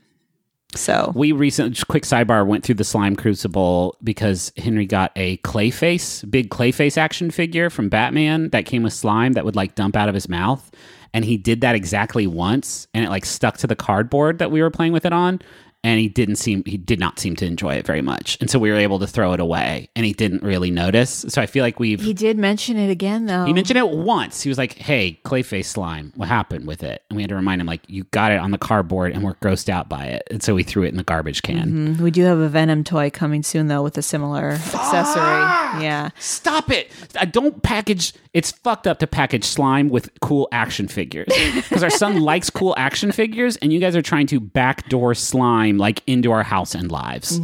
So, 0.74 1.12
we 1.14 1.32
recently, 1.32 1.70
just 1.70 1.88
quick 1.88 2.02
sidebar, 2.02 2.46
went 2.46 2.62
through 2.62 2.74
the 2.74 2.84
slime 2.84 3.16
crucible 3.16 3.96
because 4.04 4.52
Henry 4.58 4.84
got 4.84 5.12
a 5.16 5.38
Clayface, 5.38 6.30
big 6.30 6.50
Clayface 6.50 6.98
action 6.98 7.30
figure 7.30 7.70
from 7.70 7.88
Batman 7.88 8.50
that 8.50 8.66
came 8.66 8.82
with 8.82 8.92
slime 8.92 9.32
that 9.32 9.46
would 9.46 9.56
like 9.56 9.74
dump 9.74 9.96
out 9.96 10.10
of 10.10 10.14
his 10.14 10.28
mouth. 10.28 10.70
And 11.14 11.24
he 11.24 11.38
did 11.38 11.62
that 11.62 11.74
exactly 11.74 12.26
once 12.26 12.86
and 12.92 13.02
it 13.02 13.08
like 13.08 13.24
stuck 13.24 13.56
to 13.58 13.66
the 13.66 13.74
cardboard 13.74 14.38
that 14.40 14.50
we 14.50 14.60
were 14.60 14.70
playing 14.70 14.92
with 14.92 15.06
it 15.06 15.12
on. 15.12 15.40
And 15.84 16.00
he 16.00 16.08
didn't 16.08 16.36
seem, 16.36 16.64
he 16.66 16.76
did 16.76 16.98
not 16.98 17.20
seem 17.20 17.36
to 17.36 17.46
enjoy 17.46 17.74
it 17.74 17.86
very 17.86 18.02
much. 18.02 18.36
And 18.40 18.50
so 18.50 18.58
we 18.58 18.70
were 18.70 18.76
able 18.76 18.98
to 18.98 19.06
throw 19.06 19.32
it 19.32 19.38
away 19.40 19.88
and 19.94 20.04
he 20.04 20.12
didn't 20.12 20.42
really 20.42 20.72
notice. 20.72 21.24
So 21.28 21.40
I 21.40 21.46
feel 21.46 21.62
like 21.62 21.78
we've, 21.78 22.00
he 22.00 22.12
did 22.12 22.36
mention 22.36 22.76
it 22.76 22.90
again, 22.90 23.26
though. 23.26 23.44
he 23.44 23.52
mentioned 23.52 23.78
it 23.78 23.88
once. 23.88 24.42
He 24.42 24.48
was 24.48 24.58
like, 24.58 24.74
"Hey, 24.74 25.20
Clayface 25.24 25.66
slime, 25.66 26.12
what 26.16 26.28
happened 26.28 26.66
with 26.66 26.82
it?" 26.82 27.02
And 27.08 27.16
we 27.16 27.22
had 27.22 27.28
to 27.28 27.36
remind 27.36 27.60
him, 27.60 27.66
like, 27.68 27.82
"You 27.86 28.04
got 28.10 28.32
it 28.32 28.40
on 28.40 28.50
the 28.50 28.58
cardboard, 28.58 29.12
and 29.12 29.22
we're 29.22 29.34
grossed 29.34 29.68
out 29.68 29.88
by 29.88 30.06
it." 30.06 30.24
And 30.32 30.42
so 30.42 30.54
we 30.54 30.64
threw 30.64 30.82
it 30.82 30.88
in 30.88 30.96
the 30.96 31.04
garbage 31.04 31.42
can. 31.42 31.70
Mm, 31.96 32.00
we 32.00 32.10
do 32.10 32.24
have 32.24 32.38
a 32.38 32.48
Venom 32.48 32.82
toy 32.82 33.08
coming 33.08 33.44
soon, 33.44 33.68
though, 33.68 33.82
with 33.82 33.96
a 33.96 34.02
similar 34.02 34.50
accessory. 34.50 35.82
Yeah. 35.84 36.10
Stop 36.18 36.70
it! 36.72 36.90
I 37.18 37.24
don't 37.24 37.62
package. 37.62 38.14
It's 38.34 38.50
fucked 38.50 38.86
up 38.86 38.98
to 38.98 39.06
package 39.06 39.44
slime 39.44 39.88
with 39.90 40.10
cool 40.20 40.48
action 40.52 40.88
figures 40.88 41.28
because 41.54 41.82
our 41.82 41.90
son 41.90 42.20
likes 42.20 42.50
cool 42.50 42.74
action 42.76 43.12
figures, 43.12 43.56
and 43.58 43.72
you 43.72 43.78
guys 43.80 43.94
are 43.94 44.02
trying 44.02 44.26
to 44.28 44.40
backdoor 44.40 45.14
slime 45.14 45.67
like 45.76 46.02
into 46.06 46.32
our 46.32 46.42
house 46.42 46.74
and 46.74 46.90
lives. 46.90 47.38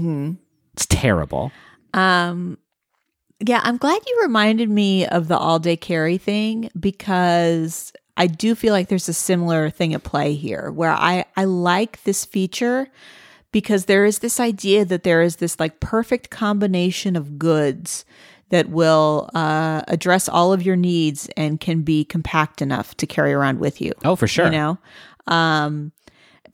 It's 0.73 0.87
terrible. 0.87 1.53
Um, 1.93 2.57
yeah, 3.41 3.61
I'm 3.63 3.77
glad 3.77 4.01
you 4.07 4.21
reminded 4.23 4.71
me 4.71 5.07
of 5.07 5.29
the 5.29 5.37
all 5.37 5.59
day 5.59 5.77
carry 5.77 6.17
thing 6.17 6.71
because 6.79 7.93
I 8.17 8.27
do 8.27 8.55
feel 8.55 8.73
like 8.73 8.89
there's 8.89 9.09
a 9.09 9.15
similar 9.15 9.71
thing 9.71 9.93
at 9.93 10.05
play 10.05 10.35
here 10.35 10.71
where 10.71 10.93
I, 10.93 11.25
I 11.37 11.45
like 11.45 12.03
this 12.05 12.25
feature 12.25 12.89
because 13.53 13.85
there 13.85 14.05
is 14.05 14.21
this 14.21 14.41
idea 14.41 14.85
that 14.85 15.03
there 15.03 15.23
is 15.23 15.37
this 15.37 15.61
like 15.61 15.81
perfect 15.81 16.31
combination 16.31 17.17
of 17.17 17.39
goods 17.39 18.05
that 18.51 18.69
will 18.69 19.31
uh, 19.35 19.83
address 19.89 20.29
all 20.29 20.53
of 20.53 20.63
your 20.63 20.77
needs 20.77 21.29
and 21.37 21.61
can 21.61 21.83
be 21.83 22.05
compact 22.05 22.63
enough 22.63 22.97
to 22.97 23.07
carry 23.07 23.33
around 23.33 23.59
with 23.59 23.81
you. 23.81 23.93
Oh, 24.05 24.17
for 24.17 24.29
sure. 24.29 24.47
You 24.47 24.51
know? 24.53 24.79
Um, 25.27 25.93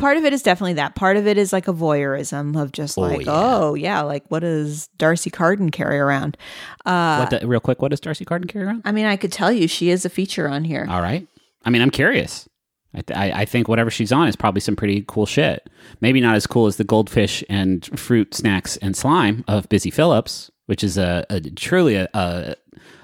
part 0.00 0.16
of 0.16 0.24
it 0.24 0.32
is 0.32 0.42
definitely 0.42 0.74
that. 0.74 0.94
Part 0.96 1.16
of 1.16 1.26
it 1.26 1.38
is 1.38 1.52
like 1.52 1.68
a 1.68 1.72
voyeurism 1.72 2.60
of 2.60 2.72
just 2.72 2.96
like, 2.96 3.26
yeah. 3.26 3.32
oh, 3.32 3.74
yeah, 3.74 4.00
like 4.00 4.24
what 4.28 4.40
does 4.40 4.88
D'Arcy 4.98 5.30
Carden 5.30 5.70
carry 5.70 5.98
around? 5.98 6.36
Uh, 6.84 7.26
what 7.26 7.40
the, 7.40 7.46
real 7.46 7.60
quick, 7.60 7.80
what 7.80 7.90
does 7.90 8.00
D'Arcy 8.00 8.24
Carden 8.24 8.48
carry 8.48 8.64
around? 8.64 8.82
I 8.84 8.92
mean, 8.92 9.06
I 9.06 9.16
could 9.16 9.32
tell 9.32 9.52
you 9.52 9.68
she 9.68 9.90
is 9.90 10.04
a 10.04 10.10
feature 10.10 10.48
on 10.48 10.64
here. 10.64 10.86
All 10.88 11.00
right. 11.00 11.26
I 11.64 11.70
mean, 11.70 11.82
I'm 11.82 11.90
curious. 11.90 12.48
I, 12.92 13.02
th- 13.02 13.16
I, 13.16 13.42
I 13.42 13.44
think 13.44 13.68
whatever 13.68 13.90
she's 13.90 14.10
on 14.10 14.26
is 14.26 14.34
probably 14.34 14.60
some 14.60 14.74
pretty 14.74 15.04
cool 15.06 15.26
shit. 15.26 15.68
Maybe 16.00 16.20
not 16.20 16.34
as 16.34 16.46
cool 16.46 16.66
as 16.66 16.76
the 16.76 16.84
goldfish 16.84 17.44
and 17.48 17.86
fruit 17.98 18.34
snacks 18.34 18.76
and 18.78 18.96
slime 18.96 19.44
of 19.46 19.68
Busy 19.68 19.90
Phillips, 19.90 20.50
which 20.66 20.82
is 20.82 20.98
a, 20.98 21.24
a 21.30 21.40
truly 21.40 21.94
a, 21.94 22.08
a 22.14 22.56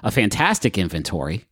a 0.03 0.11
fantastic 0.11 0.77
inventory. 0.77 1.45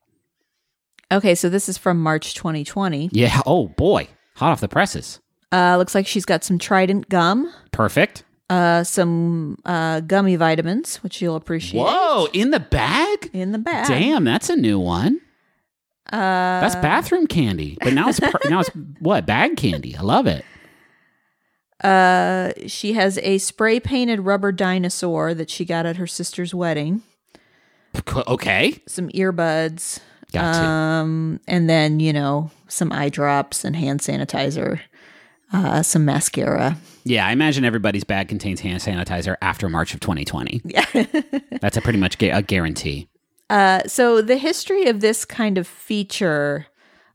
Okay, 1.12 1.36
so 1.36 1.49
this 1.49 1.69
is 1.69 1.77
from 1.77 2.01
March 2.01 2.34
2020. 2.34 3.10
Yeah. 3.12 3.41
Oh 3.45 3.67
boy, 3.67 4.08
hot 4.36 4.51
off 4.51 4.62
the 4.62 4.67
presses. 4.67 5.19
Uh, 5.56 5.78
looks 5.78 5.96
like 5.96 6.06
she's 6.08 6.26
got 6.26 6.44
some 6.44 6.58
Trident 6.60 7.08
gum, 7.08 7.52
Perfect. 7.72 8.24
uh, 8.50 8.84
some 8.84 9.58
uh, 9.65 10.02
gummy 10.02 10.36
vitamins, 10.36 10.98
which 10.98 11.22
you'll 11.22 11.36
appreciate. 11.38 11.82
Whoa, 11.82 12.28
in 12.34 12.50
the 12.52 12.60
bag. 12.60 13.30
In 13.32 13.52
the 13.54 13.58
bag. 13.60 13.88
Damn, 13.88 14.24
that's 14.26 14.50
a 14.50 14.56
new 14.56 14.80
one. 14.80 15.22
Uh, 16.13 16.60
That's 16.62 16.76
bathroom 16.76 17.26
candy, 17.26 17.78
but 17.82 17.94
now 17.94 18.10
it's 18.10 18.20
per- 18.20 18.32
now 18.50 18.60
it's 18.60 18.70
what 19.00 19.26
bag 19.26 19.58
candy. 19.58 19.96
I 19.98 20.02
love 20.02 20.28
it. 20.28 20.46
Uh, 21.84 22.52
she 22.68 22.94
has 22.94 23.18
a 23.20 23.38
spray 23.39 23.80
painted 23.80 24.20
rubber 24.22 24.52
dinosaur 24.52 25.34
that 25.34 25.50
she 25.50 25.65
got 25.65 25.86
at 25.86 25.98
her 25.98 26.08
sister's 26.08 26.54
wedding. 26.54 27.02
Okay, 28.28 28.82
Some 28.88 29.10
earbuds. 29.10 30.00
got 30.32 30.54
to. 30.54 30.60
Um, 30.68 31.39
and 31.48 31.70
then 31.70 32.00
you 32.00 32.13
know 32.13 32.52
some 32.68 32.91
eye 32.91 33.10
drops 33.10 33.63
and 33.65 33.76
hand 33.76 34.02
sanitizer, 34.02 34.80
uh, 35.53 35.84
some 35.84 36.05
mascara. 36.05 36.77
Yeah, 37.03 37.27
I 37.27 37.31
imagine 37.31 37.63
everybody's 37.65 38.03
bag 38.03 38.27
contains 38.29 38.60
hand 38.60 38.81
sanitizer 38.81 39.36
after 39.41 39.69
March 39.69 39.93
of 39.93 39.99
2020. 39.99 40.62
Yeah, 40.65 40.86
that's 41.62 41.77
a 41.77 41.81
pretty 41.81 41.99
much 41.99 42.17
gu- 42.17 42.31
a 42.34 42.41
guarantee. 42.41 43.08
Uh, 43.49 43.81
so 43.86 44.21
the 44.21 44.38
history 44.38 44.88
of 44.88 45.01
this 45.01 45.23
kind 45.23 45.58
of 45.58 45.67
feature 45.67 46.65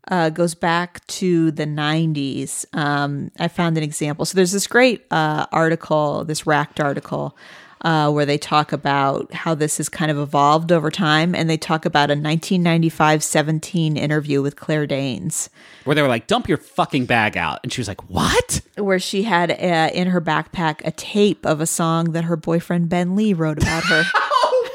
uh, 0.08 0.30
goes 0.30 0.54
back 0.54 1.04
to 1.06 1.50
the 1.50 1.64
90s. 1.64 2.64
Um, 2.76 3.30
I 3.38 3.48
found 3.48 3.76
an 3.76 3.84
example. 3.84 4.24
So 4.24 4.36
there's 4.36 4.52
this 4.52 4.66
great 4.66 5.06
uh, 5.10 5.46
article, 5.52 6.24
this 6.24 6.46
Racked 6.46 6.80
article, 6.80 7.36
uh, 7.82 8.10
where 8.10 8.26
they 8.26 8.38
talk 8.38 8.72
about 8.72 9.32
how 9.32 9.54
this 9.54 9.78
has 9.78 9.88
kind 9.88 10.10
of 10.10 10.18
evolved 10.18 10.70
over 10.72 10.90
time. 10.90 11.34
And 11.34 11.48
they 11.48 11.56
talk 11.56 11.84
about 11.84 12.10
a 12.10 12.14
1995 12.14 13.22
17 13.22 13.96
interview 13.96 14.42
with 14.42 14.56
Claire 14.56 14.86
Danes, 14.86 15.50
Where 15.84 15.94
they 15.94 16.02
were 16.02 16.08
like, 16.08 16.26
"Dump 16.26 16.48
your 16.48 16.58
fucking 16.58 17.06
bag 17.06 17.36
out," 17.36 17.60
and 17.62 17.72
she 17.72 17.80
was 17.80 17.88
like, 17.88 18.08
"What?" 18.10 18.60
where 18.76 18.98
she 18.98 19.22
had 19.24 19.50
uh, 19.50 19.90
in 19.94 20.08
her 20.08 20.20
backpack 20.20 20.80
a 20.84 20.90
tape 20.90 21.44
of 21.46 21.60
a 21.60 21.66
song 21.66 22.12
that 22.12 22.24
her 22.24 22.36
boyfriend 22.36 22.88
Ben 22.88 23.16
Lee 23.16 23.32
wrote 23.34 23.58
about 23.62 23.84
her. 23.84 24.02
Oh 24.42 24.68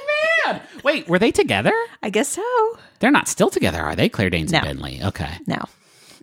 man! 0.45 0.61
Wait, 0.83 1.07
were 1.07 1.17
they 1.19 1.31
together? 1.31 1.73
I 2.03 2.09
guess 2.11 2.27
so. 2.29 2.77
They're 2.99 3.11
not 3.11 3.27
still 3.27 3.49
together, 3.49 3.81
are 3.81 3.95
they? 3.95 4.09
Claire 4.09 4.29
Danes 4.29 4.51
No. 4.51 4.59
and 4.59 4.79
Lee? 4.79 5.01
Okay. 5.03 5.31
No. 5.47 5.65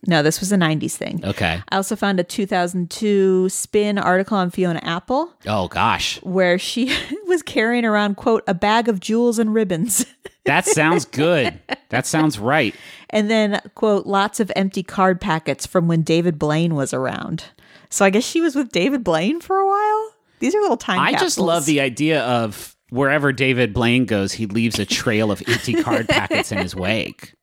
No, 0.06 0.22
this 0.22 0.40
was 0.40 0.50
a 0.50 0.56
90s 0.56 0.96
thing. 0.96 1.20
Okay. 1.24 1.62
I 1.68 1.76
also 1.76 1.94
found 1.94 2.18
a 2.18 2.24
2002 2.24 3.48
spin 3.48 3.98
article 3.98 4.36
on 4.36 4.50
Fiona 4.50 4.80
Apple 4.82 5.32
Oh 5.46 5.68
gosh, 5.68 6.20
where 6.22 6.58
she 6.58 6.92
was 7.26 7.42
carrying 7.42 7.84
around, 7.84 8.16
quote, 8.16 8.42
a 8.46 8.54
bag 8.54 8.88
of 8.88 8.98
jewels 9.00 9.38
and 9.38 9.54
ribbons. 9.54 10.04
that 10.44 10.66
sounds 10.66 11.04
good. 11.04 11.60
that 11.90 12.06
sounds 12.06 12.38
right. 12.38 12.74
and 13.10 13.30
then, 13.30 13.60
quote, 13.74 14.06
lots 14.06 14.40
of 14.40 14.50
empty 14.56 14.82
card 14.82 15.20
packets 15.20 15.66
from 15.66 15.86
when 15.86 16.02
David 16.02 16.38
Blaine 16.38 16.74
was 16.74 16.92
around. 16.92 17.44
So 17.88 18.04
I 18.04 18.10
guess 18.10 18.24
she 18.24 18.40
was 18.40 18.56
with 18.56 18.72
David 18.72 19.04
Blaine 19.04 19.40
for 19.40 19.56
a 19.58 19.66
while. 19.66 20.14
These 20.40 20.54
are 20.56 20.60
little 20.60 20.76
time 20.76 20.98
I 20.98 21.12
just 21.12 21.38
love 21.38 21.66
the 21.66 21.80
idea 21.80 22.22
of 22.24 22.74
wherever 22.90 23.32
David 23.32 23.72
Blaine 23.72 24.04
goes, 24.04 24.32
he 24.32 24.46
leaves 24.46 24.78
a 24.78 24.84
trail 24.84 25.30
of 25.30 25.42
empty 25.46 25.74
card 25.74 26.08
packets 26.10 26.50
in 26.50 26.58
his 26.58 26.74
wake. 26.74 27.34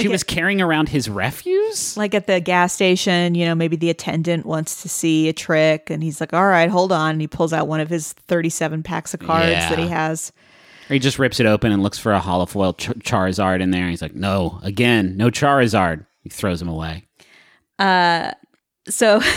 She 0.00 0.08
was 0.08 0.22
carrying 0.22 0.60
around 0.60 0.88
his 0.88 1.08
refuse. 1.08 1.96
like 1.96 2.14
at 2.14 2.26
the 2.26 2.40
gas 2.40 2.72
station, 2.72 3.34
you 3.34 3.44
know, 3.44 3.54
maybe 3.54 3.76
the 3.76 3.90
attendant 3.90 4.46
wants 4.46 4.82
to 4.82 4.88
see 4.88 5.28
a 5.28 5.32
trick 5.32 5.90
and 5.90 6.02
he's 6.02 6.20
like, 6.20 6.32
all 6.32 6.46
right, 6.46 6.70
hold 6.70 6.92
on. 6.92 7.12
And 7.12 7.20
he 7.20 7.26
pulls 7.26 7.52
out 7.52 7.68
one 7.68 7.80
of 7.80 7.90
his 7.90 8.12
37 8.14 8.82
packs 8.82 9.12
of 9.12 9.20
cards 9.20 9.52
that 9.52 9.78
he 9.78 9.88
has. 9.88 10.32
Or 10.88 10.94
he 10.94 10.98
just 10.98 11.18
rips 11.18 11.40
it 11.40 11.46
open 11.46 11.72
and 11.72 11.82
looks 11.82 11.98
for 11.98 12.12
a 12.12 12.20
holofoil 12.20 12.76
Ch- 12.76 12.88
Charizard 13.04 13.60
in 13.60 13.70
there. 13.70 13.88
He's 13.88 14.02
like, 14.02 14.14
"No, 14.14 14.58
again, 14.62 15.16
no 15.16 15.30
Charizard." 15.30 16.06
He 16.22 16.28
throws 16.28 16.60
him 16.60 16.68
away. 16.68 17.06
Uh, 17.78 18.32
So 18.88 19.20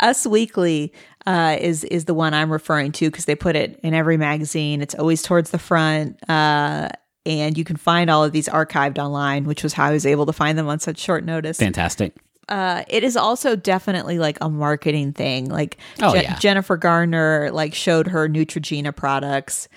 Us 0.00 0.26
Weekly 0.26 0.92
uh, 1.26 1.56
is 1.60 1.84
is 1.84 2.06
the 2.06 2.14
one 2.14 2.34
I'm 2.34 2.50
referring 2.50 2.92
to 2.92 3.10
because 3.10 3.26
they 3.26 3.36
put 3.36 3.54
it 3.54 3.78
in 3.82 3.94
every 3.94 4.16
magazine. 4.16 4.80
It's 4.82 4.94
always 4.94 5.22
towards 5.22 5.50
the 5.50 5.58
front. 5.58 6.18
Uh, 6.28 6.88
and 7.26 7.56
you 7.56 7.64
can 7.64 7.76
find 7.76 8.10
all 8.10 8.24
of 8.24 8.32
these 8.32 8.48
archived 8.48 8.98
online, 8.98 9.44
which 9.44 9.62
was 9.62 9.72
how 9.74 9.86
I 9.86 9.92
was 9.92 10.06
able 10.06 10.26
to 10.26 10.32
find 10.32 10.58
them 10.58 10.68
on 10.68 10.78
such 10.80 10.98
short 10.98 11.24
notice. 11.24 11.58
Fantastic. 11.58 12.14
uh, 12.48 12.82
it 12.88 13.04
is 13.04 13.16
also 13.16 13.54
definitely 13.56 14.18
like 14.18 14.36
a 14.40 14.48
marketing 14.50 15.12
thing. 15.12 15.48
Like 15.48 15.78
Oh, 16.02 16.12
Je- 16.12 16.22
yeah. 16.22 16.38
Jennifer 16.38 16.76
Garner 16.76 17.50
like 17.52 17.74
showed 17.74 18.08
her 18.08 18.28
Neutrogena 18.28 18.94
products. 18.94 19.68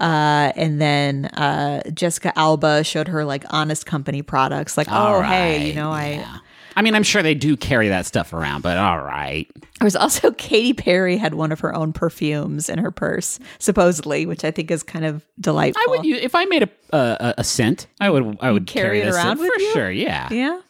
Uh, 0.00 0.50
and 0.56 0.80
then 0.80 1.26
uh, 1.26 1.82
Jessica 1.92 2.32
Alba 2.36 2.82
showed 2.84 3.08
her 3.08 3.24
like 3.24 3.44
Honest 3.50 3.86
Company 3.86 4.22
products. 4.22 4.76
Like, 4.76 4.90
All 4.90 5.16
oh, 5.16 5.22
hey, 5.22 5.68
you 5.68 5.74
know, 5.74 5.90
yeah. 5.94 5.96
I 5.96 6.40
mean, 6.80 6.94
I'm 6.94 7.02
sure 7.02 7.22
they 7.22 7.34
do 7.34 7.54
carry 7.58 7.88
that 7.88 8.06
stuff 8.06 8.32
around, 8.32 8.62
but 8.62 8.78
all 8.78 9.02
right. 9.02 9.46
There 9.78 9.84
was 9.84 9.94
also 9.96 10.30
Katy 10.38 10.72
Perry 10.72 11.18
had 11.18 11.34
one 11.34 11.52
of 11.52 11.60
her 11.60 11.74
own 11.74 11.92
perfumes 11.92 12.70
in 12.70 12.78
her 12.78 12.90
purse, 12.90 13.38
supposedly, 13.58 14.24
which 14.24 14.44
I 14.44 14.50
think 14.50 14.70
is 14.70 14.82
kind 14.82 15.04
of 15.04 15.26
delightful. 15.38 15.82
I 15.82 15.90
would, 15.90 16.06
if 16.06 16.34
I 16.34 16.46
made 16.46 16.62
a 16.62 16.70
a, 16.96 17.34
a 17.38 17.44
scent, 17.44 17.88
I 18.00 18.08
would, 18.08 18.38
I 18.40 18.50
would 18.50 18.66
Carry 18.66 19.00
carry, 19.00 19.10
it 19.10 19.14
around 19.14 19.36
for 19.36 19.44
you? 19.44 19.72
sure. 19.72 19.90
Yeah. 19.90 20.28
yeah. 20.30 20.60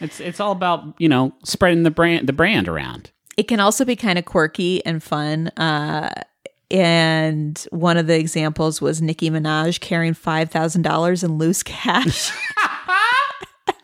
it's 0.00 0.20
it's 0.20 0.40
all 0.40 0.52
about 0.52 0.94
you 0.98 1.08
know 1.08 1.34
spreading 1.44 1.82
the 1.82 1.90
brand 1.90 2.26
the 2.26 2.32
brand 2.32 2.66
around. 2.68 3.10
It 3.36 3.48
can 3.48 3.60
also 3.60 3.84
be 3.84 3.96
kind 3.96 4.18
of 4.18 4.24
quirky 4.24 4.84
and 4.86 5.02
fun. 5.02 5.48
Uh, 5.56 6.22
and 6.70 7.66
one 7.70 7.96
of 7.96 8.06
the 8.06 8.16
examples 8.16 8.80
was 8.80 9.02
Nicki 9.02 9.28
Minaj 9.30 9.80
carrying 9.80 10.14
five 10.14 10.50
thousand 10.50 10.82
dollars 10.82 11.24
in 11.24 11.38
loose 11.38 11.62
cash, 11.62 12.30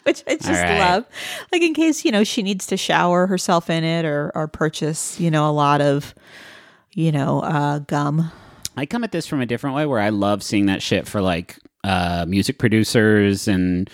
which 0.07 0.23
I 0.27 0.37
just 0.37 0.49
right. 0.49 0.79
love. 0.79 1.05
Like 1.53 1.63
in 1.63 1.75
case 1.75 2.05
you 2.05 2.13
know 2.13 2.25
she 2.25 2.43
needs 2.43 2.67
to 2.69 2.77
shower 2.77 3.27
herself 3.27 3.69
in 3.69 3.85
it 3.85 4.05
or 4.05 4.31
or 4.35 4.49
purchase 4.49 5.19
you 5.19 5.31
know 5.31 5.49
a 5.49 5.53
lot 5.53 5.81
of 5.81 6.15
you 6.95 7.13
know 7.13 7.41
uh, 7.41 7.81
gum. 7.81 8.31
I 8.77 8.87
come 8.87 9.05
at 9.05 9.13
this 9.13 9.27
from 9.27 9.41
a 9.41 9.47
different 9.47 9.75
way 9.75 9.87
where 9.87 10.01
I 10.01 10.11
love 10.11 10.43
seeing 10.43 10.67
that 10.67 10.83
shit 10.83 11.09
for 11.09 11.21
like 11.21 11.59
uh, 11.83 12.27
music 12.29 12.59
producers 12.59 13.49
and 13.49 13.91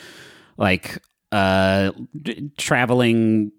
like 0.57 0.99
uh 1.33 1.91
d- 2.21 2.51
traveling 2.59 3.51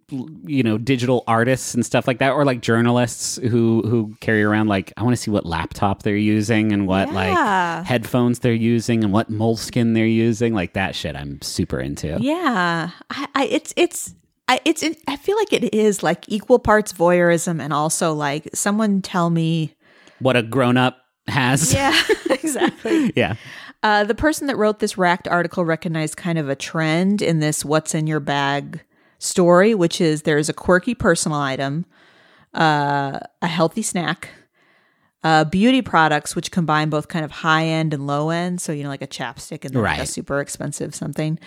you 0.45 0.61
know 0.61 0.77
digital 0.77 1.23
artists 1.27 1.73
and 1.73 1.83
stuff 1.85 2.07
like 2.07 2.19
that 2.19 2.31
or 2.31 2.45
like 2.45 2.61
journalists 2.61 3.37
who 3.37 3.81
who 3.81 4.13
carry 4.21 4.43
around 4.43 4.67
like 4.67 4.93
i 4.95 5.01
want 5.03 5.15
to 5.15 5.21
see 5.21 5.31
what 5.31 5.43
laptop 5.45 6.03
they're 6.03 6.15
using 6.15 6.71
and 6.71 6.85
what 6.87 7.07
Yeah. 7.09 7.13
like 7.79 7.85
headphones 7.87 8.39
they're 8.39 8.53
using 8.53 9.03
and 9.03 9.11
what 9.11 9.29
moleskin 9.31 9.93
they're 9.93 10.05
using 10.05 10.53
like 10.53 10.73
that 10.73 10.95
shit 10.95 11.15
i'm 11.15 11.41
super 11.41 11.79
into 11.79 12.17
Yeah, 12.21 12.91
I, 13.09 13.27
I 13.33 13.45
it's 13.45 13.73
it's 13.75 14.13
I 14.47 14.59
it's 14.65 14.83
it, 14.83 14.99
I 15.07 15.15
feel 15.15 15.35
like 15.37 15.51
it 15.53 15.73
is 15.73 16.03
like 16.03 16.25
equal 16.27 16.59
parts 16.59 16.93
voyeurism 16.93 17.59
and 17.59 17.73
also 17.73 18.13
like 18.13 18.49
someone 18.53 19.01
tell 19.01 19.29
me. 19.31 19.73
what 20.19 20.35
a 20.35 20.43
grown-up 20.43 20.97
has 21.27 21.73
Yeah, 21.73 21.99
exactly. 22.29 23.13
yeah 23.15 23.35
Uh, 23.83 24.03
the 24.05 24.15
person 24.15 24.47
that 24.47 24.55
wrote 24.55 24.79
this 24.79 24.97
racked 24.97 25.27
article 25.27 25.65
recognized 25.65 26.15
kind 26.17 26.39
of 26.39 26.47
a 26.49 26.55
trend 26.55 27.21
in 27.21 27.39
this 27.39 27.63
"What's 27.65 27.93
in 27.93 28.07
your 28.07 28.21
bag" 28.21 28.81
story, 29.19 29.75
which 29.75 29.99
is 30.01 30.21
there's 30.23 30.49
a 30.49 30.53
quirky 30.53 30.95
personal 30.95 31.37
item, 31.37 31.85
uh, 32.53 33.19
a 33.41 33.47
healthy 33.47 33.81
snack, 33.81 34.29
uh, 35.23 35.43
beauty 35.43 35.81
products 35.81 36.35
which 36.35 36.49
combine 36.51 36.89
both 36.89 37.07
kind 37.09 37.25
of 37.25 37.31
high 37.31 37.65
end 37.65 37.93
and 37.93 38.07
low 38.07 38.29
end. 38.29 38.61
So 38.61 38.71
you 38.71 38.83
know, 38.83 38.89
like 38.89 39.01
a 39.01 39.07
chapstick 39.07 39.65
and 39.65 39.73
then 39.73 39.83
like 39.83 39.99
a 39.99 40.05
super 40.05 40.39
expensive 40.39 40.95
something, 40.95 41.37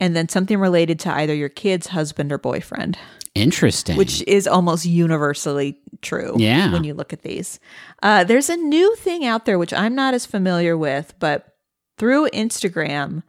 and 0.00 0.16
then 0.16 0.28
something 0.28 0.58
related 0.58 0.98
to 1.00 1.12
either 1.14 1.34
your 1.34 1.48
kid's 1.48 1.88
husband 1.88 2.32
or 2.32 2.38
boyfriend 2.38 2.98
interesting 3.36 3.96
which 3.96 4.22
is 4.28 4.46
almost 4.46 4.86
universally 4.86 5.76
true 6.02 6.36
Yeah. 6.38 6.72
when 6.72 6.84
you 6.84 6.94
look 6.94 7.12
at 7.12 7.22
these. 7.22 7.58
Uh, 8.00 8.22
there's 8.22 8.48
a 8.48 8.56
new 8.56 8.94
thing 8.94 9.24
out 9.24 9.44
there 9.44 9.58
which 9.58 9.72
I'm 9.72 9.96
not 9.96 10.14
as 10.14 10.24
familiar 10.24 10.78
with, 10.78 11.14
but 11.18 11.53
through 11.96 12.28
Instagram, 12.30 13.22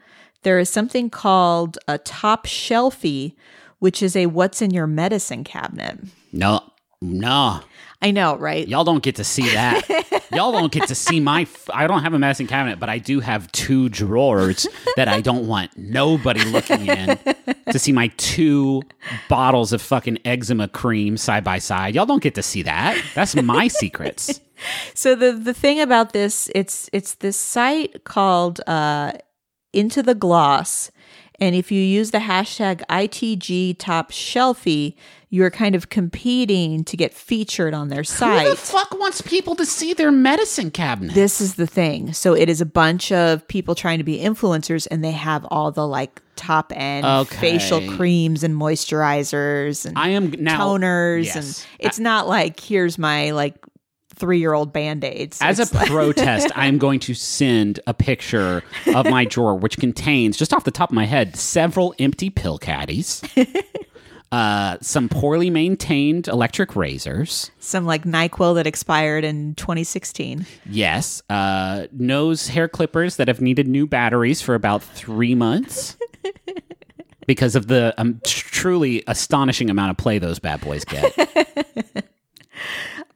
there 0.43 0.59
is 0.59 0.69
something 0.69 1.09
called 1.09 1.77
a 1.87 1.97
top 1.97 2.45
shelfie, 2.45 3.35
which 3.79 4.01
is 4.03 4.15
a 4.15 4.27
what's 4.27 4.61
in 4.61 4.71
your 4.71 4.87
medicine 4.87 5.43
cabinet. 5.43 5.99
no 6.31 6.61
no 7.05 7.61
I 8.01 8.11
know, 8.11 8.35
right? 8.37 8.67
Y'all 8.67 8.83
don't 8.83 9.01
get 9.01 9.15
to 9.15 9.23
see 9.23 9.49
that. 9.53 10.27
Y'all 10.31 10.51
don't 10.51 10.71
get 10.71 10.87
to 10.89 10.95
see 10.95 11.19
my. 11.19 11.41
F- 11.41 11.69
I 11.73 11.87
don't 11.87 12.03
have 12.03 12.13
a 12.13 12.19
medicine 12.19 12.45
cabinet, 12.45 12.79
but 12.79 12.87
I 12.87 12.99
do 12.99 13.19
have 13.19 13.51
two 13.51 13.89
drawers 13.89 14.67
that 14.95 15.07
I 15.07 15.21
don't 15.21 15.47
want 15.47 15.75
nobody 15.75 16.43
looking 16.43 16.85
in 16.85 17.17
to 17.71 17.79
see 17.79 17.91
my 17.91 18.07
two 18.17 18.83
bottles 19.27 19.73
of 19.73 19.81
fucking 19.81 20.19
eczema 20.25 20.67
cream 20.67 21.17
side 21.17 21.43
by 21.43 21.57
side. 21.57 21.95
Y'all 21.95 22.05
don't 22.05 22.21
get 22.21 22.35
to 22.35 22.43
see 22.43 22.61
that. 22.63 23.01
That's 23.15 23.35
my 23.35 23.67
secrets. 23.69 24.39
So 24.93 25.15
the 25.15 25.31
the 25.31 25.53
thing 25.53 25.79
about 25.81 26.13
this, 26.13 26.49
it's 26.53 26.89
it's 26.93 27.15
this 27.15 27.37
site 27.37 28.03
called 28.03 28.61
uh, 28.67 29.13
Into 29.73 30.03
the 30.03 30.15
Gloss, 30.15 30.91
and 31.39 31.55
if 31.55 31.71
you 31.71 31.81
use 31.81 32.11
the 32.11 32.19
hashtag 32.19 32.81
ITG 32.89 33.75
Top 33.77 34.11
Shelfie, 34.11 34.95
you're 35.29 35.51
kind 35.51 35.75
of 35.75 35.89
competing 35.89 36.83
to 36.85 36.95
get 36.95 37.13
featured 37.13 37.73
on 37.73 37.89
their 37.89 38.03
site. 38.05 38.43
Who 38.45 38.51
the 38.51 38.55
fuck 38.55 38.97
wants 38.97 39.19
people 39.21 39.55
to 39.55 39.65
see 39.65 39.93
their 39.93 40.11
medicine 40.11 40.71
cabinet? 40.71 41.13
this 41.13 41.41
is 41.41 41.55
the 41.55 41.67
thing. 41.67 42.13
So 42.13 42.33
it 42.35 42.47
is 42.47 42.61
a 42.61 42.65
bunch 42.65 43.11
of 43.11 43.45
people 43.47 43.75
trying 43.75 43.97
to 43.97 44.03
be 44.03 44.19
influencers, 44.19 44.87
and 44.89 45.03
they 45.03 45.11
have 45.11 45.45
all 45.51 45.71
the 45.71 45.85
like 45.87 46.21
top 46.35 46.71
end 46.75 47.05
Okay. 47.05 47.37
facial 47.37 47.81
creams 47.95 48.43
and 48.43 48.53
moisturizers 48.55 49.85
and 49.85 49.97
I 49.97 50.09
am 50.09 50.31
now 50.31 50.59
toners, 50.59 51.25
yes. 51.25 51.35
and 51.35 51.67
it's 51.79 51.99
not 51.99 52.27
like 52.27 52.59
here's 52.59 52.97
my 52.97 53.31
like 53.31 53.55
three 54.15 54.39
year 54.39 54.53
old 54.53 54.71
band 54.73 55.03
aids. 55.03 55.39
As 55.41 55.59
a 55.59 55.65
protest, 55.85 56.51
I'm 56.55 56.77
going 56.77 56.99
to 57.01 57.13
send 57.13 57.79
a 57.87 57.93
picture 57.93 58.63
of 58.93 59.05
my 59.09 59.25
drawer, 59.25 59.55
which 59.55 59.77
contains, 59.77 60.37
just 60.37 60.53
off 60.53 60.63
the 60.63 60.71
top 60.71 60.89
of 60.89 60.95
my 60.95 61.05
head, 61.05 61.35
several 61.35 61.93
empty 61.99 62.29
pill 62.29 62.57
caddies, 62.57 63.21
uh, 64.31 64.77
some 64.81 65.07
poorly 65.09 65.49
maintained 65.49 66.27
electric 66.27 66.75
razors. 66.75 67.51
some 67.59 67.85
like 67.85 68.03
Nyquil 68.03 68.55
that 68.55 68.67
expired 68.67 69.23
in 69.23 69.55
2016. 69.55 70.45
Yes, 70.69 71.21
uh, 71.29 71.87
nose 71.91 72.47
hair 72.47 72.67
clippers 72.67 73.17
that 73.17 73.27
have 73.27 73.41
needed 73.41 73.67
new 73.67 73.85
batteries 73.87 74.41
for 74.41 74.55
about 74.55 74.81
three 74.83 75.35
months 75.35 75.97
because 77.27 77.55
of 77.55 77.67
the 77.67 77.93
um, 77.97 78.19
tr- 78.25 78.47
truly 78.49 79.03
astonishing 79.07 79.69
amount 79.69 79.91
of 79.91 79.97
play 79.97 80.19
those 80.19 80.39
bad 80.39 80.61
boys 80.61 80.83
get. 80.85 81.13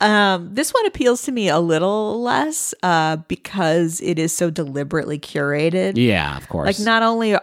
Um, 0.01 0.53
this 0.53 0.73
one 0.73 0.85
appeals 0.85 1.23
to 1.23 1.31
me 1.31 1.49
a 1.49 1.59
little 1.59 2.21
less 2.21 2.73
uh, 2.83 3.17
because 3.27 3.99
it 4.01 4.17
is 4.17 4.31
so 4.31 4.49
deliberately 4.49 5.19
curated. 5.19 5.97
yeah, 5.97 6.37
of 6.37 6.47
course. 6.47 6.65
Like, 6.65 6.85
not 6.85 7.03
only 7.03 7.33
uh, 7.33 7.39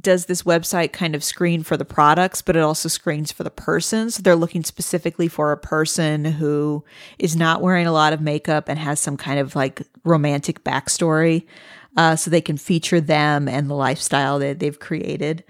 does 0.00 0.26
this 0.26 0.42
website 0.42 0.92
kind 0.92 1.14
of 1.14 1.22
screen 1.22 1.62
for 1.62 1.76
the 1.76 1.84
products, 1.84 2.42
but 2.42 2.56
it 2.56 2.62
also 2.62 2.88
screens 2.88 3.30
for 3.32 3.44
the 3.44 3.50
person. 3.50 4.10
So 4.10 4.22
they're 4.22 4.36
looking 4.36 4.64
specifically 4.64 5.28
for 5.28 5.52
a 5.52 5.56
person 5.56 6.24
who 6.24 6.84
is 7.18 7.36
not 7.36 7.62
wearing 7.62 7.86
a 7.86 7.92
lot 7.92 8.12
of 8.12 8.20
makeup 8.20 8.68
and 8.68 8.78
has 8.78 9.00
some 9.00 9.16
kind 9.16 9.38
of 9.38 9.54
like 9.54 9.82
romantic 10.04 10.64
backstory. 10.64 11.46
Uh, 11.94 12.16
so 12.16 12.30
they 12.30 12.40
can 12.40 12.56
feature 12.56 13.02
them 13.02 13.48
and 13.48 13.68
the 13.68 13.74
lifestyle 13.74 14.38
that 14.38 14.58
they've 14.58 14.80
created. 14.80 15.44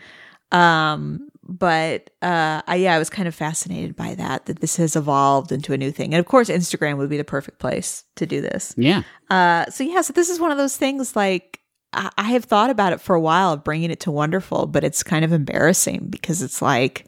Um, 0.50 1.30
but 1.58 2.10
uh, 2.22 2.62
I, 2.66 2.76
yeah, 2.76 2.94
I 2.94 2.98
was 2.98 3.10
kind 3.10 3.28
of 3.28 3.34
fascinated 3.34 3.94
by 3.94 4.14
that, 4.14 4.46
that 4.46 4.60
this 4.60 4.76
has 4.76 4.96
evolved 4.96 5.52
into 5.52 5.72
a 5.72 5.76
new 5.76 5.90
thing. 5.90 6.14
And 6.14 6.20
of 6.20 6.26
course, 6.26 6.48
Instagram 6.48 6.96
would 6.96 7.10
be 7.10 7.16
the 7.16 7.24
perfect 7.24 7.58
place 7.58 8.04
to 8.16 8.26
do 8.26 8.40
this. 8.40 8.74
yeah. 8.76 9.02
Uh, 9.30 9.66
so 9.70 9.84
yeah, 9.84 10.00
so 10.00 10.12
this 10.12 10.28
is 10.30 10.40
one 10.40 10.50
of 10.50 10.58
those 10.58 10.76
things 10.76 11.14
like 11.16 11.60
I, 11.92 12.10
I 12.16 12.22
have 12.32 12.44
thought 12.44 12.70
about 12.70 12.92
it 12.92 13.00
for 13.00 13.14
a 13.14 13.20
while 13.20 13.52
of 13.52 13.64
bringing 13.64 13.90
it 13.90 14.00
to 14.00 14.10
Wonderful, 14.10 14.66
but 14.66 14.82
it's 14.84 15.02
kind 15.02 15.24
of 15.24 15.32
embarrassing 15.32 16.06
because 16.10 16.42
it's 16.42 16.62
like, 16.62 17.06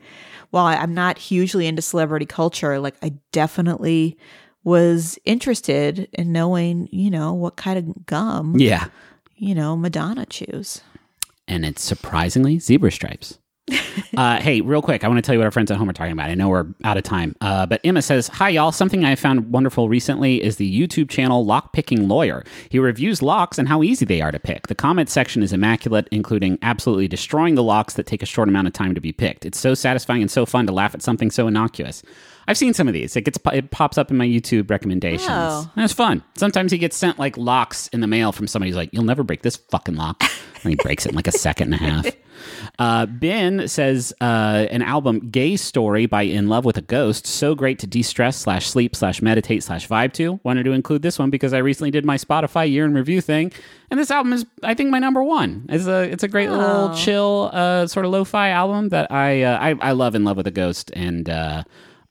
well, 0.53 0.65
I- 0.67 0.77
I'm 0.77 0.95
not 0.95 1.19
hugely 1.19 1.67
into 1.67 1.83
celebrity 1.83 2.27
culture. 2.27 2.79
Like 2.79 2.97
I 3.03 3.15
definitely 3.33 4.19
was 4.63 5.19
interested 5.25 6.09
in 6.13 6.33
knowing, 6.33 6.89
you 6.91 7.11
know, 7.11 7.33
what 7.35 7.57
kind 7.57 7.79
of 7.79 8.07
gum, 8.07 8.55
Yeah. 8.59 8.89
you 9.37 9.55
know, 9.55 9.77
Madonna 9.77 10.27
chews. 10.27 10.81
and 11.47 11.65
it's 11.67 11.83
surprisingly 11.83 12.59
zebra 12.59 12.91
stripes. 12.91 13.39
uh, 14.17 14.41
hey, 14.41 14.61
real 14.61 14.83
quick, 14.83 15.05
I 15.05 15.09
want 15.09 15.19
to 15.19 15.23
tell 15.23 15.35
you 15.35 15.39
what 15.39 15.47
our 15.47 15.51
friends 15.51 15.71
at 15.71 15.79
home 15.79 15.89
are 15.89 15.95
talking 15.95 16.13
about. 16.13 16.29
I 16.29 16.35
know 16.35 16.51
we're 16.51 16.67
out 16.85 16.99
of 16.99 17.03
time, 17.03 17.35
uh, 17.41 17.65
but 17.65 17.81
Emma 17.83 18.03
says, 18.03 18.29
"Hi, 18.29 18.51
y'all. 18.51 18.73
Something 18.73 19.05
I 19.05 19.15
found 19.15 19.51
wonderful 19.53 19.89
recently 19.89 20.43
is 20.43 20.57
the 20.57 20.81
YouTube 20.81 21.09
channel 21.09 21.45
Lock 21.47 21.73
Picking 21.73 22.07
Lawyer. 22.07 22.45
He 22.69 22.79
reviews 22.79 23.23
locks 23.23 23.59
and 23.59 23.67
how 23.69 23.83
easy 23.83 24.05
they 24.05 24.21
are 24.21 24.31
to 24.31 24.39
pick. 24.39 24.67
The 24.67 24.75
comment 24.75 25.09
section 25.09 25.43
is 25.43 25.53
immaculate, 25.53 26.09
including 26.11 26.59
absolutely 26.61 27.09
destroying 27.09 27.55
the 27.55 27.63
locks 27.63 27.95
that 27.95 28.07
take 28.07 28.23
a 28.23 28.27
short 28.27 28.49
amount 28.49 28.67
of 28.67 28.75
time 28.75 28.95
to 28.95 29.01
be 29.01 29.13
picked. 29.13 29.47
It's 29.47 29.59
so 29.59 29.75
satisfying 29.75 30.21
and 30.21 30.31
so 30.31 30.45
fun 30.45 30.67
to 30.67 30.73
laugh 30.73 30.95
at 30.95 31.03
something 31.03 31.31
so 31.31 31.47
innocuous." 31.47 32.03
I've 32.47 32.59
seen 32.59 32.75
some 32.75 32.89
of 32.89 32.95
these. 32.95 33.17
It 33.17 33.23
gets 33.23 33.39
it 33.53 33.71
pops 33.71 33.97
up 33.99 34.11
in 34.11 34.17
my 34.17 34.27
YouTube 34.27 34.71
recommendations. 34.71 35.29
Oh. 35.31 35.71
It's 35.77 35.93
fun. 35.93 36.23
Sometimes 36.37 36.73
he 36.73 36.79
gets 36.79 36.97
sent 36.97 37.19
like 37.19 37.37
locks 37.37 37.89
in 37.89 38.01
the 38.01 38.07
mail 38.07 38.33
from 38.33 38.47
somebody 38.47 38.71
who's 38.71 38.77
like, 38.77 38.91
"You'll 38.93 39.05
never 39.05 39.23
break 39.23 39.43
this 39.43 39.57
fucking 39.57 39.97
lock," 39.97 40.23
and 40.63 40.71
he 40.71 40.77
breaks 40.77 41.07
it 41.07 41.11
in 41.11 41.15
like 41.17 41.27
a 41.29 41.33
second 41.33 41.73
and 41.73 41.83
a 41.83 41.85
half. 41.85 42.07
Uh, 42.79 43.07
ben 43.07 43.67
says 43.69 44.13
uh, 44.21 44.67
an 44.71 44.83
album, 44.83 45.31
"Gay 45.31 45.57
Story" 45.57 46.07
by 46.07 46.23
In 46.23 46.49
Love 46.49 46.65
with 46.65 46.77
a 46.77 46.83
Ghost, 46.83 47.27
so 47.27 47.55
great 47.55 47.79
to 47.79 47.87
de-stress 47.87 48.37
slash 48.37 48.67
sleep 48.69 48.95
slash 48.97 49.23
meditate 49.23 49.63
slash 49.63 49.89
vibe 49.89 50.13
to. 50.15 50.41
Wanted 50.43 50.65
to 50.65 50.73
include 50.73 51.03
this 51.03 51.19
one 51.19 51.31
because 51.31 51.53
I 51.55 51.59
recently 51.59 51.91
did 51.91 52.05
my 52.05 52.17
Spotify 52.17 52.69
year 52.71 52.85
in 52.85 52.93
review 52.93 53.21
thing, 53.21 53.53
and 53.91 53.99
this 53.99 54.11
album 54.11 54.33
is, 54.33 54.45
I 54.63 54.75
think, 54.75 54.91
my 54.91 54.99
number 54.99 55.23
one. 55.23 55.65
It's 55.69 55.87
a 55.87 56.03
it's 56.03 56.25
a 56.25 56.29
great 56.29 56.51
little 56.51 56.91
Oh. 56.91 56.95
chill, 56.95 57.51
uh, 57.53 57.87
sort 57.87 58.05
of 58.05 58.13
lo-fi 58.13 58.49
album 58.51 58.89
that 58.91 59.11
I 59.13 59.43
uh, 59.43 59.59
I, 59.59 59.75
I 59.81 59.93
love. 59.93 60.15
In 60.15 60.25
Love 60.25 60.37
with 60.37 60.47
a 60.47 60.51
Ghost, 60.53 60.91
and 60.95 61.29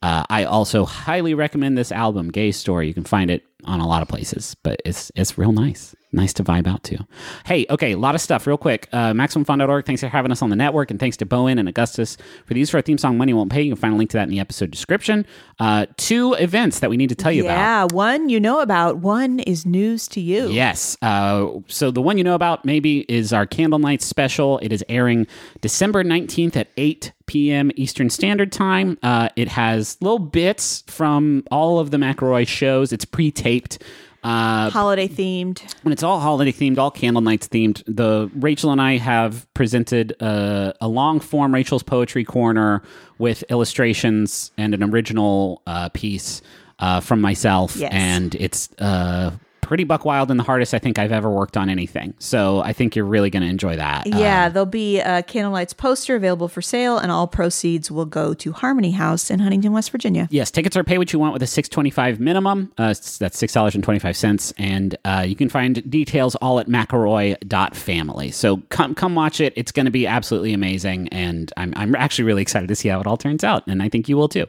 uh, 0.03 0.25
I 0.29 0.43
also 0.43 0.83
highly 0.83 1.33
recommend 1.33 1.77
this 1.77 1.89
album, 1.89 2.29
Gay 2.29 2.51
Story. 2.51 2.89
You 2.89 2.93
can 2.93 3.05
find 3.05 3.31
it 3.31 3.45
on 3.63 3.79
a 3.79 3.87
lot 3.87 4.01
of 4.01 4.09
places, 4.09 4.53
but 4.61 4.81
it's 4.83 5.13
it's 5.15 5.37
real 5.37 5.53
nice. 5.53 5.95
Nice 6.11 6.33
to 6.33 6.43
vibe 6.43 6.67
out 6.67 6.83
to. 6.83 7.07
Hey, 7.45 7.65
okay, 7.69 7.93
a 7.93 7.97
lot 7.97 8.13
of 8.13 8.19
stuff 8.19 8.45
real 8.45 8.57
quick. 8.57 8.87
Uh, 8.91 9.13
MaximumFun.org, 9.13 9.85
thanks 9.85 10.01
for 10.01 10.09
having 10.09 10.31
us 10.31 10.41
on 10.41 10.49
the 10.49 10.57
network, 10.57 10.91
and 10.91 10.99
thanks 10.99 11.15
to 11.17 11.25
bo 11.25 11.47
en 11.47 11.57
and 11.57 11.69
Augustus 11.69 12.17
for 12.45 12.53
the 12.53 12.59
use 12.59 12.69
for 12.69 12.77
our 12.77 12.81
theme 12.81 12.97
song, 12.97 13.17
Money 13.17 13.33
Won't 13.33 13.49
Pay. 13.49 13.61
You 13.61 13.71
can 13.71 13.79
find 13.79 13.93
a 13.93 13.97
link 13.97 14.09
to 14.11 14.17
that 14.17 14.23
in 14.23 14.29
the 14.29 14.41
episode 14.41 14.69
description. 14.69 15.25
Uh, 15.57 15.85
two 15.95 16.33
events 16.33 16.81
that 16.81 16.89
we 16.89 16.97
need 16.97 17.09
to 17.09 17.15
tell 17.15 17.31
you 17.31 17.45
about. 17.45 17.55
yeah, 17.55 17.95
one 17.95 18.27
you 18.27 18.41
know 18.41 18.59
about, 18.59 18.97
one 18.97 19.39
is 19.39 19.65
news 19.65 20.09
to 20.09 20.19
you. 20.19 20.49
Yes. 20.49 20.97
Uh, 21.01 21.47
so 21.67 21.91
the 21.91 22.01
one 22.01 22.17
you 22.17 22.25
know 22.25 22.35
about 22.35 22.65
maybe 22.65 23.05
is 23.09 23.31
our 23.31 23.45
Candle 23.45 23.79
Night 23.79 24.01
special. 24.01 24.59
It 24.59 24.73
is 24.73 24.83
airing 24.89 25.27
December 25.61 26.03
19th 26.03 26.57
at 26.57 26.67
8 26.75 27.13
p.m. 27.33 27.71
Eastern 27.75 28.09
Standard 28.11 28.51
Time. 28.51 28.97
Uh, 29.01 29.27
it 29.35 29.47
has 29.47 29.97
little 30.01 30.19
bits 30.19 30.83
from 30.87 31.43
all 31.49 31.79
of 31.79 31.89
the 31.89 31.97
McElroy 31.97 32.47
shows. 32.47 32.93
It's 32.93 33.05
pre 33.05 33.31
taped. 33.31 33.81
Uh, 34.23 34.69
Holiday 34.69 35.07
themed. 35.09 35.61
and 35.83 35.91
it's 35.91 36.01
all 36.03 36.19
holiday 36.21 36.51
themed, 36.53 36.77
all 36.77 36.91
Candlenights 36.91 37.49
themed. 37.49 37.83
The 37.87 38.29
Rachel 38.35 38.71
and 38.71 38.79
I 38.81 38.97
have 38.97 39.51
presented 39.53 40.15
uh, 40.21 40.71
a 40.79 40.87
long 40.87 41.19
form 41.19 41.53
Rachel's 41.53 41.83
Poetry 41.83 42.23
Corner 42.23 42.83
with 43.17 43.43
illustrations 43.49 44.51
and 44.57 44.73
an 44.73 44.81
original 44.83 45.61
uh, 45.67 45.89
piece 45.89 46.41
uh, 46.79 47.01
from 47.01 47.19
myself, 47.19 47.75
Yes. 47.75 47.91
and 47.93 48.35
it's 48.35 48.69
uh, 48.79 49.31
pretty 49.63 49.83
buck 49.83 50.05
wild 50.05 50.29
and 50.29 50.39
the 50.39 50.43
hardest 50.43 50.73
I 50.73 50.79
think 50.79 50.99
I've 50.99 51.11
ever 51.11 51.29
worked 51.29 51.57
on 51.57 51.69
anything. 51.69 52.13
So 52.19 52.59
I 52.61 52.73
think 52.73 52.95
you're 52.95 53.05
really 53.05 53.29
going 53.29 53.43
to 53.43 53.49
enjoy 53.49 53.75
that. 53.77 54.05
Yeah, 54.05 54.45
Uh, 54.45 54.49
there'll 54.49 54.65
be 54.65 54.99
a 54.99 55.23
Candlenights 55.23 55.75
poster 55.75 56.15
available 56.15 56.47
for 56.47 56.61
sale, 56.61 56.97
and 56.97 57.11
all 57.11 57.27
proceeds 57.27 57.89
will 57.89 58.05
go 58.05 58.33
to 58.33 58.51
Harmony 58.51 58.91
House 58.91 59.31
in 59.31 59.39
Huntington, 59.39 59.71
West 59.73 59.91
Virginia. 59.91 60.27
Yes, 60.31 60.51
tickets 60.51 60.75
are 60.77 60.83
pay 60.83 60.97
what 60.97 61.13
you 61.13 61.19
want 61.19 61.33
with 61.33 61.41
a 61.43 61.47
six 61.47 61.69
twenty 61.69 61.89
five 61.89 62.19
minimum. 62.19 62.71
Uh, 62.77 62.93
that's 63.19 63.37
six 63.37 63.53
dollars 63.53 63.75
and 63.75 63.83
twenty 63.83 63.99
five 63.99 64.17
cents, 64.17 64.53
and 64.57 64.97
uh, 65.05 65.23
you 65.27 65.35
can 65.35 65.49
find 65.49 65.89
details 65.89 66.35
all 66.35 66.59
at 66.59 66.67
McElroy.family. 66.67 68.31
So 68.31 68.57
come 68.69 68.95
come 68.95 69.15
watch 69.15 69.39
it. 69.39 69.53
It's 69.55 69.71
going 69.71 69.85
to 69.85 69.91
be 69.91 70.05
absolutely 70.05 70.53
amazing, 70.53 71.07
and 71.09 71.51
I'm 71.57 71.73
I'm 71.75 71.95
actually 71.95 72.25
really 72.25 72.41
excited 72.41 72.67
to 72.67 72.75
see 72.75 72.89
how 72.89 72.99
it 72.99 73.07
all 73.07 73.17
turns 73.17 73.43
out, 73.43 73.63
and 73.67 73.81
I 73.81 73.89
think 73.89 74.09
you 74.09 74.17
will 74.17 74.27
too. 74.29 74.47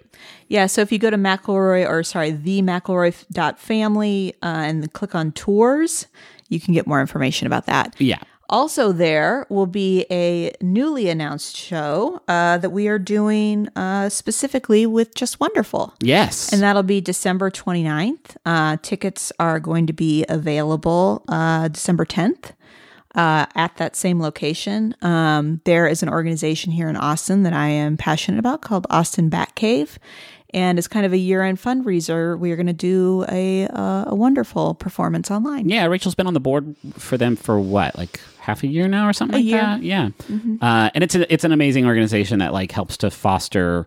Yeah, 0.48 0.66
so 0.66 0.82
if 0.82 0.92
you 0.92 0.98
go 0.98 1.10
to 1.10 1.16
McElroy 1.16 1.88
or 1.88 2.02
sorry, 2.02 2.30
the 2.30 2.60
McElroy.family 2.62 4.34
uh, 4.42 4.46
and 4.46 4.82
click 5.04 5.14
on 5.14 5.32
tours, 5.32 6.06
you 6.48 6.58
can 6.60 6.72
get 6.72 6.86
more 6.86 7.00
information 7.00 7.46
about 7.46 7.66
that. 7.66 7.94
Yeah. 7.98 8.20
Also, 8.50 8.92
there 8.92 9.46
will 9.48 9.66
be 9.66 10.04
a 10.10 10.52
newly 10.60 11.08
announced 11.08 11.56
show 11.56 12.20
uh, 12.28 12.58
that 12.58 12.70
we 12.70 12.88
are 12.88 12.98
doing 12.98 13.68
uh, 13.74 14.08
specifically 14.08 14.86
with 14.86 15.14
Just 15.14 15.40
Wonderful. 15.40 15.94
Yes. 16.00 16.52
And 16.52 16.62
that'll 16.62 16.82
be 16.82 17.00
December 17.00 17.50
29th. 17.50 18.36
Uh, 18.44 18.76
tickets 18.82 19.32
are 19.38 19.58
going 19.58 19.86
to 19.86 19.92
be 19.92 20.26
available 20.28 21.24
uh, 21.28 21.68
December 21.68 22.04
10th 22.04 22.52
uh, 23.14 23.46
at 23.54 23.76
that 23.76 23.96
same 23.96 24.20
location. 24.20 24.94
Um, 25.00 25.60
there 25.64 25.86
is 25.86 26.02
an 26.02 26.10
organization 26.10 26.70
here 26.72 26.88
in 26.88 26.96
Austin 26.96 27.44
that 27.44 27.54
I 27.54 27.68
am 27.68 27.96
passionate 27.96 28.38
about 28.38 28.60
called 28.60 28.86
Austin 28.90 29.30
Bat 29.30 29.54
Cave. 29.54 29.98
And 30.54 30.78
as 30.78 30.86
kind 30.88 31.04
of 31.04 31.12
a 31.12 31.18
year 31.18 31.42
end 31.42 31.58
fundraiser, 31.60 32.38
we 32.38 32.52
are 32.52 32.56
going 32.56 32.68
to 32.68 32.72
do 32.72 33.24
a, 33.28 33.66
uh, 33.66 34.04
a 34.06 34.14
wonderful 34.14 34.74
performance 34.74 35.30
online. 35.30 35.68
Yeah, 35.68 35.84
Rachel's 35.86 36.14
been 36.14 36.26
on 36.28 36.34
the 36.34 36.40
board 36.40 36.74
for 36.96 37.18
them 37.18 37.34
for 37.36 37.58
what, 37.58 37.98
like 37.98 38.20
half 38.38 38.62
a 38.62 38.66
year 38.68 38.86
now 38.88 39.08
or 39.08 39.12
something 39.12 39.34
A 39.34 39.38
like 39.38 39.44
year. 39.46 39.60
that. 39.60 39.82
Yeah, 39.82 40.10
uh, 40.62 40.90
and 40.94 41.02
it's 41.04 41.14
a, 41.16 41.30
it's 41.32 41.44
an 41.44 41.52
amazing 41.52 41.86
organization 41.86 42.38
that 42.38 42.52
like 42.52 42.70
helps 42.72 42.96
to 42.98 43.10
foster 43.10 43.86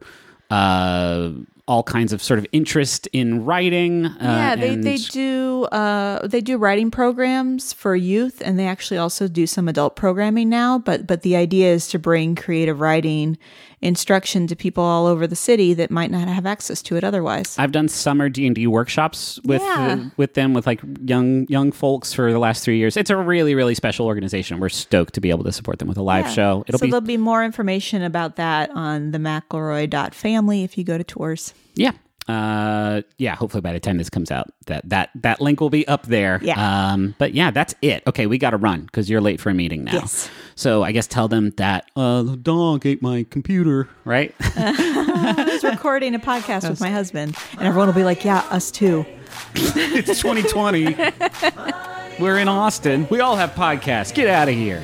uh, 0.51 1.31
all 1.67 1.83
kinds 1.83 2.13
of 2.13 2.23
sort 2.23 2.39
of 2.39 2.45
interest 2.53 3.07
in 3.11 3.43
writing. 3.43 4.05
Uh, 4.05 4.15
Yeah, 4.21 4.55
they, 4.55 4.73
and- 4.73 4.83
they 4.83 4.97
do 4.97 5.65
uh, 5.65 6.25
they 6.27 6.41
do 6.41 6.57
writing 6.57 6.91
programs 6.91 7.73
for 7.73 7.95
youth, 7.95 8.41
and 8.45 8.57
they 8.57 8.67
actually 8.67 8.97
also 8.97 9.27
do 9.27 9.45
some 9.47 9.67
adult 9.67 9.95
programming 9.95 10.49
now. 10.49 10.79
But 10.79 11.05
but 11.07 11.21
the 11.23 11.35
idea 11.35 11.73
is 11.73 11.87
to 11.89 11.99
bring 11.99 12.35
creative 12.35 12.79
writing 12.79 13.37
instruction 13.81 14.47
to 14.47 14.55
people 14.55 14.83
all 14.83 15.05
over 15.05 15.27
the 15.27 15.35
city 15.35 15.73
that 15.75 15.91
might 15.91 16.09
not 16.09 16.27
have 16.27 16.45
access 16.45 16.81
to 16.81 16.95
it 16.95 17.03
otherwise. 17.03 17.55
I've 17.59 17.71
done 17.71 17.87
summer 17.87 18.27
D 18.27 18.47
and 18.47 18.55
D 18.55 18.65
workshops 18.67 19.39
with 19.43 19.61
Yeah. 19.61 19.97
Uh, 19.99 20.09
with 20.17 20.33
them 20.33 20.53
with 20.53 20.65
like 20.65 20.81
young 21.03 21.45
young 21.47 21.71
folks 21.71 22.11
for 22.13 22.31
the 22.31 22.39
last 22.39 22.63
three 22.63 22.77
years. 22.77 22.97
It's 22.97 23.09
a 23.11 23.15
really 23.17 23.53
really 23.55 23.75
special 23.75 24.07
organization. 24.07 24.59
We're 24.59 24.69
stoked 24.69 25.13
to 25.13 25.21
be 25.21 25.29
able 25.29 25.43
to 25.43 25.51
support 25.51 25.79
them 25.79 25.87
with 25.87 25.97
a 25.97 26.01
live 26.03 26.25
Yeah. 26.25 26.31
show. 26.31 26.63
It'll 26.67 26.79
so 26.79 26.85
be 26.87 26.91
there'll 26.91 27.01
be 27.05 27.17
more 27.17 27.43
information 27.45 28.01
about 28.01 28.35
that 28.37 28.71
on 28.71 29.11
the 29.11 29.19
McElroy.family 29.19 30.63
if 30.63 30.77
you 30.77 30.83
go 30.83 30.97
to 30.97 31.03
tours. 31.03 31.53
yeah. 31.75 31.91
Uh, 32.27 33.01
yeah, 33.17 33.35
hopefully 33.35 33.61
by 33.61 33.71
the 33.71 33.79
time 33.79 33.97
this 33.97 34.09
comes 34.09 34.31
out, 34.31 34.47
that 34.65 34.87
that 34.89 35.09
that 35.15 35.39
link 35.39 35.61
will 35.61 35.69
be 35.69 35.87
up 35.87 36.07
there. 36.07 36.39
Yeah. 36.41 36.91
Um, 36.91 37.15
but 37.17 37.33
yeah, 37.33 37.51
that's 37.51 37.73
it. 37.81 38.03
Okay, 38.05 38.27
we 38.27 38.37
got 38.37 38.49
to 38.51 38.57
run 38.57 38.81
because 38.81 39.09
you're 39.09 39.21
late 39.21 39.39
for 39.39 39.49
a 39.49 39.53
meeting 39.53 39.83
now. 39.83 39.93
Yes. 39.93 40.29
So 40.55 40.83
I 40.83 40.91
guess 40.91 41.07
tell 41.07 41.27
them 41.27 41.51
that 41.57 41.89
uh, 41.95 42.23
the 42.23 42.35
dog 42.35 42.85
ate 42.85 43.01
my 43.01 43.25
computer, 43.29 43.87
right? 44.03 44.35
I 44.39 45.49
was 45.49 45.63
recording 45.63 46.15
a 46.15 46.19
podcast 46.19 46.69
with 46.69 46.81
my 46.81 46.89
husband, 46.89 47.37
and 47.53 47.61
everyone 47.61 47.87
will 47.87 47.95
be 47.95 48.03
like, 48.03 48.25
"Yeah, 48.25 48.39
us 48.49 48.71
too." 48.71 49.05
it's 49.55 50.21
2020. 50.21 50.95
We're 52.19 52.39
in 52.39 52.47
Austin. 52.47 53.07
We 53.09 53.19
all 53.19 53.35
have 53.35 53.51
podcasts. 53.51 54.13
Get 54.13 54.27
out 54.27 54.49
of 54.49 54.55
here. 54.55 54.83